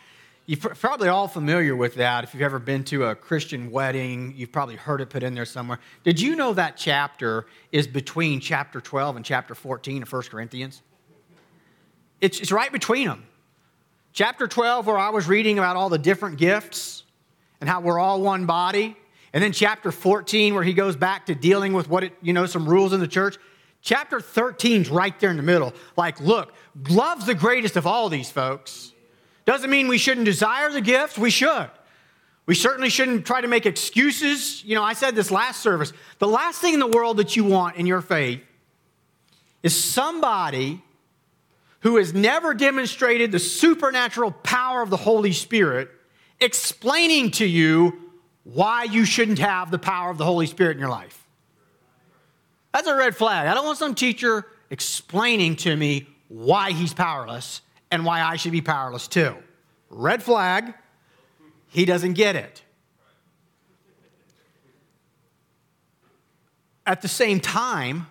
you're 0.52 0.74
probably 0.74 1.08
all 1.08 1.28
familiar 1.28 1.74
with 1.74 1.94
that. 1.94 2.24
If 2.24 2.34
you've 2.34 2.42
ever 2.42 2.58
been 2.58 2.84
to 2.84 3.06
a 3.06 3.14
Christian 3.14 3.70
wedding, 3.70 4.34
you've 4.36 4.52
probably 4.52 4.76
heard 4.76 5.00
it 5.00 5.08
put 5.08 5.22
in 5.22 5.34
there 5.34 5.46
somewhere. 5.46 5.78
Did 6.04 6.20
you 6.20 6.36
know 6.36 6.52
that 6.52 6.76
chapter 6.76 7.46
is 7.70 7.86
between 7.86 8.38
chapter 8.38 8.78
12 8.78 9.16
and 9.16 9.24
chapter 9.24 9.54
14 9.54 10.02
of 10.02 10.12
1 10.12 10.22
Corinthians? 10.24 10.82
It's, 12.20 12.38
it's 12.38 12.52
right 12.52 12.70
between 12.70 13.08
them. 13.08 13.24
Chapter 14.12 14.46
12, 14.46 14.86
where 14.86 14.98
I 14.98 15.08
was 15.08 15.26
reading 15.26 15.56
about 15.56 15.76
all 15.76 15.88
the 15.88 15.96
different 15.96 16.36
gifts 16.36 17.04
and 17.62 17.70
how 17.70 17.80
we're 17.80 17.98
all 17.98 18.20
one 18.20 18.44
body. 18.44 18.94
And 19.32 19.42
then 19.42 19.52
chapter 19.52 19.90
14, 19.90 20.52
where 20.52 20.64
he 20.64 20.74
goes 20.74 20.96
back 20.96 21.24
to 21.26 21.34
dealing 21.34 21.72
with 21.72 21.88
what 21.88 22.04
it, 22.04 22.12
you 22.20 22.34
know, 22.34 22.44
some 22.44 22.68
rules 22.68 22.92
in 22.92 23.00
the 23.00 23.08
church. 23.08 23.38
Chapter 23.80 24.20
13 24.20 24.82
is 24.82 24.90
right 24.90 25.18
there 25.18 25.30
in 25.30 25.38
the 25.38 25.42
middle. 25.42 25.72
Like, 25.96 26.20
look, 26.20 26.52
love's 26.90 27.24
the 27.24 27.34
greatest 27.34 27.76
of 27.76 27.86
all 27.86 28.10
these 28.10 28.30
folks. 28.30 28.92
Doesn't 29.44 29.70
mean 29.70 29.88
we 29.88 29.98
shouldn't 29.98 30.26
desire 30.26 30.70
the 30.70 30.80
gift, 30.80 31.18
we 31.18 31.30
should. 31.30 31.70
We 32.46 32.54
certainly 32.54 32.90
shouldn't 32.90 33.24
try 33.26 33.40
to 33.40 33.48
make 33.48 33.66
excuses. 33.66 34.64
You 34.64 34.74
know, 34.74 34.82
I 34.82 34.94
said 34.94 35.14
this 35.14 35.30
last 35.30 35.60
service. 35.60 35.92
The 36.18 36.28
last 36.28 36.60
thing 36.60 36.74
in 36.74 36.80
the 36.80 36.86
world 36.86 37.18
that 37.18 37.36
you 37.36 37.44
want 37.44 37.76
in 37.76 37.86
your 37.86 38.00
faith 38.00 38.40
is 39.62 39.82
somebody 39.82 40.82
who 41.80 41.96
has 41.96 42.14
never 42.14 42.54
demonstrated 42.54 43.32
the 43.32 43.38
supernatural 43.38 44.32
power 44.32 44.82
of 44.82 44.90
the 44.90 44.96
Holy 44.96 45.32
Spirit 45.32 45.90
explaining 46.40 47.30
to 47.32 47.46
you 47.46 48.10
why 48.44 48.84
you 48.84 49.04
shouldn't 49.04 49.38
have 49.38 49.70
the 49.70 49.78
power 49.78 50.10
of 50.10 50.18
the 50.18 50.24
Holy 50.24 50.46
Spirit 50.46 50.72
in 50.76 50.80
your 50.80 50.88
life. 50.88 51.24
That's 52.72 52.88
a 52.88 52.94
red 52.94 53.14
flag. 53.16 53.46
I 53.46 53.54
don't 53.54 53.66
want 53.66 53.78
some 53.78 53.94
teacher 53.94 54.46
explaining 54.70 55.56
to 55.56 55.76
me 55.76 56.08
why 56.28 56.72
he's 56.72 56.94
powerless 56.94 57.60
and 57.92 58.04
why 58.04 58.22
I 58.22 58.36
should 58.36 58.52
be 58.52 58.62
powerless 58.62 59.06
too. 59.06 59.36
Red 59.90 60.22
flag, 60.22 60.74
he 61.68 61.84
doesn't 61.84 62.14
get 62.14 62.34
it. 62.34 62.62
At 66.84 67.02
the 67.02 67.08
same 67.08 67.38
time, 67.38 68.06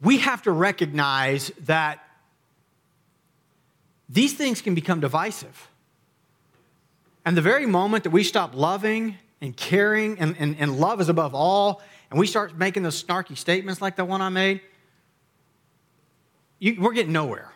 we 0.00 0.18
have 0.18 0.42
to 0.42 0.52
recognize 0.52 1.50
that 1.64 2.02
these 4.08 4.32
things 4.32 4.62
can 4.62 4.74
become 4.74 5.00
divisive. 5.00 5.68
And 7.26 7.36
the 7.36 7.42
very 7.42 7.66
moment 7.66 8.04
that 8.04 8.10
we 8.10 8.22
stop 8.22 8.54
loving 8.54 9.16
and 9.42 9.54
caring, 9.54 10.18
and, 10.18 10.34
and, 10.38 10.56
and 10.58 10.78
love 10.78 11.00
is 11.00 11.08
above 11.08 11.34
all, 11.34 11.82
and 12.10 12.18
we 12.18 12.26
start 12.26 12.56
making 12.56 12.84
those 12.84 13.02
snarky 13.02 13.36
statements 13.36 13.82
like 13.82 13.96
the 13.96 14.04
one 14.04 14.22
I 14.22 14.28
made, 14.30 14.62
you, 16.60 16.80
we're 16.80 16.94
getting 16.94 17.12
nowhere. 17.12 17.52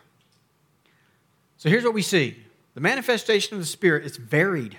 So 1.63 1.69
here's 1.69 1.85
what 1.85 1.93
we 1.93 2.01
see 2.01 2.35
the 2.73 2.81
manifestation 2.81 3.53
of 3.53 3.61
the 3.61 3.65
Spirit 3.65 4.03
is 4.03 4.17
varied. 4.17 4.77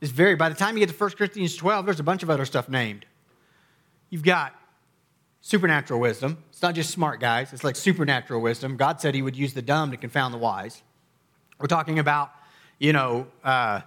It's 0.00 0.10
varied. 0.10 0.38
By 0.38 0.48
the 0.48 0.56
time 0.56 0.76
you 0.76 0.84
get 0.84 0.92
to 0.92 0.98
1 1.00 1.10
Corinthians 1.12 1.54
12, 1.54 1.84
there's 1.84 2.00
a 2.00 2.02
bunch 2.02 2.24
of 2.24 2.30
other 2.30 2.44
stuff 2.44 2.68
named. 2.68 3.06
You've 4.10 4.24
got 4.24 4.56
supernatural 5.42 6.00
wisdom. 6.00 6.38
It's 6.50 6.62
not 6.62 6.74
just 6.74 6.90
smart 6.90 7.20
guys, 7.20 7.52
it's 7.52 7.62
like 7.62 7.76
supernatural 7.76 8.40
wisdom. 8.40 8.76
God 8.76 9.00
said 9.00 9.14
he 9.14 9.22
would 9.22 9.36
use 9.36 9.54
the 9.54 9.62
dumb 9.62 9.92
to 9.92 9.96
confound 9.96 10.34
the 10.34 10.38
wise. 10.38 10.82
We're 11.60 11.68
talking 11.68 12.00
about, 12.00 12.32
you 12.80 12.92
know, 12.92 13.28
uh, 13.44 13.82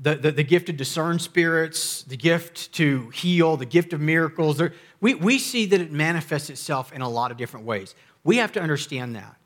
the, 0.00 0.14
the, 0.14 0.30
the, 0.30 0.44
gift 0.44 0.66
to 0.66 0.72
discern 0.72 1.18
spirits, 1.18 2.04
the 2.04 2.16
gift 2.16 2.72
to 2.74 3.10
heal, 3.10 3.56
the 3.56 3.66
gift 3.66 3.92
of 3.92 4.00
miracles. 4.00 4.62
We, 5.00 5.14
we 5.14 5.40
see 5.40 5.66
that 5.66 5.80
it 5.80 5.90
manifests 5.90 6.48
itself 6.48 6.92
in 6.92 7.00
a 7.00 7.08
lot 7.08 7.32
of 7.32 7.36
different 7.36 7.66
ways. 7.66 7.96
We 8.22 8.36
have 8.36 8.52
to 8.52 8.60
understand 8.60 9.16
that. 9.16 9.37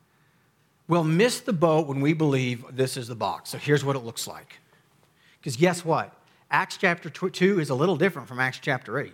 We'll 0.87 1.03
miss 1.03 1.39
the 1.39 1.53
boat 1.53 1.87
when 1.87 2.01
we 2.01 2.13
believe 2.13 2.65
this 2.71 2.97
is 2.97 3.07
the 3.07 3.15
box. 3.15 3.51
So 3.51 3.57
here's 3.57 3.85
what 3.85 3.95
it 3.95 3.99
looks 3.99 4.27
like. 4.27 4.59
Because 5.39 5.55
guess 5.55 5.85
what? 5.85 6.13
Acts 6.51 6.77
chapter 6.77 7.09
2 7.09 7.59
is 7.59 7.69
a 7.69 7.75
little 7.75 7.95
different 7.95 8.27
from 8.27 8.39
Acts 8.39 8.59
chapter 8.61 8.99
8. 8.99 9.13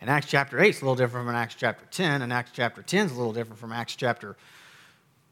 And 0.00 0.10
Acts 0.10 0.26
chapter 0.26 0.60
8 0.60 0.68
is 0.68 0.82
a 0.82 0.84
little 0.84 0.96
different 0.96 1.26
from 1.26 1.34
Acts 1.34 1.54
chapter 1.54 1.84
10. 1.90 2.22
And 2.22 2.32
Acts 2.32 2.50
chapter 2.54 2.82
10 2.82 3.06
is 3.06 3.12
a 3.12 3.16
little 3.16 3.32
different 3.32 3.58
from 3.58 3.72
Acts 3.72 3.96
chapter 3.96 4.36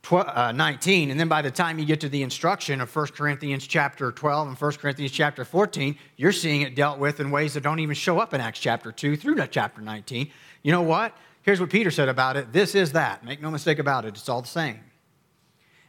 12, 0.03 0.29
uh, 0.29 0.53
19. 0.53 1.11
And 1.11 1.21
then 1.21 1.29
by 1.29 1.43
the 1.43 1.51
time 1.51 1.79
you 1.79 1.85
get 1.85 2.01
to 2.01 2.09
the 2.09 2.23
instruction 2.23 2.81
of 2.81 2.95
1 2.95 3.09
Corinthians 3.09 3.67
chapter 3.67 4.11
12 4.11 4.49
and 4.49 4.57
1 4.59 4.73
Corinthians 4.73 5.13
chapter 5.13 5.45
14, 5.45 5.97
you're 6.17 6.33
seeing 6.33 6.63
it 6.63 6.75
dealt 6.75 6.99
with 6.99 7.21
in 7.21 7.31
ways 7.31 7.55
that 7.55 7.63
don't 7.63 7.79
even 7.81 7.95
show 7.95 8.19
up 8.19 8.35
in 8.35 8.41
Acts 8.41 8.59
chapter 8.59 8.91
2 8.91 9.17
through 9.17 9.47
chapter 9.49 9.81
19. 9.81 10.31
You 10.63 10.73
know 10.73 10.83
what? 10.83 11.17
Here's 11.43 11.61
what 11.61 11.71
Peter 11.71 11.91
said 11.91 12.09
about 12.09 12.37
it 12.37 12.53
this 12.53 12.75
is 12.75 12.93
that. 12.93 13.25
Make 13.25 13.41
no 13.41 13.51
mistake 13.51 13.79
about 13.79 14.05
it, 14.05 14.09
it's 14.09 14.29
all 14.29 14.43
the 14.43 14.49
same. 14.49 14.81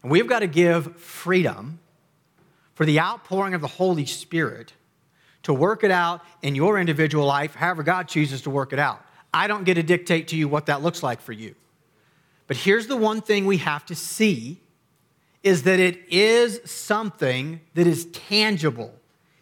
And 0.04 0.12
we've 0.12 0.28
got 0.28 0.40
to 0.40 0.48
give 0.48 0.98
freedom 0.98 1.80
for 2.76 2.86
the 2.86 3.00
outpouring 3.00 3.54
of 3.54 3.62
the 3.62 3.68
Holy 3.68 4.06
Spirit 4.06 4.74
to 5.44 5.54
work 5.54 5.84
it 5.84 5.92
out 5.92 6.22
in 6.42 6.56
your 6.56 6.80
individual 6.80 7.26
life, 7.26 7.56
however 7.56 7.84
God 7.84 8.08
chooses 8.08 8.42
to 8.44 8.50
work 8.50 8.74
it 8.74 8.80
out. 8.80 9.04
I 9.34 9.48
don't 9.48 9.64
get 9.64 9.76
to 9.76 9.84
dictate 9.84 10.28
to 10.30 10.36
you 10.36 10.48
what 10.48 10.68
that 10.68 10.82
looks 10.82 11.02
like 11.02 11.22
for 11.22 11.32
you. 11.32 11.56
But 12.48 12.58
here's 12.58 12.88
the 12.88 12.98
one 12.98 13.22
thing 13.22 13.46
we 13.46 13.58
have 13.58 13.86
to 13.88 13.96
see 13.96 14.60
is 15.42 15.64
that 15.64 15.80
it 15.80 16.00
is 16.10 16.62
something 16.70 17.62
that 17.74 17.88
is 17.88 18.06
tangible. 18.06 18.94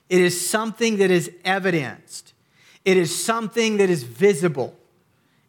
It 0.10 0.20
is 0.20 0.50
something 0.50 0.98
that 0.98 1.12
is 1.12 1.32
evidenced. 1.46 2.34
It 2.84 2.98
is 2.98 3.24
something 3.24 3.78
that 3.78 3.90
is 3.90 4.04
visible. 4.04 4.76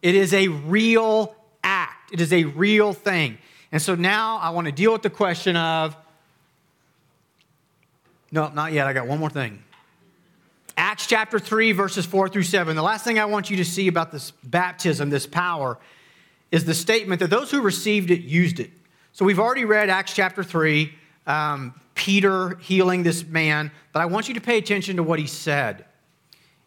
It 0.02 0.14
is 0.14 0.34
a 0.34 0.48
real 0.48 1.34
act. 1.64 2.12
It 2.12 2.20
is 2.20 2.32
a 2.32 2.44
real 2.44 2.92
thing. 2.92 3.38
And 3.72 3.80
so 3.80 3.94
now 3.94 4.36
I 4.36 4.50
want 4.50 4.66
to 4.66 4.72
deal 4.72 4.92
with 4.92 5.02
the 5.02 5.10
question 5.10 5.56
of 5.56 5.96
no, 8.30 8.48
not 8.48 8.72
yet. 8.72 8.86
I 8.86 8.92
got 8.94 9.06
one 9.06 9.18
more 9.18 9.28
thing. 9.28 9.62
Acts 10.76 11.06
chapter 11.06 11.38
3, 11.38 11.72
verses 11.72 12.06
4 12.06 12.30
through 12.30 12.44
7. 12.44 12.74
The 12.74 12.82
last 12.82 13.04
thing 13.04 13.18
I 13.18 13.26
want 13.26 13.50
you 13.50 13.58
to 13.58 13.64
see 13.64 13.88
about 13.88 14.10
this 14.10 14.30
baptism, 14.42 15.10
this 15.10 15.26
power, 15.26 15.78
is 16.50 16.64
the 16.64 16.72
statement 16.72 17.20
that 17.20 17.28
those 17.28 17.50
who 17.50 17.60
received 17.60 18.10
it 18.10 18.22
used 18.22 18.58
it. 18.58 18.70
So 19.12 19.26
we've 19.26 19.38
already 19.38 19.66
read 19.66 19.90
Acts 19.90 20.14
chapter 20.14 20.42
3, 20.42 20.94
um, 21.26 21.74
Peter 21.94 22.56
healing 22.56 23.02
this 23.02 23.26
man, 23.26 23.70
but 23.92 24.00
I 24.00 24.06
want 24.06 24.28
you 24.28 24.34
to 24.34 24.40
pay 24.40 24.56
attention 24.56 24.96
to 24.96 25.02
what 25.02 25.18
he 25.18 25.26
said. 25.26 25.84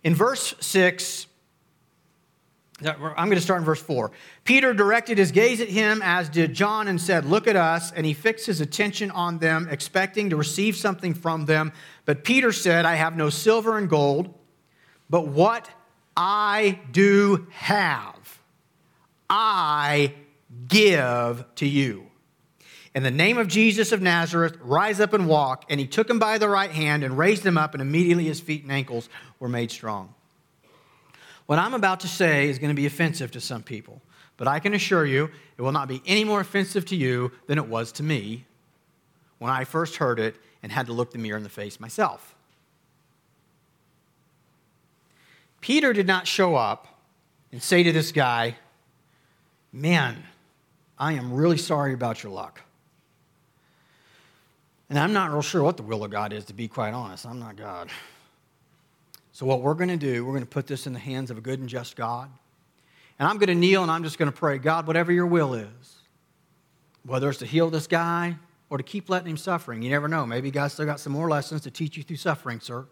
In 0.04 0.14
verse 0.14 0.54
6, 0.60 1.26
I'm 2.84 3.28
going 3.28 3.36
to 3.36 3.42
start 3.42 3.60
in 3.60 3.66
verse 3.66 3.82
4. 3.82 4.12
Peter 4.44 4.74
directed 4.74 5.18
his 5.18 5.32
gaze 5.32 5.62
at 5.62 5.70
him, 5.70 6.02
as 6.04 6.28
did 6.28 6.54
John, 6.54 6.90
and 6.90 7.00
said, 7.00 7.24
Look 7.24 7.48
at 7.48 7.56
us. 7.56 7.94
And 7.94 8.06
he 8.06 8.14
fixed 8.14 8.46
his 8.46 8.60
attention 8.60 9.12
on 9.12 9.38
them, 9.38 9.70
expecting 9.72 10.30
to 10.32 10.36
receive 10.36 10.76
something 10.76 11.14
from 11.14 11.46
them. 11.46 11.72
But 12.04 12.26
Peter 12.26 12.52
said, 12.52 12.86
I 12.86 12.96
have 12.96 13.16
no 13.16 13.30
silver 13.30 13.78
and 13.78 13.90
gold, 13.90 14.34
but 15.10 15.28
what 15.28 15.70
I 16.18 16.80
do 16.92 17.48
have, 17.52 18.40
I 19.30 20.14
give 20.68 21.46
to 21.56 21.66
you. 21.66 22.08
In 22.94 23.04
the 23.04 23.12
name 23.12 23.38
of 23.38 23.48
Jesus 23.48 23.94
of 23.94 24.02
Nazareth, 24.02 24.58
rise 24.62 25.00
up 25.00 25.14
and 25.14 25.28
walk. 25.30 25.64
And 25.70 25.80
he 25.80 25.88
took 25.88 26.10
him 26.10 26.20
by 26.20 26.38
the 26.38 26.50
right 26.50 26.72
hand 26.72 27.06
and 27.06 27.18
raised 27.18 27.46
him 27.46 27.58
up, 27.58 27.74
and 27.74 27.82
immediately 27.82 28.26
his 28.26 28.42
feet 28.42 28.64
and 28.64 28.72
ankles 28.72 29.08
were 29.40 29.50
made 29.50 29.72
strong. 29.72 30.14
What 31.46 31.60
I'm 31.60 31.74
about 31.74 32.00
to 32.02 32.08
say 32.08 32.50
is 32.50 32.60
going 32.60 32.70
to 32.70 32.76
be 32.76 32.86
offensive 32.86 33.32
to 33.32 33.42
some 33.42 33.64
people, 33.64 34.02
But 34.38 34.48
I 34.48 34.60
can 34.60 34.74
assure 34.74 35.06
you, 35.06 35.30
it 35.58 35.62
will 35.62 35.72
not 35.72 35.88
be 35.88 36.02
any 36.06 36.24
more 36.24 36.42
offensive 36.42 36.86
to 36.88 36.96
you 36.96 37.32
than 37.48 37.58
it 37.58 37.68
was 37.68 37.92
to 37.94 38.04
me 38.04 38.46
when 39.38 39.52
I 39.52 39.64
first 39.64 39.98
heard 39.98 40.20
it 40.20 40.36
and 40.62 40.72
had 40.72 40.88
to 40.88 40.94
look 40.94 41.12
the 41.12 41.20
mirror 41.20 41.38
in 41.38 41.44
the 41.44 41.50
face 41.50 41.80
myself. 41.80 42.36
Peter 45.62 45.94
did 45.94 46.06
not 46.06 46.28
show 46.28 46.56
up 46.56 47.00
and 47.52 47.62
say 47.62 47.84
to 47.84 47.92
this 47.92 48.12
guy, 48.12 48.56
Man, 49.72 50.24
I 50.98 51.14
am 51.14 51.34
really 51.34 51.58
sorry 51.58 51.94
about 51.94 52.24
your 52.24 52.32
luck. 52.32 52.62
And 54.90 54.98
I'm 54.98 55.14
not 55.14 55.32
real 55.32 55.42
sure 55.42 55.64
what 55.64 55.78
the 55.78 55.84
will 55.84 56.04
of 56.04 56.12
God 56.12 56.32
is, 56.32 56.46
to 56.46 56.54
be 56.54 56.68
quite 56.68 56.94
honest. 56.94 57.26
I'm 57.26 57.40
not 57.40 57.56
God. 57.56 57.90
So, 59.36 59.46
what 59.46 59.62
we're 59.62 59.74
going 59.74 59.90
to 59.90 59.98
do, 59.98 60.24
we're 60.24 60.32
going 60.32 60.46
to 60.46 60.50
put 60.50 60.66
this 60.66 60.88
in 60.88 60.94
the 60.94 61.00
hands 61.00 61.30
of 61.30 61.38
a 61.38 61.42
good 61.42 61.60
and 61.60 61.68
just 61.68 61.98
God. 61.98 62.30
And 63.20 63.28
I'm 63.28 63.38
going 63.38 63.50
to 63.50 63.56
kneel 63.56 63.82
and 63.82 63.92
I'm 63.92 64.02
just 64.02 64.18
going 64.18 64.32
to 64.32 64.38
pray, 64.38 64.58
God, 64.58 64.88
whatever 64.88 65.12
your 65.12 65.26
will 65.26 65.54
is, 65.56 65.98
whether 67.04 67.30
it's 67.30 67.40
to 67.40 67.46
heal 67.46 67.70
this 67.70 67.86
guy 67.86 68.38
or 68.70 68.78
to 68.78 68.84
keep 68.84 69.10
letting 69.10 69.32
him 69.32 69.36
suffering. 69.36 69.82
You 69.82 69.90
never 69.90 70.08
know. 70.08 70.26
Maybe 70.26 70.52
God's 70.52 70.76
still 70.76 70.86
got 70.86 71.02
some 71.02 71.12
more 71.12 71.30
lessons 71.30 71.64
to 71.64 71.70
teach 71.70 71.98
you 71.98 72.04
through 72.04 72.16
suffering, 72.16 72.62
sir. 72.62 72.86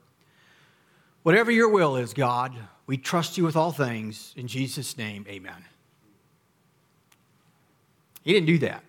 Whatever 1.21 1.49
your 1.49 1.69
will 1.69 1.95
is, 1.95 2.13
God, 2.13 2.53
we 2.87 2.97
trust 2.97 3.37
you 3.37 3.45
with 3.45 3.55
all 3.55 3.71
things. 3.71 4.33
In 4.35 4.45
Jesus' 4.45 4.97
name, 4.97 5.25
amen. 5.29 5.63
He 8.21 8.33
didn't 8.33 8.47
do 8.47 8.57
that. 8.57 8.83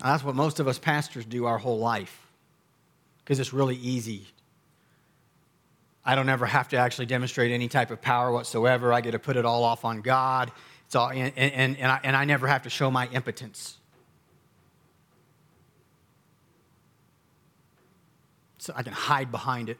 That's 0.00 0.22
what 0.22 0.34
most 0.34 0.60
of 0.60 0.68
us 0.68 0.78
pastors 0.78 1.24
do 1.24 1.46
our 1.46 1.56
whole 1.56 1.78
life 1.78 2.26
because 3.24 3.40
it's 3.40 3.54
really 3.54 3.76
easy. 3.76 4.26
I 6.04 6.14
don't 6.14 6.28
ever 6.28 6.46
have 6.46 6.68
to 6.70 6.76
actually 6.76 7.06
demonstrate 7.06 7.52
any 7.52 7.68
type 7.68 7.90
of 7.90 8.00
power 8.02 8.32
whatsoever. 8.32 8.92
I 8.92 9.00
get 9.00 9.12
to 9.12 9.18
put 9.18 9.36
it 9.36 9.44
all 9.44 9.62
off 9.62 9.84
on 9.84 10.00
God. 10.00 10.50
It's 10.86 10.96
all, 10.96 11.10
and, 11.10 11.32
and, 11.36 11.76
and, 11.76 11.92
I, 11.92 12.00
and 12.02 12.16
I 12.16 12.24
never 12.24 12.46
have 12.48 12.62
to 12.62 12.70
show 12.70 12.90
my 12.90 13.08
impotence. 13.08 13.78
So 18.58 18.72
I 18.76 18.82
can 18.82 18.92
hide 18.92 19.30
behind 19.30 19.68
it, 19.68 19.78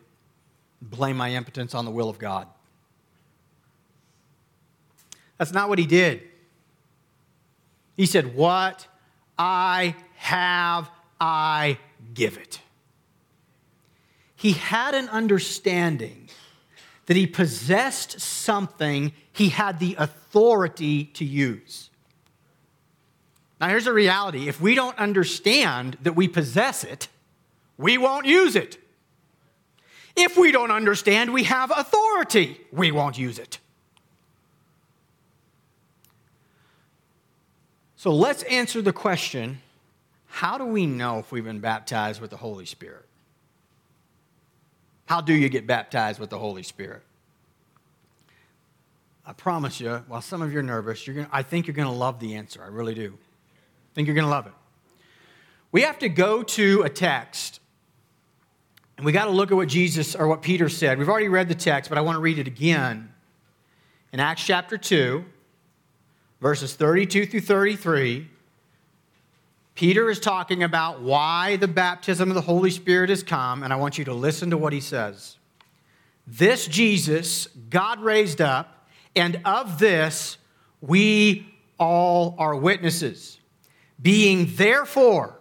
blame 0.81 1.17
my 1.17 1.31
impotence 1.31 1.75
on 1.75 1.85
the 1.85 1.91
will 1.91 2.09
of 2.09 2.19
God. 2.19 2.49
That's 5.39 5.53
not 5.53 5.69
what 5.69 5.79
he 5.79 5.87
did. 5.87 6.23
He 7.97 8.07
said, 8.07 8.35
What 8.35 8.87
I 9.39 9.95
have, 10.17 10.91
I 11.21 11.79
give 12.15 12.37
it. 12.37 12.61
He 14.43 14.55
had 14.55 14.97
an 14.97 15.09
understanding 15.09 16.29
that 17.07 17.17
he 17.17 17.29
possessed 17.29 18.19
something 18.21 19.13
he 19.33 19.51
had 19.51 19.79
the 19.79 19.95
authority 19.97 21.05
to 21.15 21.25
use. 21.25 21.91
Now, 23.61 23.69
here's 23.69 23.85
the 23.85 23.93
reality 23.93 24.49
if 24.49 24.61
we 24.61 24.75
don't 24.75 24.99
understand 24.99 25.97
that 26.03 26.17
we 26.17 26.27
possess 26.27 26.83
it, 26.83 27.07
we 27.79 27.99
won't 27.99 28.27
use 28.27 28.57
it. 28.57 28.79
If 30.17 30.37
we 30.37 30.51
don't 30.51 30.73
understand 30.73 31.33
we 31.33 31.45
have 31.45 31.71
authority, 31.71 32.61
we 32.73 32.91
won't 32.91 33.17
use 33.17 33.39
it. 33.39 33.61
So 37.95 38.13
let's 38.13 38.43
answer 38.43 38.83
the 38.83 38.93
question 38.93 39.61
how 40.27 40.59
do 40.59 40.65
we 40.65 40.85
know 40.85 41.21
if 41.21 41.31
we've 41.31 41.45
been 41.45 41.61
baptized 41.61 42.21
with 42.21 42.31
the 42.31 42.39
Holy 42.39 42.67
Spirit? 42.67 43.07
How 45.13 45.21
do 45.21 45.35
you 45.35 45.51
get 45.51 45.67
baptized 45.67 46.19
with 46.19 46.31
the 46.31 46.39
Holy 46.39 46.63
Spirit? 46.63 47.03
I 49.27 49.35
promise 49.35 49.79
you, 49.79 50.03
while 50.09 50.23
some 50.23 50.41
of 50.41 50.55
you 50.55 50.61
are 50.61 50.63
nervous, 50.63 51.07
you're 51.07 51.15
gonna, 51.15 51.29
I 51.31 51.43
think 51.43 51.67
you're 51.67 51.75
going 51.75 51.87
to 51.87 51.93
love 51.93 52.19
the 52.19 52.35
answer. 52.37 52.63
I 52.65 52.69
really 52.69 52.95
do. 52.95 53.13
I 53.13 53.95
think 53.95 54.07
you're 54.07 54.15
going 54.15 54.25
to 54.25 54.31
love 54.31 54.47
it. 54.47 54.55
We 55.71 55.83
have 55.83 55.99
to 55.99 56.09
go 56.09 56.43
to 56.43 56.81
a 56.85 56.89
text, 56.89 57.61
and 58.97 59.05
we 59.05 59.13
got 59.13 59.27
to 59.27 59.33
look 59.33 59.51
at 59.51 59.55
what 59.55 59.69
Jesus 59.69 60.15
or 60.17 60.27
what 60.29 60.41
Peter 60.41 60.71
said. 60.71 60.99
We've 60.99 61.11
already 61.11 61.29
read 61.29 61.47
the 61.47 61.55
text, 61.55 61.91
but 61.91 61.99
I 61.99 62.01
want 62.01 62.17
to 62.17 62.21
read 62.21 62.39
it 62.39 62.47
again. 62.47 63.13
In 64.15 64.19
Acts 64.19 64.47
chapter 64.47 64.79
2, 64.79 65.23
verses 66.41 66.75
32 66.75 67.27
through 67.27 67.41
33, 67.43 68.31
Peter 69.75 70.11
is 70.11 70.21
talking 70.21 70.63
about 70.63 71.01
why 71.01 71.57
the 71.57 71.69
baptism 71.69 72.29
of 72.29 72.35
the 72.35 72.43
Holy 72.43 72.71
Spirit 72.71 73.09
has 73.11 73.23
come, 73.23 73.63
and 73.63 73.73
I 73.73 73.77
want 73.77 73.99
you 73.99 74.05
to 74.05 74.15
listen 74.15 74.51
to 74.51 74.59
what 74.59 74.73
he 74.73 74.81
says. 74.81 75.39
This 76.27 76.67
Jesus 76.67 77.47
God 77.71 78.01
raised 78.01 78.41
up, 78.41 78.89
and 79.17 79.41
of 79.45 79.79
this 79.79 80.37
we 80.81 81.47
all 81.79 82.35
are 82.39 82.55
witnesses. 82.55 83.39
Being 84.01 84.51
therefore 84.57 85.39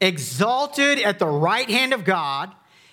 exalted 0.00 0.98
at 1.00 1.18
the 1.18 1.26
right 1.26 1.68
hand 1.68 1.92
of 1.92 2.04
God, 2.04 2.52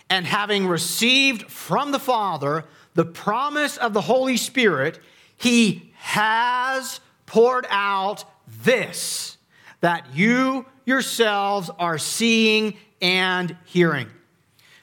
and 0.09 0.25
having 0.25 0.67
received 0.67 1.49
from 1.49 1.91
the 1.91 1.99
Father 1.99 2.65
the 2.95 3.05
promise 3.05 3.77
of 3.77 3.93
the 3.93 4.01
Holy 4.01 4.37
Spirit, 4.37 4.99
he 5.37 5.93
has 5.95 6.99
poured 7.25 7.67
out 7.69 8.25
this 8.47 9.37
that 9.81 10.13
you 10.13 10.65
yourselves 10.85 11.69
are 11.79 11.97
seeing 11.97 12.77
and 13.01 13.55
hearing. 13.65 14.09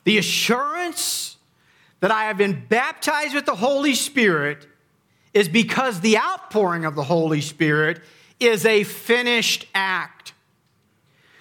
The 0.04 0.18
assurance 0.18 1.36
that 2.00 2.10
I 2.10 2.24
have 2.24 2.38
been 2.38 2.66
baptized 2.68 3.34
with 3.34 3.46
the 3.46 3.56
Holy 3.56 3.94
Spirit 3.94 4.66
is 5.34 5.48
because 5.48 6.00
the 6.00 6.18
outpouring 6.18 6.84
of 6.84 6.94
the 6.94 7.02
Holy 7.02 7.40
Spirit 7.40 8.00
is 8.38 8.64
a 8.64 8.84
finished 8.84 9.66
act. 9.74 10.32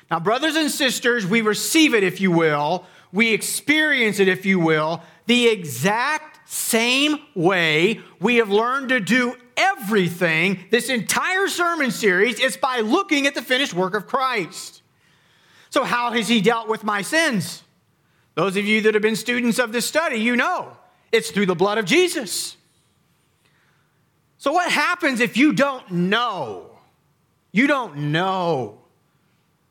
Now, 0.10 0.20
brothers 0.20 0.56
and 0.56 0.70
sisters, 0.70 1.26
we 1.26 1.42
receive 1.42 1.94
it, 1.94 2.04
if 2.04 2.22
you 2.22 2.32
will, 2.32 2.86
we 3.12 3.34
experience 3.34 4.20
it, 4.20 4.28
if 4.28 4.46
you 4.46 4.60
will, 4.60 5.02
the 5.26 5.48
exact 5.48 6.50
same 6.50 7.18
way 7.34 8.02
we 8.20 8.36
have 8.36 8.50
learned 8.50 8.90
to 8.90 9.00
do 9.00 9.36
everything, 9.58 10.66
this 10.72 10.90
entire 10.90 11.48
sermon 11.48 11.92
series, 11.92 12.40
is 12.40 12.58
by 12.58 12.80
looking 12.80 13.28
at 13.28 13.36
the 13.36 13.42
finished 13.42 13.74
work 13.74 13.96
of 13.96 14.08
Christ. 14.08 14.82
So, 15.70 15.84
how 15.84 16.12
has 16.12 16.28
he 16.28 16.42
dealt 16.42 16.68
with 16.68 16.84
my 16.84 17.02
sins? 17.02 17.64
Those 18.36 18.58
of 18.58 18.66
you 18.66 18.82
that 18.82 18.94
have 18.94 19.04
been 19.04 19.16
students 19.16 19.60
of 19.60 19.72
this 19.72 19.86
study, 19.86 20.18
you 20.18 20.36
know 20.36 20.78
it's 21.12 21.32
through 21.32 21.46
the 21.46 21.56
blood 21.56 21.78
of 21.78 21.86
Jesus. 21.86 22.58
So, 24.38 24.52
what 24.52 24.72
happens 24.72 25.20
if 25.20 25.38
you 25.38 25.54
don't 25.54 25.90
know? 25.90 26.70
You 27.52 27.68
don't 27.68 28.12
know 28.12 28.80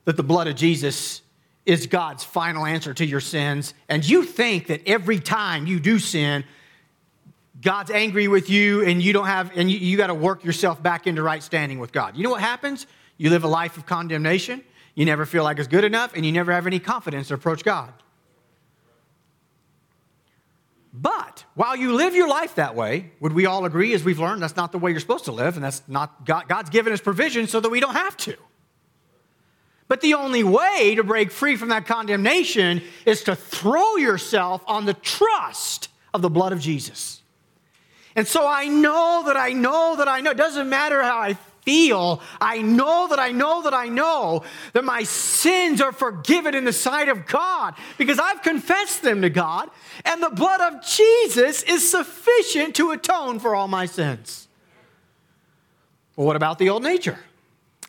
that 0.05 0.17
the 0.17 0.23
blood 0.23 0.49
of 0.49 0.57
Jesus 0.57 1.23
is 1.67 1.87
God's 1.87 2.25
final 2.25 2.67
answer 2.67 2.93
to 2.95 3.05
your 3.05 3.21
sins, 3.21 3.75
and 3.89 4.07
you 4.07 4.25
think 4.25 4.67
that 4.67 4.83
every 4.87 5.19
time 5.19 5.67
you 5.67 5.81
do 5.81 5.99
sin, 5.99 6.45
God's 7.65 7.91
angry 7.91 8.29
with 8.29 8.51
you 8.51 8.85
and 8.85 9.03
you 9.03 9.15
don't 9.15 9.27
have, 9.27 9.51
and 9.57 9.71
you, 9.71 9.79
you 9.79 9.97
got 9.97 10.09
to 10.09 10.15
work 10.15 10.45
yourself 10.45 10.83
back 10.83 11.07
into 11.07 11.23
right 11.23 11.43
standing 11.43 11.79
with 11.79 11.93
God. 11.93 12.17
You 12.17 12.23
know 12.23 12.31
what 12.31 12.43
happens? 12.43 12.87
You 13.17 13.31
live 13.31 13.43
a 13.43 13.49
life 13.49 13.79
of 13.79 13.87
condemnation. 13.87 14.63
You 14.95 15.07
never 15.07 15.25
feel 15.25 15.43
like 15.43 15.59
it's 15.59 15.67
good 15.67 15.83
enough 15.83 16.15
and 16.15 16.25
you 16.27 16.31
never 16.31 16.53
have 16.53 16.67
any 16.67 16.79
confidence 16.79 17.29
to 17.29 17.35
approach 17.35 17.65
God. 17.65 17.93
But 20.93 21.45
while 21.55 21.75
you 21.75 21.95
live 21.95 22.15
your 22.15 22.29
life 22.29 22.55
that 22.55 22.77
way, 22.77 23.11
would 23.19 23.33
we 23.33 23.47
all 23.47 23.65
agree, 23.65 23.95
as 23.95 24.05
we've 24.05 24.21
learned, 24.21 24.43
that's 24.43 24.57
not 24.57 24.71
the 24.71 24.79
way 24.79 24.93
you're 24.93 25.01
supposed 25.01 25.25
to 25.25 25.33
live, 25.33 25.57
and 25.57 25.65
that's 25.65 25.83
not 25.89 26.25
God, 26.25 26.47
God's 26.47 26.71
given 26.71 26.93
us 26.93 27.01
provision 27.01 27.49
so 27.49 27.59
that 27.59 27.71
we 27.71 27.81
don't 27.81 27.97
have 27.97 28.17
to. 28.19 28.37
But 29.89 30.03
the 30.03 30.15
only 30.15 30.45
way 30.45 30.95
to 30.95 31.03
break 31.03 31.33
free 31.33 31.57
from 31.57 31.71
that 31.71 31.87
condemnation 31.87 32.83
is 33.07 33.25
to 33.25 33.35
throw 33.35 33.97
yourself 33.97 34.63
on 34.67 34.85
the 34.85 34.95
trust 34.95 35.89
of 36.13 36.23
the 36.23 36.31
blood 36.31 36.53
of 36.53 36.61
Jesus. 36.61 37.23
And 38.17 38.27
so 38.27 38.47
I 38.47 38.67
know 38.67 39.25
that 39.27 39.37
I 39.37 39.53
know 39.53 39.97
that 39.97 40.09
I 40.09 40.21
know. 40.21 40.31
It 40.31 40.37
doesn't 40.37 40.69
matter 40.69 41.03
how 41.03 41.19
I 41.19 41.37
feel. 41.65 42.21
I 42.41 42.63
know 42.63 43.09
that 43.09 43.19
I 43.19 43.33
know 43.33 43.63
that 43.63 43.75
I 43.75 43.89
know 43.89 44.45
that 44.73 44.85
my 44.85 45.03
sins 45.03 45.81
are 45.81 45.93
forgiven 45.93 46.55
in 46.55 46.65
the 46.65 46.73
sight 46.73 47.09
of 47.09 47.27
God 47.27 47.75
because 47.99 48.19
I've 48.19 48.43
confessed 48.43 49.03
them 49.03 49.23
to 49.23 49.31
God, 49.31 49.71
and 50.05 50.23
the 50.23 50.31
blood 50.31 50.61
of 50.61 50.85
Jesus 50.85 51.63
is 51.63 51.89
sufficient 51.89 52.77
to 52.77 52.91
atone 52.91 53.39
for 53.39 53.55
all 53.55 53.69
my 53.69 53.87
sins. 53.87 54.47
Well, 56.17 56.27
what 56.27 56.37
about 56.37 56.59
the 56.59 56.69
old 56.69 56.83
nature? 56.83 57.19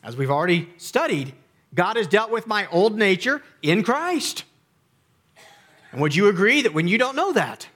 As 0.02 0.16
we've 0.16 0.30
already 0.30 0.68
studied, 0.78 1.34
God 1.74 1.96
has 1.96 2.06
dealt 2.06 2.30
with 2.30 2.46
my 2.46 2.66
old 2.70 2.96
nature 2.96 3.42
in 3.62 3.82
Christ. 3.82 4.44
And 5.92 6.00
would 6.00 6.14
you 6.14 6.28
agree 6.28 6.62
that 6.62 6.74
when 6.74 6.88
you 6.88 6.98
don't 6.98 7.16
know 7.16 7.32
that, 7.32 7.68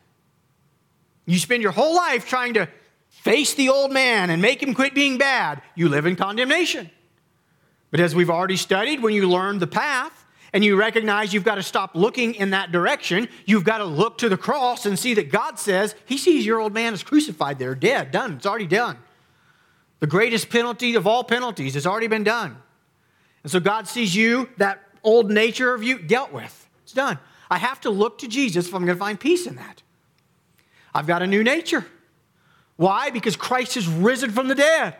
you 1.26 1.38
spend 1.38 1.62
your 1.62 1.72
whole 1.72 1.94
life 1.94 2.26
trying 2.26 2.54
to 2.54 2.68
face 3.08 3.54
the 3.54 3.68
old 3.68 3.92
man 3.92 4.30
and 4.30 4.40
make 4.40 4.62
him 4.62 4.74
quit 4.74 4.94
being 4.94 5.18
bad. 5.18 5.62
You 5.74 5.88
live 5.88 6.06
in 6.06 6.16
condemnation. 6.16 6.90
But 7.90 8.00
as 8.00 8.14
we've 8.14 8.30
already 8.30 8.56
studied, 8.56 9.02
when 9.02 9.14
you 9.14 9.28
learn 9.28 9.58
the 9.58 9.66
path 9.66 10.24
and 10.52 10.64
you 10.64 10.76
recognize 10.76 11.34
you've 11.34 11.44
got 11.44 11.56
to 11.56 11.62
stop 11.62 11.94
looking 11.94 12.34
in 12.34 12.50
that 12.50 12.72
direction, 12.72 13.28
you've 13.46 13.64
got 13.64 13.78
to 13.78 13.84
look 13.84 14.18
to 14.18 14.28
the 14.28 14.36
cross 14.36 14.86
and 14.86 14.98
see 14.98 15.14
that 15.14 15.30
God 15.30 15.58
says 15.58 15.94
He 16.06 16.16
sees 16.16 16.46
your 16.46 16.60
old 16.60 16.72
man 16.72 16.94
is 16.94 17.02
crucified 17.02 17.58
there, 17.58 17.74
dead, 17.74 18.10
done. 18.10 18.34
It's 18.34 18.46
already 18.46 18.66
done. 18.66 18.96
The 20.00 20.06
greatest 20.06 20.48
penalty 20.48 20.94
of 20.94 21.06
all 21.06 21.24
penalties 21.24 21.74
has 21.74 21.86
already 21.86 22.06
been 22.06 22.24
done. 22.24 22.56
And 23.42 23.52
so 23.52 23.60
God 23.60 23.86
sees 23.86 24.14
you, 24.14 24.48
that 24.56 24.82
old 25.02 25.30
nature 25.30 25.74
of 25.74 25.82
you, 25.82 25.98
dealt 25.98 26.32
with. 26.32 26.68
It's 26.84 26.92
done. 26.92 27.18
I 27.50 27.58
have 27.58 27.80
to 27.82 27.90
look 27.90 28.18
to 28.18 28.28
Jesus 28.28 28.68
if 28.68 28.74
I'm 28.74 28.84
going 28.84 28.96
to 28.96 29.00
find 29.00 29.18
peace 29.18 29.46
in 29.46 29.56
that. 29.56 29.82
I've 30.94 31.06
got 31.06 31.22
a 31.22 31.26
new 31.26 31.44
nature. 31.44 31.84
Why? 32.76 33.10
Because 33.10 33.36
Christ 33.36 33.74
has 33.74 33.86
risen 33.86 34.30
from 34.30 34.48
the 34.48 34.54
dead. 34.54 34.96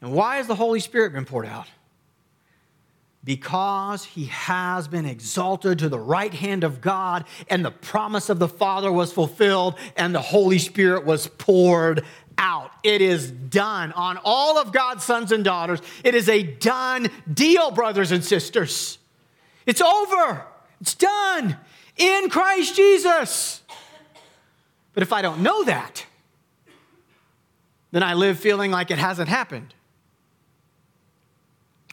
And 0.00 0.12
why 0.12 0.36
has 0.36 0.46
the 0.46 0.54
Holy 0.54 0.80
Spirit 0.80 1.12
been 1.12 1.24
poured 1.24 1.46
out? 1.46 1.66
Because 3.22 4.04
he 4.04 4.26
has 4.26 4.88
been 4.88 5.04
exalted 5.04 5.80
to 5.80 5.90
the 5.90 5.98
right 5.98 6.32
hand 6.32 6.64
of 6.64 6.80
God, 6.80 7.24
and 7.48 7.62
the 7.62 7.70
promise 7.70 8.30
of 8.30 8.38
the 8.38 8.48
Father 8.48 8.90
was 8.90 9.12
fulfilled, 9.12 9.74
and 9.96 10.14
the 10.14 10.22
Holy 10.22 10.58
Spirit 10.58 11.04
was 11.04 11.26
poured 11.26 12.04
out. 12.38 12.70
It 12.82 13.02
is 13.02 13.30
done 13.30 13.92
on 13.92 14.18
all 14.24 14.56
of 14.56 14.72
God's 14.72 15.04
sons 15.04 15.32
and 15.32 15.44
daughters. 15.44 15.80
It 16.02 16.14
is 16.14 16.30
a 16.30 16.42
done 16.42 17.10
deal, 17.32 17.70
brothers 17.70 18.10
and 18.10 18.24
sisters. 18.24 18.96
It's 19.66 19.82
over, 19.82 20.46
it's 20.80 20.94
done 20.94 21.58
in 21.98 22.30
Christ 22.30 22.74
Jesus. 22.74 23.60
But 24.92 25.02
if 25.02 25.12
I 25.12 25.22
don't 25.22 25.42
know 25.42 25.64
that, 25.64 26.04
then 27.92 28.02
I 28.02 28.14
live 28.14 28.38
feeling 28.38 28.70
like 28.70 28.90
it 28.90 28.98
hasn't 28.98 29.28
happened. 29.28 29.74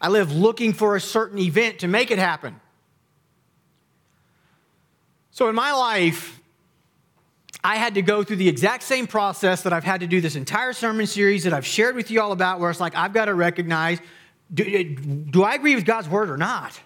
I 0.01 0.09
live 0.09 0.31
looking 0.31 0.73
for 0.73 0.95
a 0.95 1.01
certain 1.01 1.39
event 1.39 1.79
to 1.79 1.87
make 1.87 2.11
it 2.11 2.19
happen. 2.19 2.59
So 5.31 5.49
in 5.49 5.55
my 5.55 5.71
life, 5.71 6.39
I 7.63 7.77
had 7.77 7.95
to 7.95 8.01
go 8.01 8.23
through 8.23 8.37
the 8.37 8.49
exact 8.49 8.83
same 8.83 9.07
process 9.07 9.63
that 9.63 9.73
I've 9.73 9.83
had 9.83 10.01
to 10.01 10.07
do 10.07 10.21
this 10.21 10.35
entire 10.35 10.73
sermon 10.73 11.07
series 11.07 11.43
that 11.43 11.53
I've 11.53 11.65
shared 11.65 11.95
with 11.95 12.11
you 12.11 12.21
all 12.21 12.31
about, 12.31 12.59
where 12.59 12.69
it's 12.69 12.79
like, 12.79 12.95
I've 12.95 13.13
got 13.13 13.25
to 13.25 13.33
recognize 13.33 13.99
do, 14.53 14.63
eh, 14.65 14.95
do 15.29 15.43
I 15.43 15.55
agree 15.55 15.75
with 15.75 15.85
God's 15.85 16.07
word 16.07 16.29
or 16.29 16.37
not? 16.37 16.79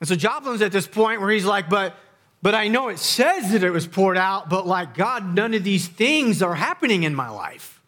And 0.00 0.08
so 0.08 0.14
Joplin's 0.14 0.62
at 0.62 0.72
this 0.72 0.86
point 0.86 1.20
where 1.20 1.30
he's 1.30 1.44
like, 1.44 1.68
but, 1.68 1.96
but 2.42 2.54
I 2.56 2.66
know 2.66 2.88
it 2.88 2.98
says 2.98 3.52
that 3.52 3.62
it 3.62 3.70
was 3.70 3.86
poured 3.86 4.18
out, 4.18 4.50
but 4.50 4.66
like, 4.66 4.94
God, 4.94 5.34
none 5.34 5.54
of 5.54 5.62
these 5.62 5.86
things 5.86 6.42
are 6.42 6.56
happening 6.56 7.04
in 7.04 7.14
my 7.14 7.30
life. 7.30 7.80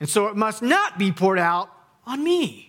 And 0.00 0.08
so 0.08 0.26
it 0.26 0.36
must 0.36 0.62
not 0.62 0.98
be 0.98 1.12
poured 1.12 1.38
out 1.38 1.70
on 2.04 2.22
me. 2.22 2.68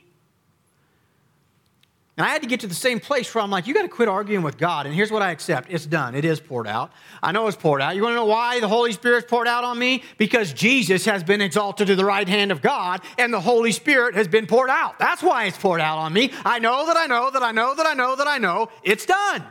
And 2.19 2.25
I 2.25 2.31
had 2.31 2.41
to 2.41 2.49
get 2.49 2.59
to 2.59 2.67
the 2.67 2.75
same 2.75 2.99
place 2.99 3.33
where 3.33 3.41
I'm 3.41 3.49
like, 3.49 3.65
you 3.65 3.73
got 3.73 3.83
to 3.83 3.87
quit 3.87 4.09
arguing 4.09 4.43
with 4.43 4.57
God. 4.57 4.85
And 4.85 4.93
here's 4.93 5.09
what 5.09 5.21
I 5.21 5.31
accept 5.31 5.71
it's 5.71 5.85
done. 5.85 6.15
It 6.15 6.25
is 6.25 6.41
poured 6.41 6.67
out. 6.67 6.91
I 7.23 7.31
know 7.31 7.47
it's 7.47 7.55
poured 7.55 7.81
out. 7.81 7.95
You 7.95 8.03
want 8.03 8.11
to 8.11 8.17
know 8.17 8.25
why 8.25 8.59
the 8.59 8.67
Holy 8.67 8.91
Spirit's 8.91 9.25
poured 9.25 9.47
out 9.47 9.63
on 9.63 9.79
me? 9.79 10.03
Because 10.17 10.51
Jesus 10.51 11.05
has 11.05 11.23
been 11.23 11.39
exalted 11.39 11.87
to 11.87 11.95
the 11.95 12.03
right 12.03 12.27
hand 12.27 12.51
of 12.51 12.61
God 12.61 13.01
and 13.17 13.33
the 13.33 13.39
Holy 13.39 13.71
Spirit 13.71 14.15
has 14.15 14.27
been 14.27 14.47
poured 14.47 14.69
out. 14.69 14.99
That's 14.99 15.23
why 15.23 15.45
it's 15.45 15.57
poured 15.57 15.79
out 15.79 15.97
on 15.97 16.11
me. 16.11 16.33
I 16.43 16.59
know 16.59 16.85
that 16.87 16.97
I 16.97 17.07
know 17.07 17.31
that 17.31 17.41
I 17.41 17.53
know 17.53 17.73
that 17.73 17.85
I 17.87 17.93
know 17.93 18.17
that 18.17 18.27
I 18.27 18.37
know 18.37 18.69
it's 18.83 19.05
done. 19.05 19.45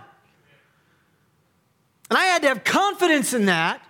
And 2.10 2.18
I 2.18 2.24
had 2.24 2.42
to 2.42 2.48
have 2.48 2.64
confidence 2.64 3.34
in 3.34 3.46
that. 3.46 3.82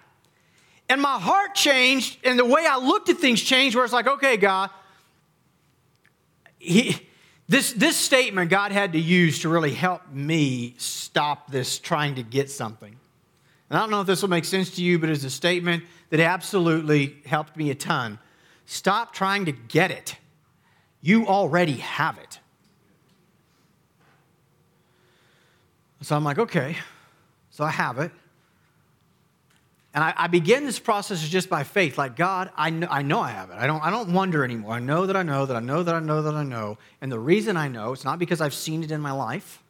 And 0.89 1.01
my 1.03 1.19
heart 1.19 1.55
changed 1.55 2.19
and 2.25 2.39
the 2.39 2.45
way 2.45 2.67
I 2.67 2.79
looked 2.79 3.09
at 3.09 3.19
things 3.19 3.43
changed 3.43 3.77
where 3.77 3.85
it's 3.85 3.93
like, 3.93 4.07
okay, 4.07 4.37
God, 4.37 4.71
he, 6.59 6.97
this, 7.49 7.73
this 7.73 7.97
statement 7.97 8.51
God 8.51 8.73
had 8.73 8.93
to 8.95 8.99
use 8.99 9.41
to 9.41 9.49
really 9.49 9.73
help 9.73 10.11
me 10.11 10.75
stop 10.79 11.51
this 11.51 11.79
trying 11.79 12.15
to 12.17 12.23
get 12.23 12.51
something. 12.51 12.95
And 13.71 13.77
I 13.79 13.81
don't 13.81 13.91
know 13.91 14.01
if 14.01 14.07
this 14.07 14.23
will 14.23 14.31
make 14.31 14.47
sense 14.47 14.71
to 14.77 14.83
you, 14.83 14.99
but 14.99 15.11
it's 15.11 15.25
a 15.25 15.31
statement 15.31 15.85
that 16.11 16.21
absolutely 16.21 17.17
helped 17.27 17.57
me 17.57 17.71
a 17.71 17.75
ton. 17.75 18.19
Stop 18.65 19.13
trying 19.13 19.45
to 19.45 19.53
get 19.53 19.91
it. 19.91 20.17
You 21.01 21.27
already 21.27 21.75
have 21.75 22.19
it. 22.19 22.39
So 26.01 26.17
I'm 26.17 26.25
like, 26.25 26.39
okay, 26.39 26.77
so 27.59 27.65
I 27.65 27.71
have 27.71 27.99
it. 27.99 28.13
And 29.93 30.05
I, 30.05 30.15
I, 30.17 30.27
begin 30.29 30.65
this 30.65 30.79
process 30.79 31.29
just 31.29 31.51
by 31.51 31.65
faith, 31.65 31.99
like 31.99 32.15
God, 32.15 32.53
I 32.57 32.71
know, 32.71 32.87
I 32.89 33.03
know 33.03 33.19
I 33.19 33.31
have 33.31 33.51
it. 33.51 33.57
I 33.57 33.67
don't, 33.67 33.83
I 33.83 33.91
don't 33.91 34.13
wonder 34.13 34.45
anymore. 34.45 34.75
I 34.75 34.79
know 34.79 35.07
that 35.07 35.17
I 35.17 35.25
know 35.25 35.45
that 35.45 35.57
I 35.57 35.61
know 35.61 35.83
that 35.83 35.93
I 35.93 35.99
know 35.99 36.23
that 36.23 36.35
I 36.37 36.45
know. 36.45 36.79
And 37.01 37.11
the 37.11 37.19
reason 37.19 37.57
I 37.57 37.67
know, 37.67 37.93
it's 37.93 38.05
not 38.05 38.21
because 38.21 38.41
I've 38.41 38.55
seen 38.55 38.85
it 38.85 38.93
in 38.93 39.01
my 39.01 39.11
life. 39.11 39.61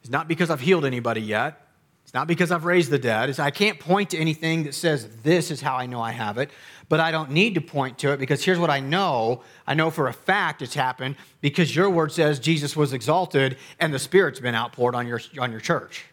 It's 0.00 0.10
not 0.10 0.28
because 0.28 0.48
I've 0.48 0.62
healed 0.62 0.86
anybody 0.86 1.20
yet. 1.20 1.60
It's 2.04 2.14
not 2.14 2.26
because 2.26 2.50
I've 2.50 2.64
raised 2.64 2.90
the 2.90 2.98
dead. 2.98 3.28
It's, 3.28 3.38
I 3.38 3.50
can't 3.50 3.78
point 3.78 4.08
to 4.10 4.16
anything 4.16 4.62
that 4.62 4.74
says 4.74 5.06
this 5.22 5.50
is 5.50 5.60
how 5.60 5.76
I 5.76 5.84
know 5.84 6.00
I 6.00 6.12
have 6.12 6.38
it. 6.38 6.48
But 6.88 7.00
I 7.00 7.10
don't 7.10 7.32
need 7.32 7.54
to 7.56 7.60
point 7.60 7.98
to 7.98 8.12
it 8.12 8.18
because 8.18 8.42
here's 8.42 8.58
what 8.58 8.70
I 8.70 8.80
know. 8.80 9.42
I 9.66 9.74
know 9.74 9.90
for 9.90 10.08
a 10.08 10.14
fact 10.14 10.62
it's 10.62 10.72
happened 10.72 11.16
because 11.42 11.76
your 11.76 11.90
word 11.90 12.12
says 12.12 12.40
Jesus 12.40 12.74
was 12.74 12.94
exalted 12.94 13.58
and 13.78 13.92
the 13.92 13.98
Spirit's 13.98 14.40
been 14.40 14.54
outpoured 14.54 14.94
on 14.94 15.06
your, 15.06 15.20
on 15.38 15.50
your 15.50 15.60
church. 15.60 16.06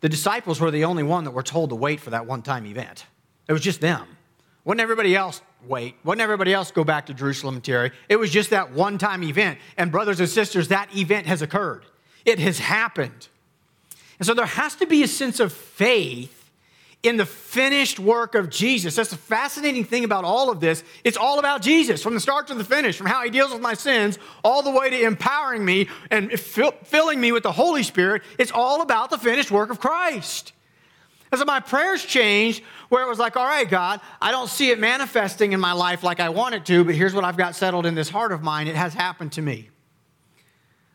The 0.00 0.08
disciples 0.08 0.60
were 0.60 0.70
the 0.70 0.84
only 0.84 1.02
one 1.02 1.24
that 1.24 1.32
were 1.32 1.42
told 1.42 1.70
to 1.70 1.76
wait 1.76 2.00
for 2.00 2.10
that 2.10 2.26
one 2.26 2.42
time 2.42 2.66
event. 2.66 3.04
It 3.48 3.52
was 3.52 3.62
just 3.62 3.80
them. 3.80 4.06
Wouldn't 4.64 4.80
everybody 4.80 5.16
else 5.16 5.42
wait? 5.66 5.96
Wouldn't 6.04 6.22
everybody 6.22 6.52
else 6.52 6.70
go 6.70 6.84
back 6.84 7.06
to 7.06 7.14
Jerusalem 7.14 7.56
and 7.56 7.64
tarry? 7.64 7.92
It 8.08 8.16
was 8.16 8.30
just 8.30 8.50
that 8.50 8.72
one 8.72 8.98
time 8.98 9.22
event. 9.22 9.58
And, 9.76 9.90
brothers 9.90 10.20
and 10.20 10.28
sisters, 10.28 10.68
that 10.68 10.94
event 10.96 11.26
has 11.26 11.42
occurred. 11.42 11.84
It 12.24 12.38
has 12.38 12.58
happened. 12.58 13.28
And 14.18 14.26
so 14.26 14.34
there 14.34 14.46
has 14.46 14.74
to 14.76 14.86
be 14.86 15.02
a 15.02 15.08
sense 15.08 15.40
of 15.40 15.52
faith 15.52 16.39
in 17.02 17.16
the 17.16 17.24
finished 17.24 17.98
work 17.98 18.34
of 18.34 18.50
Jesus. 18.50 18.94
That's 18.94 19.10
the 19.10 19.16
fascinating 19.16 19.84
thing 19.84 20.04
about 20.04 20.24
all 20.24 20.50
of 20.50 20.60
this. 20.60 20.84
It's 21.02 21.16
all 21.16 21.38
about 21.38 21.62
Jesus 21.62 22.02
from 22.02 22.14
the 22.14 22.20
start 22.20 22.48
to 22.48 22.54
the 22.54 22.64
finish, 22.64 22.96
from 22.96 23.06
how 23.06 23.22
he 23.22 23.30
deals 23.30 23.52
with 23.52 23.62
my 23.62 23.74
sins 23.74 24.18
all 24.44 24.62
the 24.62 24.70
way 24.70 24.90
to 24.90 25.02
empowering 25.02 25.64
me 25.64 25.88
and 26.10 26.30
filling 26.38 27.20
me 27.20 27.32
with 27.32 27.42
the 27.42 27.52
Holy 27.52 27.82
Spirit. 27.82 28.22
It's 28.38 28.52
all 28.52 28.82
about 28.82 29.08
the 29.10 29.18
finished 29.18 29.50
work 29.50 29.70
of 29.70 29.80
Christ. 29.80 30.52
And 31.32 31.38
so 31.38 31.44
my 31.44 31.60
prayers 31.60 32.04
changed 32.04 32.62
where 32.88 33.02
it 33.02 33.08
was 33.08 33.18
like, 33.18 33.36
all 33.36 33.46
right, 33.46 33.68
God, 33.68 34.00
I 34.20 34.30
don't 34.30 34.48
see 34.48 34.70
it 34.70 34.78
manifesting 34.78 35.52
in 35.52 35.60
my 35.60 35.72
life 35.72 36.02
like 36.02 36.20
I 36.20 36.28
want 36.28 36.54
it 36.54 36.66
to, 36.66 36.84
but 36.84 36.94
here's 36.94 37.14
what 37.14 37.24
I've 37.24 37.36
got 37.36 37.54
settled 37.54 37.86
in 37.86 37.94
this 37.94 38.10
heart 38.10 38.32
of 38.32 38.42
mine. 38.42 38.66
It 38.66 38.76
has 38.76 38.92
happened 38.92 39.32
to 39.32 39.42
me. 39.42 39.70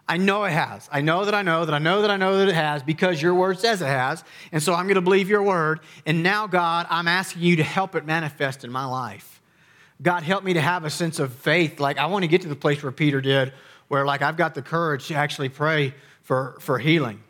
I 0.07 0.17
know 0.17 0.43
it 0.43 0.51
has. 0.51 0.87
I 0.91 1.01
know 1.01 1.25
that 1.25 1.33
I 1.33 1.41
know 1.41 1.65
that 1.65 1.73
I 1.73 1.79
know 1.79 2.01
that 2.01 2.11
I 2.11 2.17
know 2.17 2.37
that 2.37 2.47
it 2.47 2.55
has 2.55 2.83
because 2.83 3.21
your 3.21 3.33
word 3.33 3.59
says 3.59 3.81
it 3.81 3.87
has. 3.87 4.23
And 4.51 4.61
so 4.61 4.73
I'm 4.73 4.85
going 4.85 4.95
to 4.95 5.01
believe 5.01 5.29
your 5.29 5.41
word. 5.41 5.79
And 6.05 6.21
now, 6.21 6.45
God, 6.45 6.85
I'm 6.91 7.07
asking 7.07 7.41
you 7.41 7.55
to 7.55 7.63
help 7.63 7.95
it 7.95 8.05
manifest 8.05 8.63
in 8.63 8.71
my 8.71 8.85
life. 8.85 9.41
God, 10.01 10.23
help 10.23 10.43
me 10.43 10.53
to 10.53 10.61
have 10.61 10.85
a 10.85 10.89
sense 10.89 11.19
of 11.19 11.33
faith. 11.33 11.79
Like, 11.79 11.97
I 11.97 12.05
want 12.05 12.23
to 12.23 12.27
get 12.27 12.41
to 12.41 12.47
the 12.47 12.55
place 12.55 12.83
where 12.83 12.91
Peter 12.91 13.19
did, 13.19 13.53
where, 13.87 14.05
like, 14.05 14.21
I've 14.21 14.37
got 14.37 14.53
the 14.53 14.61
courage 14.61 15.07
to 15.07 15.15
actually 15.15 15.49
pray 15.49 15.95
for, 16.21 16.57
for 16.59 16.77
healing. 16.77 17.23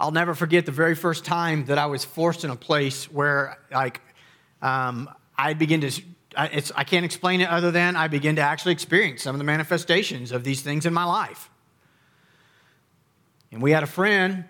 I'll 0.00 0.12
never 0.12 0.34
forget 0.34 0.64
the 0.64 0.72
very 0.72 0.94
first 0.94 1.24
time 1.24 1.66
that 1.66 1.76
I 1.76 1.86
was 1.86 2.04
forced 2.04 2.44
in 2.44 2.50
a 2.50 2.56
place 2.56 3.10
where, 3.10 3.58
like, 3.70 4.00
um, 4.62 5.10
I 5.36 5.54
began 5.54 5.80
to 5.82 5.90
I, 6.36 6.62
I 6.76 6.84
can't 6.84 7.04
explain 7.04 7.40
it 7.40 7.48
other 7.48 7.70
than 7.70 7.96
I 7.96 8.08
begin 8.08 8.36
to 8.36 8.42
actually 8.42 8.72
experience 8.72 9.22
some 9.22 9.34
of 9.34 9.38
the 9.38 9.44
manifestations 9.44 10.32
of 10.32 10.44
these 10.44 10.62
things 10.62 10.86
in 10.86 10.92
my 10.92 11.04
life. 11.04 11.50
And 13.52 13.62
we 13.62 13.70
had 13.70 13.82
a 13.82 13.86
friend 13.88 14.44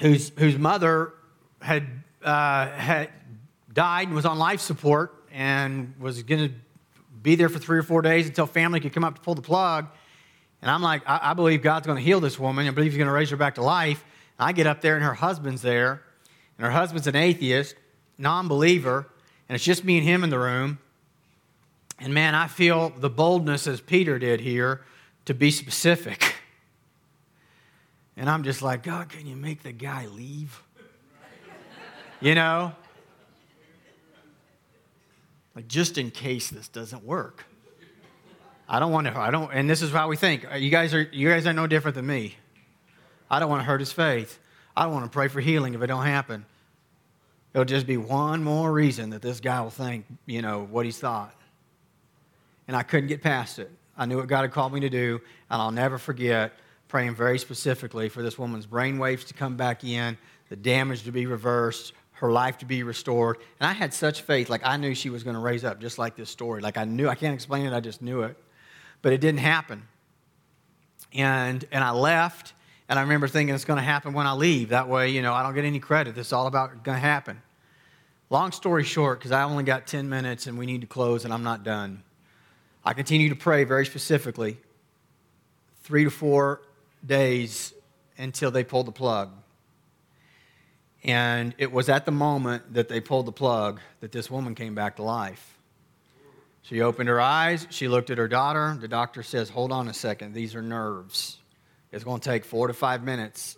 whose, 0.00 0.30
whose 0.38 0.56
mother 0.56 1.14
had, 1.60 1.86
uh, 2.22 2.68
had 2.68 3.10
died 3.72 4.08
and 4.08 4.14
was 4.14 4.24
on 4.24 4.38
life 4.38 4.60
support 4.60 5.14
and 5.32 5.94
was 5.98 6.22
going 6.22 6.48
to 6.48 6.54
be 7.22 7.34
there 7.34 7.48
for 7.48 7.58
three 7.58 7.78
or 7.78 7.82
four 7.82 8.02
days 8.02 8.26
until 8.26 8.46
family 8.46 8.80
could 8.80 8.92
come 8.92 9.04
up 9.04 9.16
to 9.16 9.20
pull 9.20 9.34
the 9.34 9.42
plug. 9.42 9.86
And 10.62 10.70
I'm 10.70 10.82
like, 10.82 11.02
I, 11.06 11.30
I 11.30 11.34
believe 11.34 11.62
God's 11.62 11.86
going 11.86 11.98
to 11.98 12.04
heal 12.04 12.20
this 12.20 12.38
woman. 12.38 12.66
I 12.66 12.70
believe 12.70 12.92
He's 12.92 12.98
going 12.98 13.08
to 13.08 13.12
raise 13.12 13.30
her 13.30 13.36
back 13.36 13.56
to 13.56 13.62
life. 13.62 14.04
And 14.38 14.48
I 14.48 14.52
get 14.52 14.66
up 14.66 14.80
there, 14.80 14.94
and 14.94 15.04
her 15.04 15.14
husband's 15.14 15.62
there, 15.62 16.02
and 16.56 16.64
her 16.64 16.70
husband's 16.70 17.06
an 17.06 17.16
atheist, 17.16 17.74
non 18.16 18.48
believer 18.48 19.08
and 19.48 19.54
it's 19.54 19.64
just 19.64 19.84
me 19.84 19.98
and 19.98 20.06
him 20.06 20.24
in 20.24 20.30
the 20.30 20.38
room. 20.38 20.78
And 21.98 22.14
man, 22.14 22.34
I 22.34 22.46
feel 22.46 22.90
the 22.90 23.10
boldness 23.10 23.66
as 23.66 23.80
Peter 23.80 24.18
did 24.18 24.40
here 24.40 24.82
to 25.24 25.34
be 25.34 25.50
specific. 25.50 26.34
And 28.16 28.28
I'm 28.28 28.42
just 28.42 28.62
like, 28.62 28.82
God, 28.82 29.08
can 29.08 29.26
you 29.26 29.36
make 29.36 29.62
the 29.62 29.72
guy 29.72 30.06
leave? 30.06 30.62
You 32.20 32.34
know? 32.34 32.72
Like, 35.54 35.68
just 35.68 35.98
in 35.98 36.10
case 36.10 36.50
this 36.50 36.68
doesn't 36.68 37.04
work. 37.04 37.44
I 38.68 38.80
don't 38.80 38.92
want 38.92 39.06
to, 39.06 39.18
I 39.18 39.30
don't, 39.30 39.50
and 39.52 39.68
this 39.68 39.82
is 39.82 39.90
how 39.90 40.08
we 40.08 40.16
think. 40.16 40.50
Uh, 40.50 40.56
you 40.56 40.70
guys 40.70 40.92
are, 40.92 41.02
you 41.12 41.30
guys 41.30 41.46
are 41.46 41.52
no 41.52 41.66
different 41.66 41.94
than 41.94 42.06
me. 42.06 42.36
I 43.30 43.38
don't 43.40 43.48
want 43.48 43.60
to 43.60 43.64
hurt 43.64 43.80
his 43.80 43.92
faith. 43.92 44.38
I 44.76 44.84
don't 44.84 44.92
want 44.92 45.06
to 45.06 45.10
pray 45.10 45.28
for 45.28 45.40
healing 45.40 45.74
if 45.74 45.82
it 45.82 45.86
don't 45.86 46.04
happen. 46.04 46.44
It'll 47.54 47.64
just 47.64 47.86
be 47.86 47.96
one 47.96 48.44
more 48.44 48.70
reason 48.70 49.10
that 49.10 49.22
this 49.22 49.40
guy 49.40 49.60
will 49.60 49.70
think, 49.70 50.04
you 50.26 50.42
know, 50.42 50.66
what 50.70 50.84
he's 50.84 50.98
thought. 50.98 51.34
And 52.66 52.76
I 52.76 52.82
couldn't 52.82 53.08
get 53.08 53.22
past 53.22 53.58
it. 53.58 53.70
I 53.96 54.06
knew 54.06 54.16
what 54.16 54.28
God 54.28 54.42
had 54.42 54.52
called 54.52 54.72
me 54.72 54.80
to 54.80 54.90
do, 54.90 55.20
and 55.50 55.60
I'll 55.60 55.72
never 55.72 55.98
forget 55.98 56.52
praying 56.86 57.14
very 57.14 57.38
specifically 57.38 58.08
for 58.08 58.22
this 58.22 58.38
woman's 58.38 58.66
brain 58.66 58.98
waves 58.98 59.24
to 59.26 59.34
come 59.34 59.56
back 59.56 59.84
in, 59.84 60.16
the 60.48 60.56
damage 60.56 61.02
to 61.04 61.12
be 61.12 61.26
reversed, 61.26 61.92
her 62.12 62.30
life 62.30 62.58
to 62.58 62.64
be 62.64 62.82
restored. 62.82 63.38
And 63.60 63.68
I 63.68 63.72
had 63.72 63.92
such 63.94 64.22
faith, 64.22 64.48
like 64.48 64.62
I 64.64 64.76
knew 64.76 64.94
she 64.94 65.10
was 65.10 65.22
going 65.22 65.34
to 65.34 65.40
raise 65.40 65.64
up, 65.64 65.80
just 65.80 65.98
like 65.98 66.16
this 66.16 66.30
story. 66.30 66.60
Like 66.60 66.76
I 66.76 66.84
knew, 66.84 67.08
I 67.08 67.14
can't 67.14 67.34
explain 67.34 67.66
it, 67.66 67.72
I 67.72 67.80
just 67.80 68.02
knew 68.02 68.22
it. 68.22 68.36
But 69.02 69.12
it 69.12 69.20
didn't 69.20 69.40
happen. 69.40 69.86
And, 71.12 71.64
and 71.70 71.84
I 71.84 71.90
left, 71.90 72.54
and 72.88 72.98
I 72.98 73.02
remember 73.02 73.28
thinking 73.28 73.54
it's 73.54 73.64
going 73.64 73.78
to 73.78 73.84
happen 73.84 74.12
when 74.14 74.26
I 74.26 74.32
leave. 74.32 74.70
That 74.70 74.88
way, 74.88 75.10
you 75.10 75.20
know, 75.22 75.34
I 75.34 75.42
don't 75.42 75.54
get 75.54 75.64
any 75.64 75.78
credit. 75.78 76.14
This 76.14 76.28
is 76.28 76.32
all 76.32 76.46
about 76.46 76.82
going 76.84 76.96
to 76.96 77.00
happen. 77.00 77.42
Long 78.30 78.52
story 78.52 78.84
short, 78.84 79.18
because 79.18 79.32
I 79.32 79.42
only 79.42 79.64
got 79.64 79.86
10 79.86 80.08
minutes 80.08 80.46
and 80.46 80.58
we 80.58 80.66
need 80.66 80.82
to 80.82 80.86
close 80.86 81.24
and 81.24 81.32
I'm 81.32 81.42
not 81.42 81.64
done. 81.64 82.02
I 82.84 82.94
continue 82.94 83.28
to 83.28 83.36
pray 83.36 83.64
very 83.64 83.84
specifically, 83.84 84.58
three 85.82 86.04
to 86.04 86.10
four 86.10 86.62
days 87.04 87.74
until 88.16 88.50
they 88.50 88.64
pulled 88.64 88.86
the 88.86 88.92
plug. 88.92 89.30
And 91.04 91.54
it 91.58 91.70
was 91.70 91.88
at 91.88 92.06
the 92.06 92.10
moment 92.10 92.74
that 92.74 92.88
they 92.88 93.00
pulled 93.00 93.26
the 93.26 93.32
plug 93.32 93.80
that 94.00 94.12
this 94.12 94.30
woman 94.30 94.54
came 94.54 94.74
back 94.74 94.96
to 94.96 95.02
life. 95.02 95.58
She 96.62 96.82
opened 96.82 97.08
her 97.08 97.20
eyes. 97.20 97.66
She 97.70 97.88
looked 97.88 98.10
at 98.10 98.18
her 98.18 98.28
daughter. 98.28 98.76
The 98.78 98.88
doctor 98.88 99.22
says, 99.22 99.48
Hold 99.48 99.72
on 99.72 99.88
a 99.88 99.94
second. 99.94 100.34
These 100.34 100.54
are 100.54 100.60
nerves. 100.60 101.38
It's 101.92 102.04
going 102.04 102.20
to 102.20 102.28
take 102.28 102.44
four 102.44 102.66
to 102.66 102.74
five 102.74 103.02
minutes 103.02 103.56